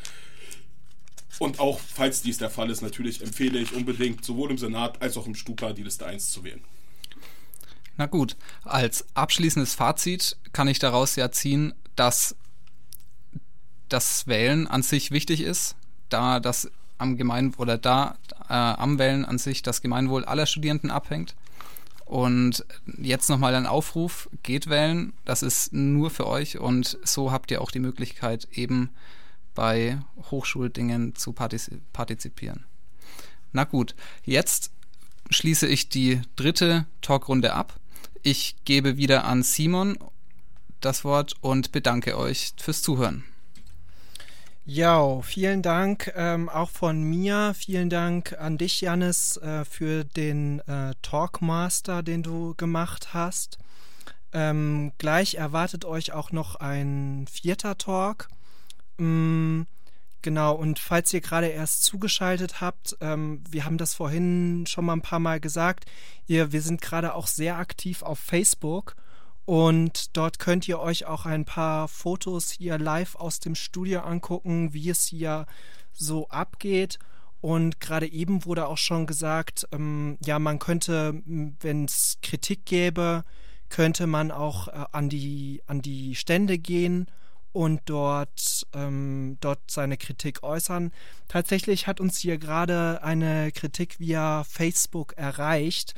[1.38, 5.16] und auch, falls dies der Fall ist, natürlich empfehle ich unbedingt sowohl im Senat als
[5.16, 6.62] auch im Stupa die Liste 1 zu wählen.
[7.96, 12.34] Na gut, als abschließendes Fazit kann ich daraus ja ziehen, dass
[13.88, 15.76] das Wählen an sich wichtig ist,
[16.08, 18.16] da das am Gemein oder da
[18.48, 21.34] äh, am Wählen an sich das Gemeinwohl aller Studierenden abhängt.
[22.09, 22.64] Und
[22.96, 27.61] jetzt nochmal ein Aufruf, geht wählen, das ist nur für euch und so habt ihr
[27.61, 28.88] auch die Möglichkeit, eben
[29.54, 30.00] bei
[30.30, 32.64] Hochschuldingen zu partizipieren.
[33.52, 33.94] Na gut,
[34.24, 34.70] jetzt
[35.28, 37.78] schließe ich die dritte Talkrunde ab.
[38.22, 39.98] Ich gebe wieder an Simon
[40.80, 43.24] das Wort und bedanke euch fürs Zuhören.
[44.70, 47.54] Ja, vielen Dank ähm, auch von mir.
[47.56, 53.57] Vielen Dank an dich, Janis, äh, für den äh, Talkmaster, den du gemacht hast.
[54.34, 58.28] Ähm, gleich erwartet euch auch noch ein vierter Talk.
[58.99, 59.62] Mm,
[60.20, 64.92] genau, und falls ihr gerade erst zugeschaltet habt, ähm, wir haben das vorhin schon mal
[64.92, 65.86] ein paar Mal gesagt,
[66.26, 68.96] ihr, wir sind gerade auch sehr aktiv auf Facebook.
[69.49, 74.75] Und dort könnt ihr euch auch ein paar Fotos hier live aus dem Studio angucken,
[74.75, 75.46] wie es hier
[75.91, 76.99] so abgeht.
[77.41, 83.25] Und gerade eben wurde auch schon gesagt, ähm, ja, man könnte, wenn es Kritik gäbe,
[83.70, 87.07] könnte man auch äh, an, die, an die Stände gehen
[87.54, 90.92] und dort, ähm, dort seine Kritik äußern.
[91.26, 95.95] Tatsächlich hat uns hier gerade eine Kritik via Facebook erreicht.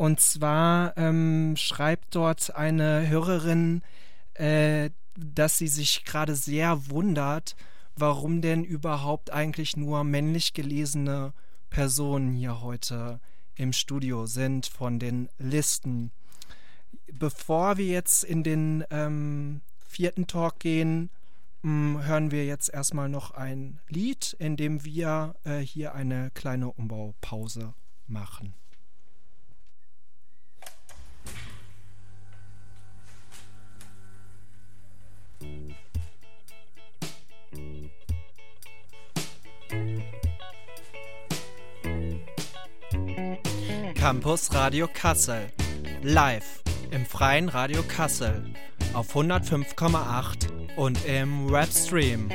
[0.00, 3.82] Und zwar ähm, schreibt dort eine Hörerin,
[4.32, 7.54] äh, dass sie sich gerade sehr wundert,
[7.96, 11.34] warum denn überhaupt eigentlich nur männlich gelesene
[11.68, 13.20] Personen hier heute
[13.56, 16.12] im Studio sind von den Listen.
[17.12, 21.10] Bevor wir jetzt in den ähm, vierten Talk gehen,
[21.62, 26.72] hm, hören wir jetzt erstmal noch ein Lied, in dem wir äh, hier eine kleine
[26.72, 27.74] Umbaupause
[28.06, 28.54] machen.
[44.00, 45.52] Campus Radio Kassel.
[46.02, 48.42] Live im freien Radio Kassel
[48.94, 52.30] auf 105,8 und im Webstream.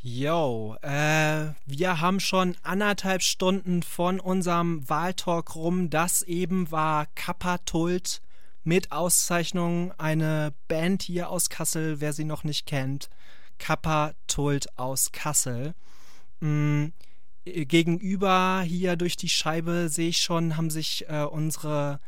[0.00, 5.88] Yo, äh, wir haben schon anderthalb Stunden von unserem Wahltalk rum.
[5.88, 8.22] Das eben war Kappa-Tult
[8.64, 13.08] mit Auszeichnung, eine Band hier aus Kassel, wer sie noch nicht kennt.
[13.62, 15.74] Kappa Tult aus Kassel.
[16.40, 16.92] Mhm.
[17.44, 22.00] Gegenüber hier durch die Scheibe sehe ich schon, haben sich äh, unsere,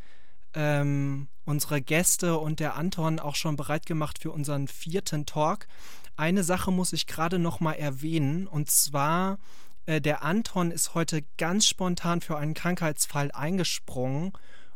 [0.54, 5.68] ähm, unsere Gäste und der Anton auch schon bereit gemacht für unseren vierten Talk.
[6.16, 9.38] Eine Sache muss ich gerade noch mal erwähnen und zwar
[9.86, 14.32] äh, der Anton ist heute ganz spontan für einen Krankheitsfall eingesprungen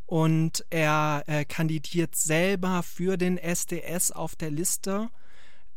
[0.06, 5.10] und er äh, kandidiert selber für den SDS auf der Liste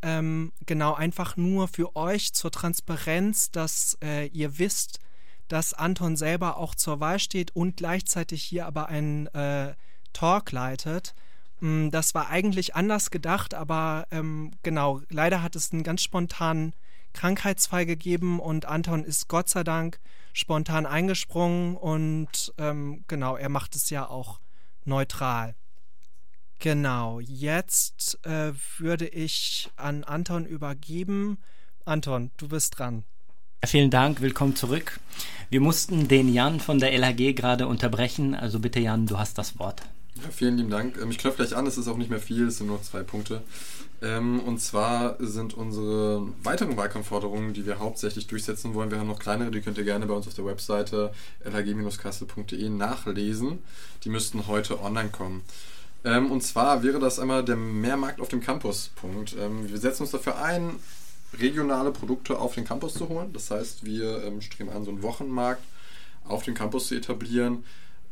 [0.01, 4.99] ähm, genau, einfach nur für euch zur Transparenz, dass äh, ihr wisst,
[5.47, 9.75] dass Anton selber auch zur Wahl steht und gleichzeitig hier aber einen äh,
[10.13, 11.13] Talk leitet.
[11.59, 16.73] Mm, das war eigentlich anders gedacht, aber ähm, genau, leider hat es einen ganz spontanen
[17.13, 19.99] Krankheitsfall gegeben und Anton ist Gott sei Dank
[20.33, 24.39] spontan eingesprungen und ähm, genau, er macht es ja auch
[24.85, 25.55] neutral.
[26.61, 31.39] Genau, jetzt äh, würde ich an Anton übergeben.
[31.85, 33.03] Anton, du bist dran.
[33.65, 34.99] Vielen Dank, willkommen zurück.
[35.49, 39.57] Wir mussten den Jan von der LHG gerade unterbrechen, also bitte Jan, du hast das
[39.57, 39.81] Wort.
[40.21, 40.99] Ja, vielen lieben Dank.
[41.01, 43.01] Ähm, ich klopfe gleich an, es ist auch nicht mehr viel, es sind nur zwei
[43.01, 43.41] Punkte.
[44.03, 49.17] Ähm, und zwar sind unsere weiteren Wahlkampfforderungen, die wir hauptsächlich durchsetzen wollen, wir haben noch
[49.17, 51.11] kleinere, die könnt ihr gerne bei uns auf der Webseite
[51.43, 53.63] lhg-kassel.de nachlesen.
[54.03, 55.41] Die müssten heute online kommen.
[56.03, 59.35] Ähm, und zwar wäre das einmal der Mehrmarkt auf dem Campus-Punkt.
[59.39, 60.79] Ähm, wir setzen uns dafür ein,
[61.39, 63.31] regionale Produkte auf den Campus zu holen.
[63.33, 65.63] Das heißt, wir ähm, streben an, so einen Wochenmarkt
[66.25, 67.63] auf dem Campus zu etablieren.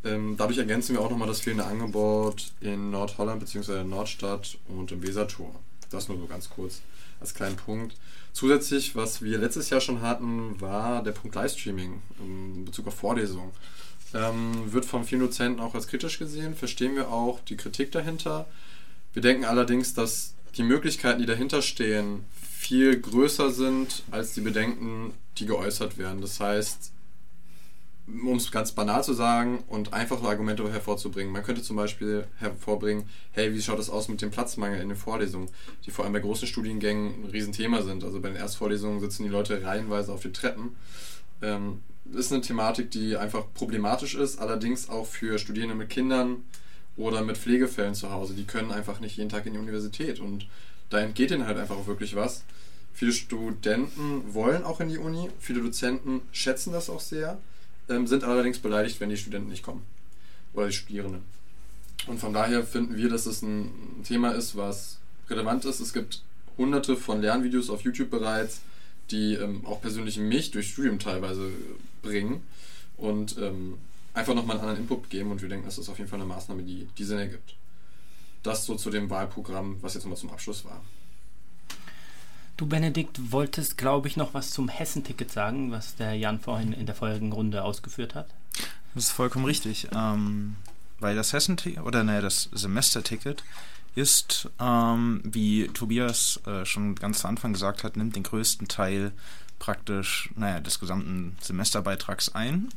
[0.05, 3.83] Ähm, dadurch ergänzen wir auch nochmal das fehlende Angebot in Nordholland bzw.
[3.83, 5.53] Nordstadt und im Wesertor.
[5.89, 6.81] Das nur so ganz kurz
[7.19, 7.95] als kleinen Punkt.
[8.31, 13.51] Zusätzlich, was wir letztes Jahr schon hatten, war der Punkt Livestreaming in Bezug auf Vorlesungen.
[14.13, 18.47] Ähm, wird von vielen Dozenten auch als kritisch gesehen, verstehen wir auch die Kritik dahinter.
[19.13, 25.13] Wir denken allerdings, dass die Möglichkeiten, die dahinter stehen, viel größer sind als die Bedenken,
[25.37, 26.21] die geäußert werden.
[26.21, 26.91] Das heißt,
[28.07, 31.31] um es ganz banal zu sagen und einfache Argumente hervorzubringen.
[31.31, 34.97] Man könnte zum Beispiel hervorbringen, hey, wie schaut es aus mit dem Platzmangel in den
[34.97, 35.49] Vorlesungen,
[35.85, 38.03] die vor allem bei großen Studiengängen ein Riesenthema sind.
[38.03, 40.75] Also bei den Erstvorlesungen sitzen die Leute reihenweise auf den Treppen.
[41.41, 41.81] Ähm,
[42.13, 46.43] ist eine Thematik, die einfach problematisch ist, allerdings auch für Studierende mit Kindern
[46.97, 48.33] oder mit Pflegefällen zu Hause.
[48.33, 50.47] Die können einfach nicht jeden Tag in die Universität und
[50.89, 52.43] da entgeht ihnen halt einfach auch wirklich was.
[52.93, 57.37] Viele Studenten wollen auch in die Uni, viele Dozenten schätzen das auch sehr,
[57.87, 59.83] ähm, sind allerdings beleidigt, wenn die Studenten nicht kommen
[60.53, 61.21] oder die Studierenden.
[62.07, 64.97] Und von daher finden wir, dass es ein Thema ist, was
[65.29, 65.79] relevant ist.
[65.79, 66.23] Es gibt
[66.57, 68.61] hunderte von Lernvideos auf YouTube bereits,
[69.11, 71.51] die ähm, auch persönlich mich durch Studium teilweise
[72.01, 72.43] bringen
[72.97, 73.77] und ähm,
[74.13, 76.27] einfach nochmal einen anderen Input geben und wir denken, das ist auf jeden Fall eine
[76.27, 77.55] Maßnahme, die, die Sinn ergibt.
[78.43, 80.81] Das so zu dem Wahlprogramm, was jetzt nochmal zum Abschluss war.
[82.57, 86.85] Du, Benedikt, wolltest, glaube ich, noch was zum Hessenticket sagen, was der Jan vorhin in
[86.85, 88.27] der vorigen Runde ausgeführt hat.
[88.93, 89.87] Das ist vollkommen richtig.
[89.95, 90.57] Ähm,
[90.99, 93.43] weil das Hessenticket, oder naja, das Semesterticket
[93.95, 99.11] ist, ähm, wie Tobias äh, schon ganz zu Anfang gesagt hat, nimmt den größten Teil
[99.59, 102.69] praktisch, naja, des gesamten Semesterbeitrags ein.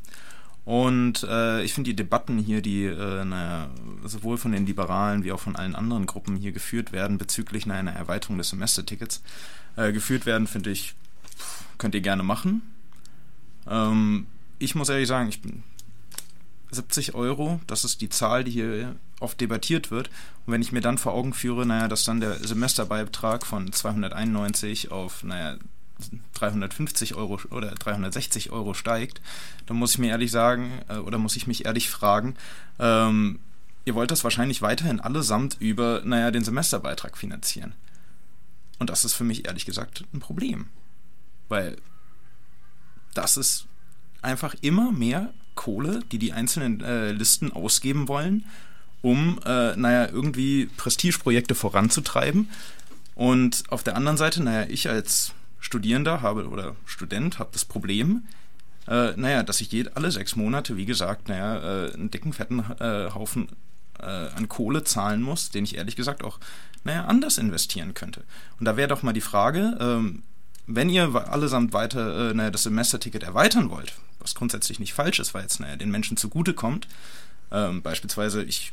[0.65, 3.69] Und äh, ich finde die Debatten hier, die äh, naja,
[4.05, 7.81] sowohl von den Liberalen wie auch von allen anderen Gruppen hier geführt werden bezüglich naja,
[7.81, 9.23] einer Erweiterung des Semestertickets,
[9.77, 10.95] äh, geführt werden, finde ich,
[11.79, 12.63] könnt ihr gerne machen.
[13.69, 14.27] Ähm,
[14.61, 15.65] ich muss ehrlich sagen, ich bin
[16.73, 20.09] 70 Euro, das ist die Zahl, die hier oft debattiert wird.
[20.47, 24.91] Und wenn ich mir dann vor Augen führe, naja, dass dann der Semesterbeitrag von 291
[24.91, 25.57] auf, naja,
[26.35, 29.21] 350 Euro oder 360 Euro steigt,
[29.67, 32.35] dann muss ich mir ehrlich sagen, äh, oder muss ich mich ehrlich fragen,
[32.79, 33.39] ähm,
[33.85, 37.75] ihr wollt das wahrscheinlich weiterhin allesamt über, naja, den Semesterbeitrag finanzieren.
[38.79, 40.67] Und das ist für mich ehrlich gesagt ein Problem.
[41.49, 41.77] Weil
[43.15, 43.67] das ist
[44.23, 48.45] einfach immer mehr Kohle, die die einzelnen äh, Listen ausgeben wollen,
[49.03, 52.49] um, äh, naja, irgendwie Prestigeprojekte voranzutreiben.
[53.15, 58.23] Und auf der anderen Seite, naja, ich als Studierender habe oder Student habe das Problem,
[58.89, 62.61] äh, naja, dass ich je, alle sechs Monate, wie gesagt, naja, äh, einen dicken, fetten
[62.81, 63.49] äh, Haufen
[64.01, 66.39] äh, an Kohle zahlen muss, den ich ehrlich gesagt auch,
[66.85, 68.25] naja, anders investieren könnte.
[68.59, 70.23] Und da wäre doch mal die Frage, ähm,
[70.67, 75.35] wenn ihr allesamt weiter äh, naja, das Semesterticket erweitern wollt, was grundsätzlich nicht falsch ist,
[75.35, 76.89] weil es naja, den Menschen zugutekommt,
[77.51, 78.73] ähm, beispielsweise ich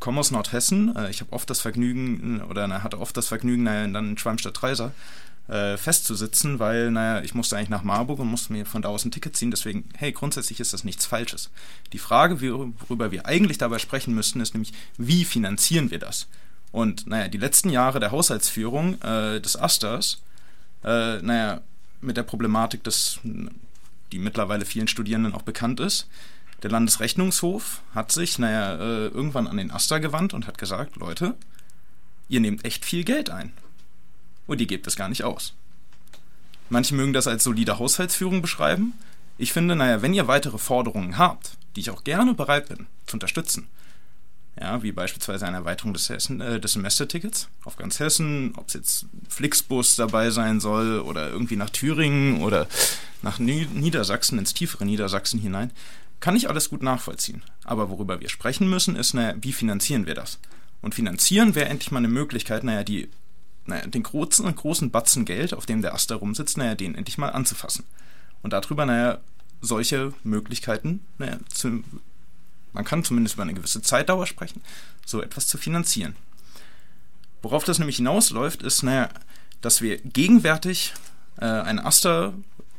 [0.00, 3.62] komme aus Nordhessen, äh, ich habe oft das Vergnügen oder na, hatte oft das Vergnügen,
[3.62, 4.92] naja, dann in Schwalmstadt-Dreiser
[5.48, 9.04] äh, festzusitzen, weil, naja, ich musste eigentlich nach Marburg und musste mir von da aus
[9.04, 9.50] ein Ticket ziehen.
[9.50, 11.50] Deswegen, hey, grundsätzlich ist das nichts Falsches.
[11.92, 16.28] Die Frage, worüber wir eigentlich dabei sprechen müssten, ist nämlich, wie finanzieren wir das?
[16.72, 20.22] Und, naja, die letzten Jahre der Haushaltsführung äh, des Asters,
[20.82, 21.60] äh, naja,
[22.00, 23.20] mit der Problematik, des,
[24.14, 26.06] die mittlerweile vielen Studierenden auch bekannt ist,
[26.62, 31.34] der Landesrechnungshof hat sich, naja, äh, irgendwann an den Aster gewandt und hat gesagt, Leute,
[32.28, 33.52] ihr nehmt echt viel Geld ein
[34.46, 35.54] und ihr gebt es gar nicht aus.
[36.70, 38.94] Manche mögen das als solide Haushaltsführung beschreiben.
[39.36, 43.16] Ich finde, naja, wenn ihr weitere Forderungen habt, die ich auch gerne bereit bin zu
[43.16, 43.66] unterstützen,
[44.60, 48.74] ja, wie beispielsweise eine Erweiterung des, Hessen, äh, des Semestertickets auf ganz Hessen, ob es
[48.74, 52.68] jetzt Flixbus dabei sein soll oder irgendwie nach Thüringen oder
[53.22, 55.72] nach Niedersachsen, ins tiefere Niedersachsen hinein,
[56.20, 57.42] kann ich alles gut nachvollziehen.
[57.64, 60.38] Aber worüber wir sprechen müssen, ist, naja, wie finanzieren wir das?
[60.82, 63.08] Und finanzieren wäre endlich mal eine Möglichkeit, naja, die
[63.66, 67.30] naja, den großen, großen Batzen Geld, auf dem der Aster rumsitzt, naja, den endlich mal
[67.30, 67.84] anzufassen.
[68.42, 69.20] Und darüber, naja,
[69.60, 71.82] solche Möglichkeiten, naja, zu,
[72.74, 74.60] man kann zumindest über eine gewisse Zeitdauer sprechen,
[75.06, 76.16] so etwas zu finanzieren.
[77.40, 79.08] Worauf das nämlich hinausläuft, ist, naja,
[79.60, 80.92] dass wir gegenwärtig
[81.38, 82.34] äh, eine Aster,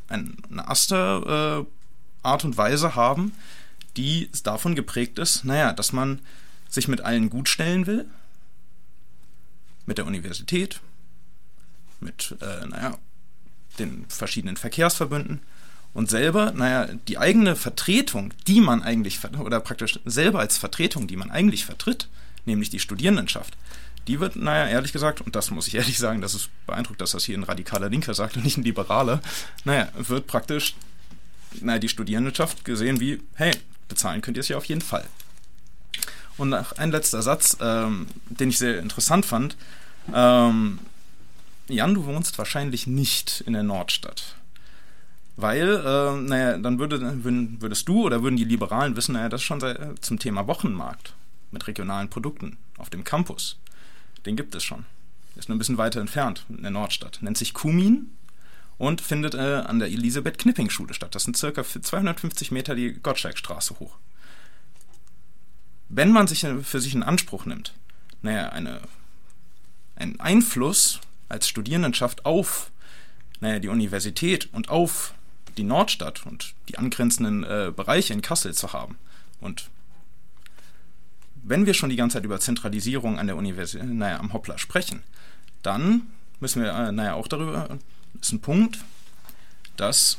[0.09, 1.65] ein, eine Aster äh,
[2.21, 3.33] Art und Weise haben,
[3.97, 6.19] die davon geprägt ist, naja, dass man
[6.69, 8.05] sich mit allen gut stellen will,
[9.85, 10.81] mit der Universität,
[12.01, 12.97] mit, äh, naja,
[13.79, 15.41] den verschiedenen Verkehrsverbünden
[15.95, 21.15] und selber, naja, die eigene Vertretung, die man eigentlich, oder praktisch selber als Vertretung, die
[21.15, 22.09] man eigentlich vertritt,
[22.45, 23.53] nämlich die Studierendenschaft,
[24.07, 27.11] die wird, naja, ehrlich gesagt, und das muss ich ehrlich sagen, das ist beeindruckt, dass
[27.11, 29.21] das hier ein radikaler Linker sagt und nicht ein Liberaler,
[29.63, 30.75] naja, wird praktisch,
[31.61, 33.53] naja, die Studierendenschaft gesehen wie, hey,
[33.87, 35.05] bezahlen könnt ihr es ja auf jeden Fall.
[36.37, 39.55] Und ein letzter Satz, ähm, den ich sehr interessant fand.
[40.13, 40.79] Ähm,
[41.69, 44.35] Jan, du wohnst wahrscheinlich nicht in der Nordstadt.
[45.37, 47.01] Weil, äh, naja, dann würde,
[47.61, 51.13] würdest du oder würden die Liberalen wissen, naja, das ist schon sehr, zum Thema Wochenmarkt
[51.51, 53.57] mit regionalen Produkten auf dem Campus.
[54.25, 54.85] Den gibt es schon.
[55.35, 57.19] Ist nur ein bisschen weiter entfernt in der Nordstadt.
[57.21, 58.11] Nennt sich Kumin
[58.77, 61.13] und findet äh, an der Elisabeth-Knipping-Schule statt.
[61.13, 63.97] Das sind circa 250 Meter die Gottschalkstraße hoch
[65.89, 67.73] wenn man sich für sich in Anspruch nimmt,
[68.21, 68.81] naja, eine,
[69.95, 70.99] einen Einfluss
[71.29, 72.71] als Studierendenschaft auf
[73.39, 75.13] naja, die Universität und auf
[75.57, 78.97] die Nordstadt und die angrenzenden äh, Bereiche in Kassel zu haben.
[79.39, 79.69] Und
[81.43, 85.03] wenn wir schon die ganze Zeit über Zentralisierung an der Universität, naja, am Hoppler sprechen,
[85.61, 86.07] dann
[86.39, 87.77] müssen wir, äh, naja, auch darüber,
[88.19, 88.79] ist ein Punkt,
[89.77, 90.17] dass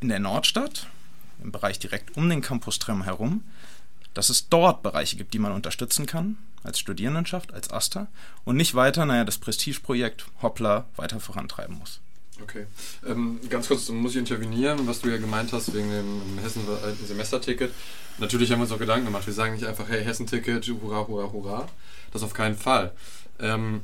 [0.00, 0.86] in der Nordstadt,
[1.42, 3.42] im Bereich direkt um den Campus Trem herum,
[4.14, 8.08] dass es dort Bereiche gibt, die man unterstützen kann, als Studierendenschaft, als AStA,
[8.44, 12.00] und nicht weiter, naja, das Prestigeprojekt Hoppla weiter vorantreiben muss.
[12.40, 12.66] Okay.
[13.06, 17.72] Ähm, ganz kurz muss ich intervenieren, was du ja gemeint hast wegen dem Hessen-Semesterticket.
[18.18, 19.26] Natürlich haben wir uns auch Gedanken gemacht.
[19.26, 21.68] Wir sagen nicht einfach, hey, Hessen-Ticket, hurra, hurra, hurra.
[22.12, 22.92] Das auf keinen Fall.
[23.38, 23.82] Ähm,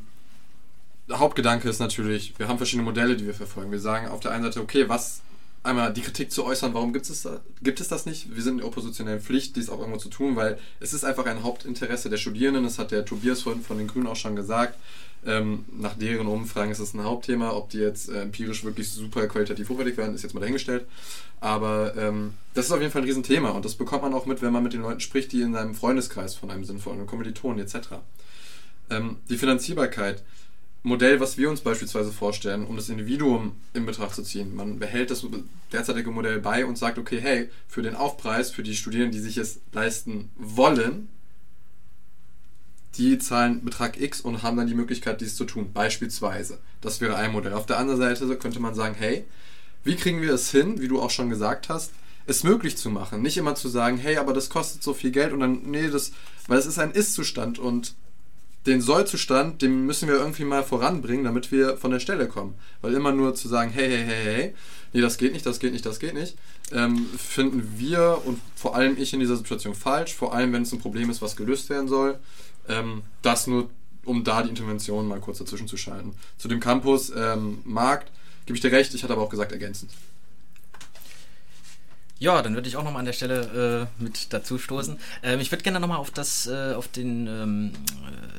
[1.08, 3.70] der Hauptgedanke ist natürlich, wir haben verschiedene Modelle, die wir verfolgen.
[3.70, 5.22] Wir sagen auf der einen Seite, okay, was
[5.62, 7.28] einmal die Kritik zu äußern, warum gibt es,
[7.62, 8.34] gibt es das nicht?
[8.34, 11.26] Wir sind in der oppositionellen Pflicht, dies auch irgendwo zu tun, weil es ist einfach
[11.26, 14.78] ein Hauptinteresse der Studierenden, das hat der Tobias vorhin von den Grünen auch schon gesagt.
[15.26, 17.52] Ähm, nach deren Umfragen ist es ein Hauptthema.
[17.52, 20.86] Ob die jetzt äh, empirisch wirklich super qualitativ hochwertig werden, ist jetzt mal dahingestellt.
[21.40, 24.42] Aber ähm, das ist auf jeden Fall ein Riesenthema und das bekommt man auch mit,
[24.42, 27.60] wenn man mit den Leuten spricht, die in seinem Freundeskreis von einem von einem Kommilitonen
[27.60, 27.88] etc.
[28.90, 30.22] Ähm, die Finanzierbarkeit
[30.84, 34.54] Modell, was wir uns beispielsweise vorstellen, um das Individuum in Betracht zu ziehen.
[34.54, 35.26] Man behält das
[35.72, 39.38] derzeitige Modell bei und sagt, okay, hey, für den Aufpreis, für die Studierenden, die sich
[39.38, 41.08] es leisten wollen,
[42.98, 45.70] die zahlen Betrag X und haben dann die Möglichkeit, dies zu tun.
[45.72, 46.58] Beispielsweise.
[46.80, 47.54] Das wäre ein Modell.
[47.54, 49.24] Auf der anderen Seite könnte man sagen, hey,
[49.84, 51.92] wie kriegen wir es hin, wie du auch schon gesagt hast,
[52.26, 53.22] es möglich zu machen.
[53.22, 56.12] Nicht immer zu sagen, hey, aber das kostet so viel Geld und dann, nee, das,
[56.46, 57.94] weil es ist ein Ist-Zustand und
[58.66, 62.54] den Soll-Zustand, den müssen wir irgendwie mal voranbringen, damit wir von der Stelle kommen.
[62.82, 64.54] Weil immer nur zu sagen, hey, hey, hey, hey,
[64.92, 66.36] nee, das geht nicht, das geht nicht, das geht nicht,
[66.72, 70.72] ähm, finden wir und vor allem ich in dieser Situation falsch, vor allem wenn es
[70.72, 72.18] ein Problem ist, was gelöst werden soll.
[72.68, 73.70] Ähm, das nur,
[74.04, 76.14] um da die Intervention mal kurz dazwischen zu schalten.
[76.36, 78.10] Zu dem Campus ähm, Markt
[78.46, 79.90] gebe ich dir recht, ich hatte aber auch gesagt ergänzend.
[82.20, 84.98] Ja, dann würde ich auch nochmal an der Stelle äh, mit dazu stoßen.
[85.22, 87.72] Ähm, ich würde gerne nochmal auf das, äh, auf den, ähm,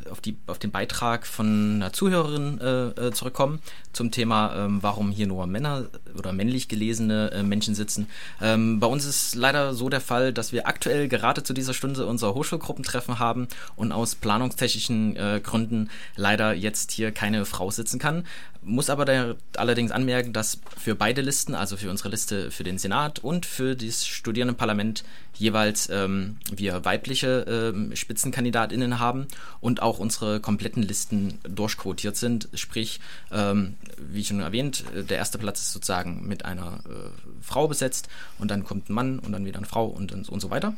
[0.06, 3.62] äh, auf die, auf den Beitrag von einer Zuhörerin äh, äh, zurückkommen
[3.94, 5.86] zum Thema, ähm, warum hier nur Männer
[6.18, 8.08] oder männlich gelesene äh, Menschen sitzen.
[8.42, 12.06] Ähm, bei uns ist leider so der Fall, dass wir aktuell gerade zu dieser Stunde
[12.06, 13.48] unser Hochschulgruppentreffen haben
[13.78, 18.26] und aus planungstechnischen Gründen leider jetzt hier keine Frau sitzen kann.
[18.62, 22.78] Muss aber der, allerdings anmerken, dass für beide Listen, also für unsere Liste für den
[22.78, 25.04] Senat und für das Studierendenparlament,
[25.36, 29.28] jeweils ähm, wir weibliche ähm, SpitzenkandidatInnen haben
[29.62, 32.50] und auch unsere kompletten Listen durchquotiert sind.
[32.54, 33.00] Sprich,
[33.32, 37.10] ähm, wie schon erwähnt, der erste Platz ist sozusagen mit einer äh,
[37.42, 40.50] Frau besetzt und dann kommt ein Mann und dann wieder eine Frau und, und so
[40.50, 40.74] weiter.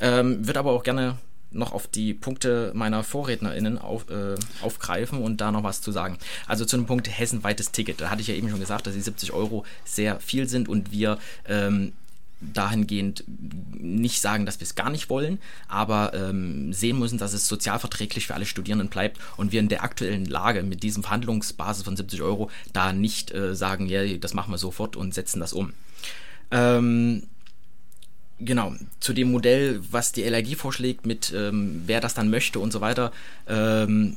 [0.00, 1.16] Ähm, wird aber auch gerne
[1.52, 6.18] noch auf die Punkte meiner VorrednerInnen auf, äh, aufgreifen und da noch was zu sagen.
[6.46, 8.00] Also zu dem Punkt hessenweites Ticket.
[8.00, 10.92] Da hatte ich ja eben schon gesagt, dass die 70 Euro sehr viel sind und
[10.92, 11.92] wir ähm,
[12.40, 15.38] dahingehend nicht sagen, dass wir es gar nicht wollen,
[15.68, 19.82] aber ähm, sehen müssen, dass es sozialverträglich für alle Studierenden bleibt und wir in der
[19.82, 24.52] aktuellen Lage mit diesem Verhandlungsbasis von 70 Euro da nicht äh, sagen, ja, das machen
[24.52, 25.72] wir sofort und setzen das um.
[26.50, 27.22] Ähm,
[28.42, 32.72] Genau, zu dem Modell, was die LRG vorschlägt, mit ähm, wer das dann möchte und
[32.72, 33.12] so weiter,
[33.46, 34.16] ähm,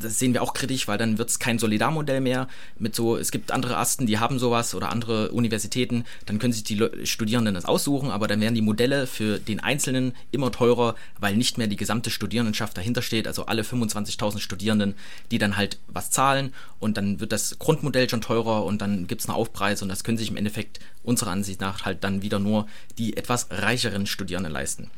[0.00, 2.48] das sehen wir auch kritisch, weil dann wird es kein Solidarmodell mehr
[2.78, 6.64] mit so, es gibt andere Asten, die haben sowas oder andere Universitäten, dann können sich
[6.64, 10.94] die Le Studierenden das aussuchen, aber dann werden die Modelle für den Einzelnen immer teurer,
[11.18, 14.94] weil nicht mehr die gesamte Studierendenschaft dahinter steht, also alle 25.000 Studierenden,
[15.30, 19.20] die dann halt was zahlen und dann wird das Grundmodell schon teurer und dann gibt
[19.20, 22.38] es einen Aufpreis und das können sich im Endeffekt unserer Ansicht nach halt dann wieder
[22.38, 22.66] nur
[22.98, 24.90] die etwas reicheren Studierenden leisten.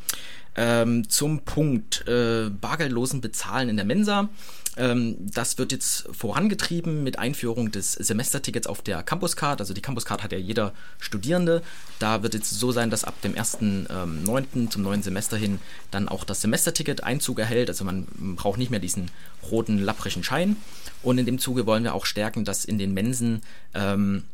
[0.57, 4.29] Ähm, zum Punkt äh, bargeldlosen Bezahlen in der Mensa.
[4.77, 9.61] Ähm, das wird jetzt vorangetrieben mit Einführung des Semestertickets auf der Campuscard.
[9.61, 11.63] Also die Campuscard hat ja jeder Studierende.
[11.99, 14.45] Da wird jetzt so sein, dass ab dem 1.9.
[14.55, 15.61] Ähm, zum neuen Semester hin
[15.91, 17.69] dann auch das Semesterticket Einzug erhält.
[17.69, 18.07] Also man
[18.37, 19.11] braucht nicht mehr diesen
[19.51, 20.57] roten, lapprigen Schein.
[21.03, 23.43] Und in dem Zuge wollen wir auch stärken, dass in den Mensen
[23.75, 24.25] ähm,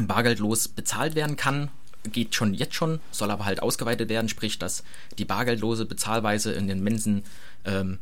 [0.00, 1.70] bargeldlos bezahlt werden kann
[2.04, 4.84] geht schon jetzt schon, soll aber halt ausgeweitet werden, sprich, dass
[5.18, 7.24] die bargeldlose Bezahlweise in den Mensen,
[7.64, 7.98] ähm,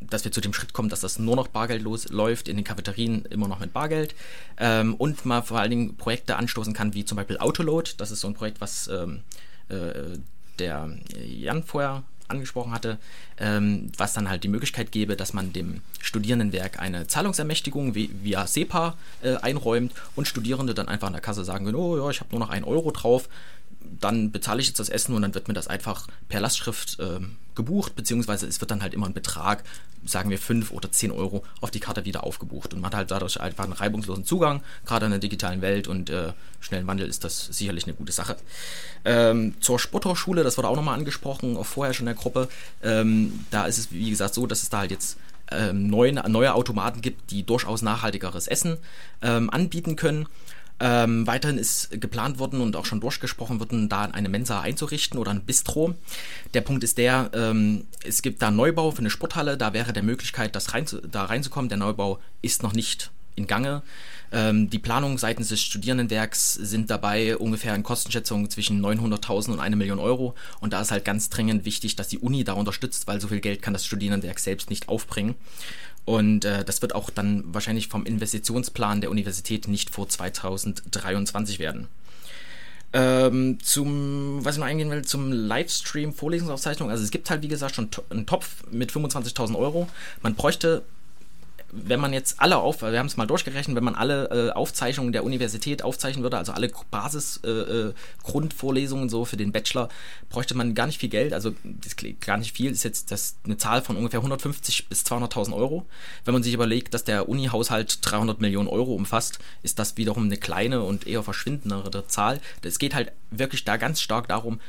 [0.00, 3.24] dass wir zu dem Schritt kommen, dass das nur noch bargeldlos läuft, in den Cafeterien
[3.26, 4.14] immer noch mit Bargeld
[4.58, 8.20] ähm, und man vor allen Dingen Projekte anstoßen kann, wie zum Beispiel Autoload, das ist
[8.20, 9.22] so ein Projekt, was ähm,
[9.68, 10.18] äh,
[10.58, 12.98] der Jan vorher angesprochen hatte,
[13.38, 18.96] ähm, was dann halt die Möglichkeit gäbe, dass man dem Studierendenwerk eine Zahlungsermächtigung via SEPA
[19.22, 22.30] äh, einräumt und Studierende dann einfach an der Kasse sagen können, oh ja, ich habe
[22.30, 23.28] nur noch einen Euro drauf,
[24.00, 27.20] dann bezahle ich jetzt das Essen und dann wird mir das einfach per Lastschrift äh,
[27.54, 29.64] gebucht, beziehungsweise es wird dann halt immer ein Betrag,
[30.04, 32.74] sagen wir 5 oder 10 Euro, auf die Karte wieder aufgebucht.
[32.74, 36.10] Und man hat halt dadurch einfach einen reibungslosen Zugang, gerade in der digitalen Welt und
[36.10, 38.36] äh, schnellen Wandel ist das sicherlich eine gute Sache.
[39.04, 42.48] Ähm, zur Sporthochschule, das wurde auch nochmal angesprochen, auch vorher schon in der Gruppe.
[42.82, 45.18] Ähm, da ist es, wie gesagt, so, dass es da halt jetzt
[45.50, 48.78] ähm, neue, neue Automaten gibt, die durchaus nachhaltigeres Essen
[49.22, 50.26] ähm, anbieten können.
[50.78, 55.30] Ähm, weiterhin ist geplant worden und auch schon durchgesprochen worden, da eine Mensa einzurichten oder
[55.30, 55.94] ein Bistro.
[56.52, 59.94] Der Punkt ist der, ähm, es gibt da einen Neubau für eine Sporthalle, da wäre
[59.94, 61.70] der Möglichkeit, das rein, da reinzukommen.
[61.70, 63.82] Der Neubau ist noch nicht in Gange.
[64.32, 69.76] Ähm, die Planungen seitens des Studierendenwerks sind dabei ungefähr in Kostenschätzungen zwischen 900.000 und 1
[69.76, 70.34] Million Euro.
[70.60, 73.40] Und da ist halt ganz dringend wichtig, dass die Uni da unterstützt, weil so viel
[73.40, 75.36] Geld kann das Studierendenwerk selbst nicht aufbringen.
[76.06, 81.88] Und äh, das wird auch dann wahrscheinlich vom Investitionsplan der Universität nicht vor 2023 werden.
[82.92, 86.90] Ähm, zum, was ich noch eingehen will, zum Livestream Vorlesungsaufzeichnung.
[86.90, 89.88] Also es gibt halt, wie gesagt, schon einen Topf mit 25.000 Euro.
[90.22, 90.82] Man bräuchte
[91.72, 95.12] wenn man jetzt alle auf, wir haben es mal durchgerechnet, wenn man alle äh, Aufzeichnungen
[95.12, 99.88] der Universität aufzeichnen würde, also alle Basis-Grundvorlesungen äh, äh so für den Bachelor,
[100.28, 101.32] bräuchte man gar nicht viel Geld.
[101.32, 101.54] Also
[102.20, 105.86] gar nicht viel, ist jetzt das eine Zahl von ungefähr 150 bis 200.000 Euro.
[106.24, 110.36] Wenn man sich überlegt, dass der Uni-Haushalt 300 Millionen Euro umfasst, ist das wiederum eine
[110.36, 112.40] kleine und eher verschwindendere Zahl.
[112.62, 114.60] Es geht halt wirklich da ganz stark darum,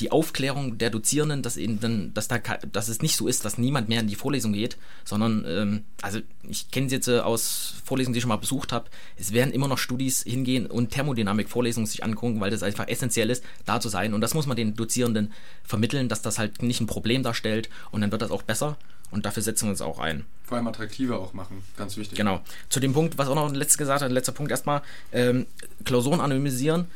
[0.00, 3.56] die Aufklärung der Dozierenden, dass, eben dann, dass, da, dass es nicht so ist, dass
[3.56, 7.74] niemand mehr in die Vorlesung geht, sondern, ähm, also ich kenne es jetzt äh, aus
[7.84, 11.86] Vorlesungen, die ich schon mal besucht habe, es werden immer noch Studis hingehen und Thermodynamik-Vorlesungen
[11.86, 14.12] sich angucken, weil das einfach essentiell ist, da zu sein.
[14.12, 15.32] Und das muss man den Dozierenden
[15.62, 18.76] vermitteln, dass das halt nicht ein Problem darstellt und dann wird das auch besser.
[19.10, 20.24] Und dafür setzen wir uns auch ein.
[20.44, 22.18] Vor allem attraktiver auch machen, ganz wichtig.
[22.18, 22.40] Genau.
[22.68, 24.82] Zu dem Punkt, was auch noch letztes gesagt hat, letzter Punkt erstmal,
[25.12, 25.46] ähm,
[25.84, 26.86] Klausuren anonymisieren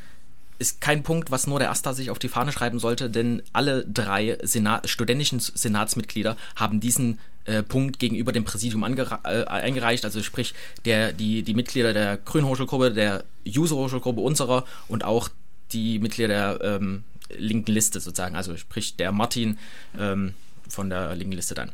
[0.61, 3.83] ist kein Punkt, was nur der AStA sich auf die Fahne schreiben sollte, denn alle
[3.85, 10.53] drei Senat studentischen Senatsmitglieder haben diesen äh, Punkt gegenüber dem Präsidium äh, eingereicht, also sprich
[10.85, 15.29] der, die, die Mitglieder der Grünen Hochschulgruppe, der User Hochschulgruppe unserer und auch
[15.73, 17.03] die Mitglieder der ähm,
[17.35, 19.57] linken Liste sozusagen, also sprich der Martin
[19.97, 20.35] ähm,
[20.69, 21.71] von der linken Liste dann.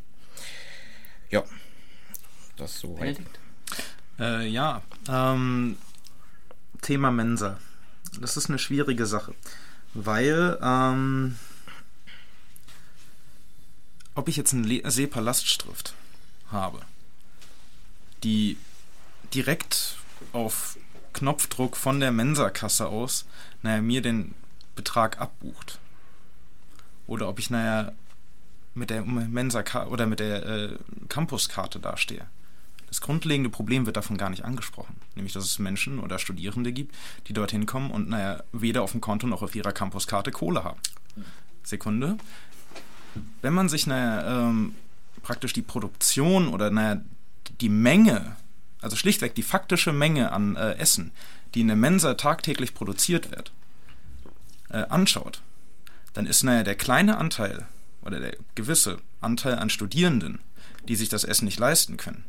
[1.29, 1.43] Ja,
[2.55, 2.97] das so.
[4.19, 5.77] Äh, ja, ähm,
[6.81, 7.59] Thema Mensa.
[8.19, 9.33] Das ist eine schwierige Sache,
[9.93, 11.37] weil ähm,
[14.15, 15.93] ob ich jetzt eine SEPA-Lastschrift
[16.51, 16.81] habe,
[18.23, 18.57] die
[19.33, 19.97] direkt
[20.33, 20.77] auf
[21.13, 23.25] Knopfdruck von der Mensa-Kasse aus,
[23.61, 24.33] naja, mir den
[24.75, 25.79] Betrag abbucht.
[27.07, 27.91] Oder ob ich, naja,
[28.73, 30.77] mit der Mensa oder mit der äh,
[31.09, 32.27] Campuskarte dastehe.
[32.87, 34.95] Das grundlegende Problem wird davon gar nicht angesprochen.
[35.15, 36.95] Nämlich, dass es Menschen oder Studierende gibt,
[37.27, 40.79] die dorthin kommen und naja, weder auf dem Konto noch auf ihrer Campuskarte Kohle haben.
[41.63, 42.17] Sekunde.
[43.41, 44.75] Wenn man sich naja, ähm,
[45.21, 47.01] praktisch die Produktion oder naja,
[47.59, 48.35] die Menge,
[48.81, 51.11] also schlichtweg die faktische Menge an äh, Essen,
[51.53, 53.51] die in der Mensa tagtäglich produziert wird,
[54.69, 55.41] äh, anschaut,
[56.13, 57.67] dann ist naja der kleine Anteil
[58.01, 60.39] oder der gewisse Anteil an Studierenden,
[60.87, 62.23] die sich das Essen nicht leisten können,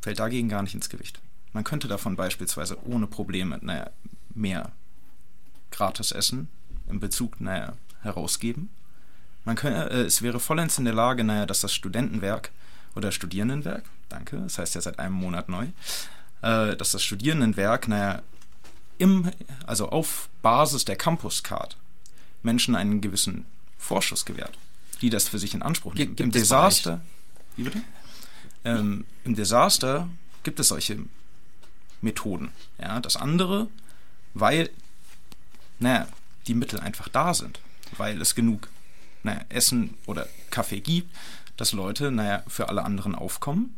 [0.00, 1.20] fällt dagegen gar nicht ins Gewicht.
[1.52, 3.90] Man könnte davon beispielsweise ohne Probleme naja,
[4.34, 4.72] mehr
[5.70, 6.48] Gratisessen
[6.88, 8.70] im Bezug naja, herausgeben.
[9.44, 12.50] Man könnte, äh, es wäre vollends in der Lage, naja, dass das Studentenwerk
[12.94, 15.66] oder Studierendenwerk, danke, das heißt ja seit einem Monat neu,
[16.42, 18.22] äh, dass das Studierendenwerk, naja,
[18.98, 19.30] im,
[19.66, 21.76] also auf Basis der Campus-Card
[22.42, 23.46] Menschen einen gewissen
[23.78, 24.58] Vorschuss gewährt,
[25.00, 26.16] die das für sich in Anspruch nehmen.
[26.16, 27.00] Gibt Im Desaster.
[27.56, 27.80] Wie bitte?
[28.64, 30.08] Ähm, Im Desaster
[30.42, 30.98] gibt es solche
[32.00, 32.50] Methoden.
[32.78, 33.68] Ja, das andere,
[34.34, 34.70] weil,
[35.78, 36.06] naja,
[36.46, 37.60] die Mittel einfach da sind,
[37.96, 38.68] weil es genug
[39.22, 41.14] naja, Essen oder Kaffee gibt,
[41.56, 43.74] dass Leute, naja, für alle anderen aufkommen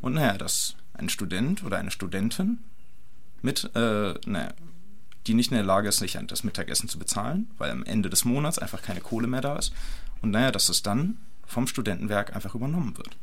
[0.00, 2.58] und, naja, dass ein Student oder eine Studentin
[3.42, 4.52] mit, äh, naja,
[5.26, 8.24] die nicht in der Lage ist, sich das Mittagessen zu bezahlen, weil am Ende des
[8.24, 9.72] Monats einfach keine Kohle mehr da ist.
[10.20, 11.16] Und naja, dass es dann
[11.46, 13.16] vom Studentenwerk einfach übernommen wird.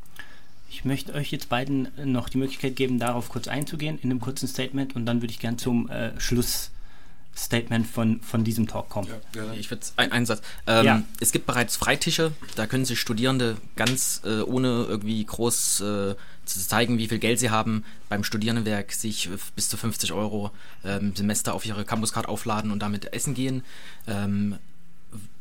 [0.73, 4.47] Ich möchte euch jetzt beiden noch die Möglichkeit geben, darauf kurz einzugehen in einem kurzen
[4.47, 9.09] Statement und dann würde ich gern zum äh, Schlussstatement von, von diesem Talk kommen.
[9.35, 10.41] Ja, ich würde ein, einen Satz.
[10.67, 11.03] Ähm, ja.
[11.19, 16.15] Es gibt bereits Freitische, da können sich Studierende ganz äh, ohne irgendwie groß äh,
[16.45, 20.51] zu zeigen, wie viel Geld sie haben, beim Studierendenwerk sich bis zu 50 Euro
[20.85, 23.63] ähm, Semester auf ihre Campuscard aufladen und damit essen gehen.
[24.07, 24.57] Ähm,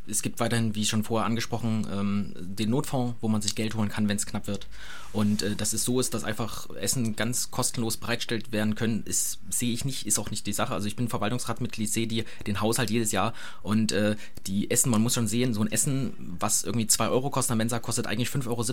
[0.08, 3.88] es gibt weiterhin, wie schon vorher angesprochen, ähm, den Notfonds, wo man sich Geld holen
[3.88, 4.66] kann, wenn es knapp wird.
[5.12, 9.40] Und äh, dass es so ist, dass einfach Essen ganz kostenlos bereitgestellt werden können, ist,
[9.50, 10.74] sehe ich nicht, ist auch nicht die Sache.
[10.74, 14.16] Also ich bin Verwaltungsratmitglied, sehe die, den Haushalt jedes Jahr und äh,
[14.46, 17.78] die Essen, man muss schon sehen, so ein Essen, was irgendwie 2 Euro kostet, Mensa
[17.78, 18.64] kostet eigentlich 5,70 Euro.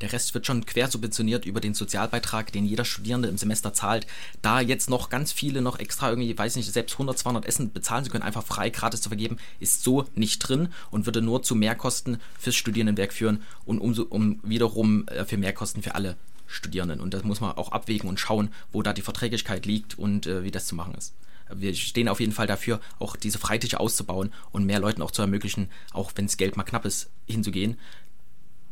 [0.00, 4.06] Der Rest wird schon quer subventioniert über den Sozialbeitrag, den jeder Studierende im Semester zahlt.
[4.40, 8.04] Da jetzt noch ganz viele noch extra irgendwie, weiß nicht, selbst 100, 200 Essen bezahlen
[8.04, 11.54] zu können, einfach frei gratis zu vergeben, ist so nicht drin und würde nur zu
[11.54, 16.16] Mehrkosten fürs Studierendenwerk führen und umso, um wiederum äh, für Mehrkosten für alle
[16.46, 17.00] Studierenden.
[17.00, 20.44] Und das muss man auch abwägen und schauen, wo da die Verträglichkeit liegt und äh,
[20.44, 21.14] wie das zu machen ist.
[21.54, 25.22] Wir stehen auf jeden Fall dafür, auch diese Freitische auszubauen und mehr Leuten auch zu
[25.22, 27.78] ermöglichen, auch wenn das Geld mal knapp ist, hinzugehen.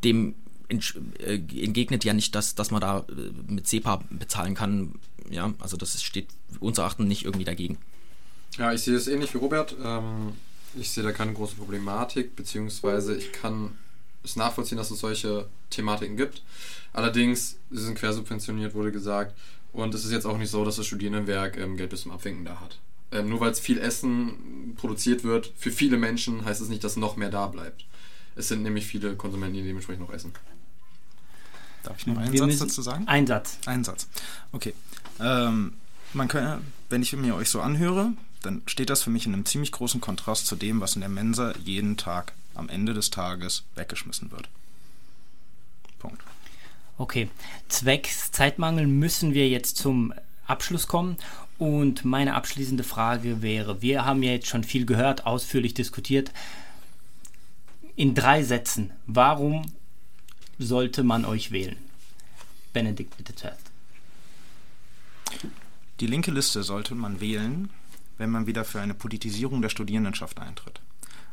[0.04, 0.34] Dem
[1.18, 4.94] äh, entgegnet ja nicht, dass, dass man da äh, mit SEPA bezahlen kann.
[5.28, 6.28] Ja, also das steht
[6.60, 7.78] unser Erachten nicht irgendwie dagegen.
[8.56, 9.76] Ja, ich sehe es ähnlich wie Robert.
[9.82, 10.32] Ähm,
[10.74, 13.72] ich sehe da keine große Problematik, beziehungsweise ich kann
[14.22, 16.42] es nachvollziehen, dass es solche Thematiken gibt.
[16.92, 19.36] Allerdings, sie sind quersubventioniert, wurde gesagt.
[19.72, 22.44] Und es ist jetzt auch nicht so, dass das Studierendenwerk ähm, Geld bis zum Abwinken
[22.44, 22.78] da hat.
[23.12, 26.96] Ähm, nur weil es viel Essen produziert wird, für viele Menschen heißt es nicht, dass
[26.96, 27.84] noch mehr da bleibt.
[28.36, 30.32] Es sind nämlich viele Konsumenten, die dementsprechend noch essen.
[31.82, 33.06] Darf ich noch einen Wir Satz dazu sagen?
[33.08, 33.58] Ein Satz.
[33.66, 34.06] Ein Satz.
[34.52, 34.74] Okay.
[35.18, 35.74] Ähm,
[36.12, 39.44] man kann, wenn ich mir euch so anhöre, dann steht das für mich in einem
[39.44, 43.64] ziemlich großen Kontrast zu dem, was in der Mensa jeden Tag am Ende des Tages
[43.74, 44.48] weggeschmissen wird.
[45.98, 46.22] Punkt.
[46.98, 47.28] Okay,
[47.68, 50.12] zwecks Zeitmangel müssen wir jetzt zum
[50.46, 51.16] Abschluss kommen
[51.60, 56.32] Und meine abschließende Frage wäre, wir haben ja jetzt schon viel gehört, ausführlich diskutiert.
[57.96, 59.70] In drei Sätzen, warum
[60.58, 61.76] sollte man euch wählen?
[62.72, 63.70] Benedikt, bitte zuerst.
[66.00, 67.68] Die linke Liste sollte man wählen,
[68.20, 70.82] wenn man wieder für eine Politisierung der Studierendenschaft eintritt.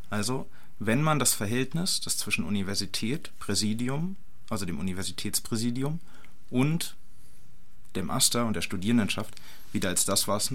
[0.10, 0.50] Also,
[0.80, 4.16] wenn man das Verhältnis, das zwischen Universität, Präsidium,
[4.50, 6.00] also dem Universitätspräsidium
[6.50, 6.96] und
[7.98, 9.36] dem Aster und der Studierendenschaft
[9.74, 10.54] wieder als das, was äh,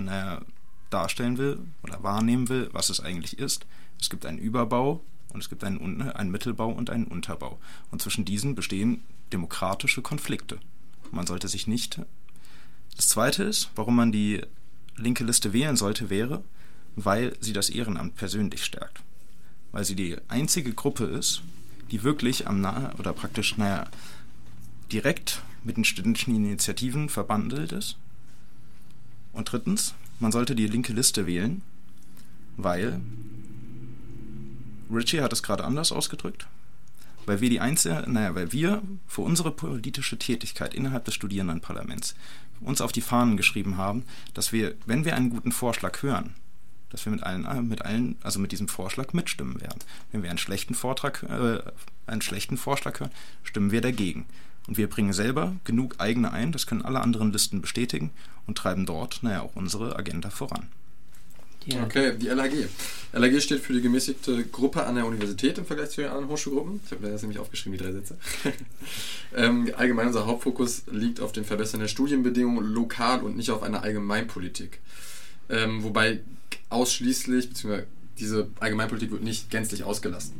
[0.00, 0.40] naja,
[0.88, 3.66] darstellen will oder wahrnehmen will, was es eigentlich ist.
[4.00, 5.02] Es gibt einen Überbau
[5.34, 7.58] und es gibt einen, einen Mittelbau und einen Unterbau.
[7.90, 9.02] Und zwischen diesen bestehen
[9.34, 10.58] demokratische Konflikte.
[11.10, 12.00] Man sollte sich nicht.
[12.96, 14.40] Das Zweite ist, warum man die
[14.96, 16.42] linke Liste wählen sollte, wäre,
[16.96, 19.00] weil sie das Ehrenamt persönlich stärkt.
[19.72, 21.42] Weil sie die einzige Gruppe ist,
[21.90, 23.86] die wirklich am nahe oder praktisch, naja,
[24.92, 27.96] direkt mit den studentischen Initiativen verbandelt ist.
[29.32, 31.62] Und drittens, man sollte die linke Liste wählen,
[32.56, 33.00] weil
[34.92, 36.46] Richie hat es gerade anders ausgedrückt,
[37.26, 42.14] weil wir die einzige, naja, weil wir für unsere politische Tätigkeit innerhalb des Studierendenparlaments
[42.60, 44.04] uns auf die Fahnen geschrieben haben,
[44.34, 46.34] dass wir, wenn wir einen guten Vorschlag hören,
[46.90, 49.80] dass wir mit allen, mit allen, also mit diesem Vorschlag mitstimmen werden.
[50.12, 51.58] Wenn wir einen schlechten Vortrag, äh,
[52.06, 53.10] einen schlechten Vorschlag hören,
[53.42, 54.26] stimmen wir dagegen.
[54.66, 58.10] Und wir bringen selber genug eigene ein, das können alle anderen Listen bestätigen
[58.46, 60.68] und treiben dort, naja, auch unsere Agenda voran.
[61.66, 61.82] Ja.
[61.84, 62.52] Okay, die LAG.
[63.12, 66.80] LAG steht für die gemäßigte Gruppe an der Universität im Vergleich zu den anderen Hochschulgruppen.
[66.84, 68.16] Ich habe mir das nämlich aufgeschrieben, die drei Sätze.
[69.36, 73.82] ähm, allgemein unser Hauptfokus liegt auf dem Verbessern der Studienbedingungen lokal und nicht auf einer
[73.82, 74.80] Allgemeinpolitik.
[75.48, 76.20] Ähm, wobei
[76.70, 77.86] ausschließlich, beziehungsweise
[78.18, 80.32] diese Allgemeinpolitik wird nicht gänzlich ausgelassen.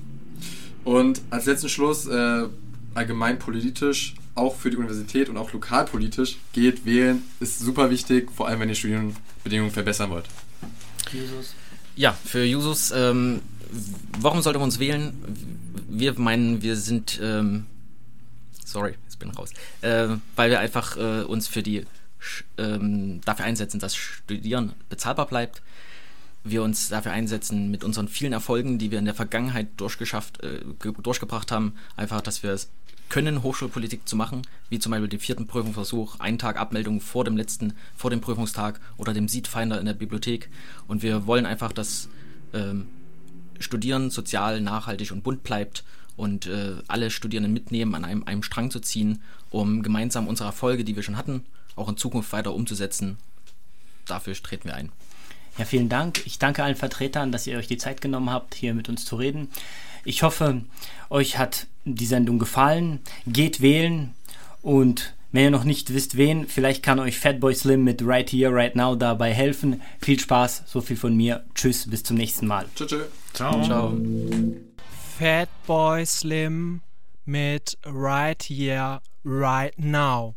[0.85, 2.45] Und als letzten Schluss, äh,
[2.95, 8.61] allgemeinpolitisch, auch für die Universität und auch lokalpolitisch, geht wählen, ist super wichtig, vor allem
[8.61, 10.27] wenn ihr Studienbedingungen verbessern wollt.
[11.13, 11.55] Jusus?
[11.97, 13.43] Ja, für Jusus, ähm,
[14.19, 15.13] warum sollte man uns wählen?
[15.89, 17.67] Wir meinen, wir sind, ähm,
[18.65, 19.51] sorry, jetzt bin raus,
[19.83, 21.87] äh, weil wir einfach äh, uns für die,
[22.59, 25.63] ähm, dafür einsetzen, dass Studieren bezahlbar bleibt.
[26.43, 30.61] Wir uns dafür einsetzen mit unseren vielen Erfolgen, die wir in der Vergangenheit durchgeschafft, äh,
[31.03, 32.69] durchgebracht haben, einfach, dass wir es
[33.09, 37.37] können, Hochschulpolitik zu machen, wie zum Beispiel den vierten Prüfungsversuch, einen Tag Abmeldung vor dem
[37.37, 40.51] letzten, vor dem Prüfungstag oder dem Seedfinder in der Bibliothek.
[40.89, 42.09] Und wir wollen einfach, dass
[42.53, 42.89] ähm,
[43.61, 45.85] Studieren sozial, nachhaltig und bunt bleibt
[46.17, 50.85] und äh, alle Studierenden mitnehmen, an einem, einem Strang zu ziehen, um gemeinsam unsere Erfolge,
[50.85, 51.45] die wir schon hatten,
[51.77, 53.17] auch in Zukunft weiter umzusetzen.
[54.07, 54.93] Dafür treten wir ein.
[55.59, 56.27] Ja, vielen Dank.
[56.27, 59.17] Ich danke allen Vertretern, dass ihr euch die Zeit genommen habt, hier mit uns zu
[59.17, 59.49] reden.
[60.05, 60.63] Ich hoffe,
[61.11, 63.01] euch hat die Sendung gefallen.
[63.27, 64.15] Geht wählen
[64.63, 68.55] und wenn ihr noch nicht wisst, wen, vielleicht kann euch Fatboy Slim mit Right Here,
[68.55, 69.83] Right Now dabei helfen.
[70.01, 71.45] Viel Spaß, so viel von mir.
[71.57, 72.67] Tschüss, bis zum nächsten Mal.
[72.77, 72.91] Tschüss.
[72.91, 73.07] tschüss.
[73.33, 73.61] Ciao.
[73.65, 73.99] Ciao.
[75.19, 76.83] Fatboy Slim
[77.25, 80.37] mit Right Here, Right Now.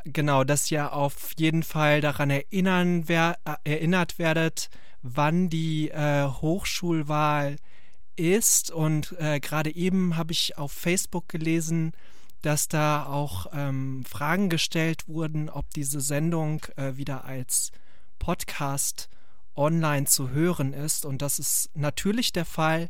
[0.05, 4.71] genau, dass ihr auf jeden Fall daran erinnern wer äh, erinnert werdet,
[5.03, 7.57] wann die äh, Hochschulwahl
[8.17, 8.71] ist.
[8.71, 11.93] Und äh, gerade eben habe ich auf Facebook gelesen,
[12.43, 17.71] dass da auch ähm, Fragen gestellt wurden, ob diese Sendung äh, wieder als
[18.19, 19.09] Podcast
[19.55, 21.05] online zu hören ist.
[21.05, 22.89] Und das ist natürlich der Fall,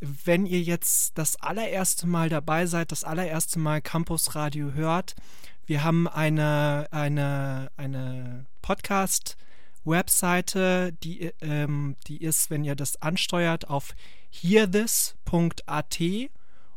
[0.00, 5.14] wenn ihr jetzt das allererste Mal dabei seid, das allererste Mal Campus Radio hört,
[5.66, 8.46] wir haben eine, eine, eine
[9.88, 13.94] Podcast-Webseite, die, ähm, die ist, wenn ihr das ansteuert, auf
[14.30, 15.98] hearthis.at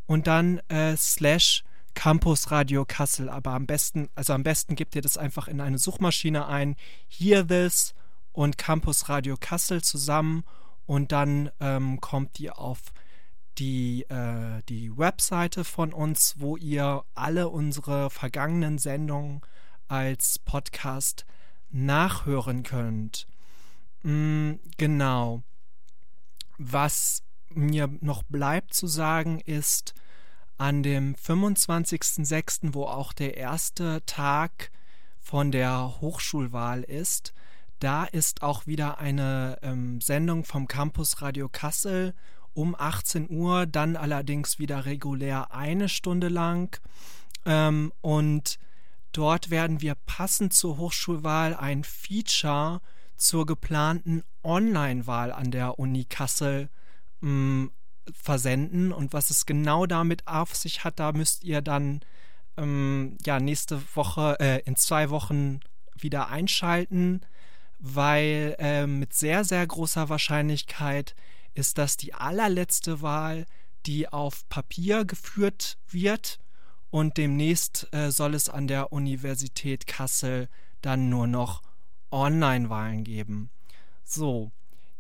[0.06, 1.64] und dann äh, slash
[1.94, 3.30] Campus Radio Kassel.
[3.30, 6.78] Aber am besten, also am besten gebt ihr das einfach in eine Suchmaschine ein,
[7.10, 7.94] Hear This
[8.32, 10.44] und Campus Radio Kassel zusammen
[10.86, 12.80] und dann ähm, kommt ihr auf
[13.58, 19.42] die, äh, die Webseite von uns, wo ihr alle unsere vergangenen Sendungen
[19.90, 21.26] als Podcast
[21.72, 23.28] nachhören könnt.
[24.04, 25.44] Mm, genau.
[26.58, 29.94] Was mir noch bleibt zu sagen ist,
[30.58, 34.72] an dem 25.06., wo auch der erste Tag
[35.20, 37.34] von der Hochschulwahl ist,
[37.82, 42.14] Da ist auch wieder eine ähm, Sendung vom Campus Radio Kassel
[42.54, 46.80] um 18 Uhr, dann allerdings wieder regulär eine Stunde lang.
[47.44, 48.60] Ähm, und
[49.12, 52.82] dort werden wir passend zur Hochschulwahl ein Feature
[53.18, 56.70] zur geplanten Online-Wahl an der Uni Kassel
[57.22, 57.72] mh, mm,
[58.14, 58.92] versenden.
[58.92, 62.02] Und was es genau damit auf sich hat, da müsst ihr dann
[62.58, 65.60] ähm, ja nächste Woche, äh, in zwei Wochen
[65.96, 67.22] wieder einschalten
[67.82, 71.16] weil äh, mit sehr, sehr großer Wahrscheinlichkeit
[71.56, 73.46] ist das die allerletzte Wahl,
[73.88, 76.40] die auf Papier geführt wird
[76.92, 80.48] und demnächst äh, soll es an der Universität Kassel
[80.82, 81.64] dann nur noch
[82.12, 83.50] Online-Wahlen geben.
[84.04, 84.52] So,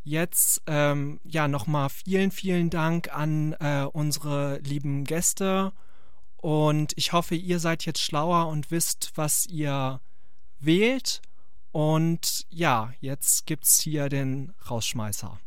[0.03, 5.73] jetzt ähm, ja nochmal vielen, vielen Dank an äh, unsere lieben Gäste
[6.37, 9.99] und ich hoffe, ihr seid jetzt schlauer und wisst, was ihr
[10.59, 11.21] wählt
[11.71, 15.39] und ja, jetzt gibt's hier den Rausschmeißer.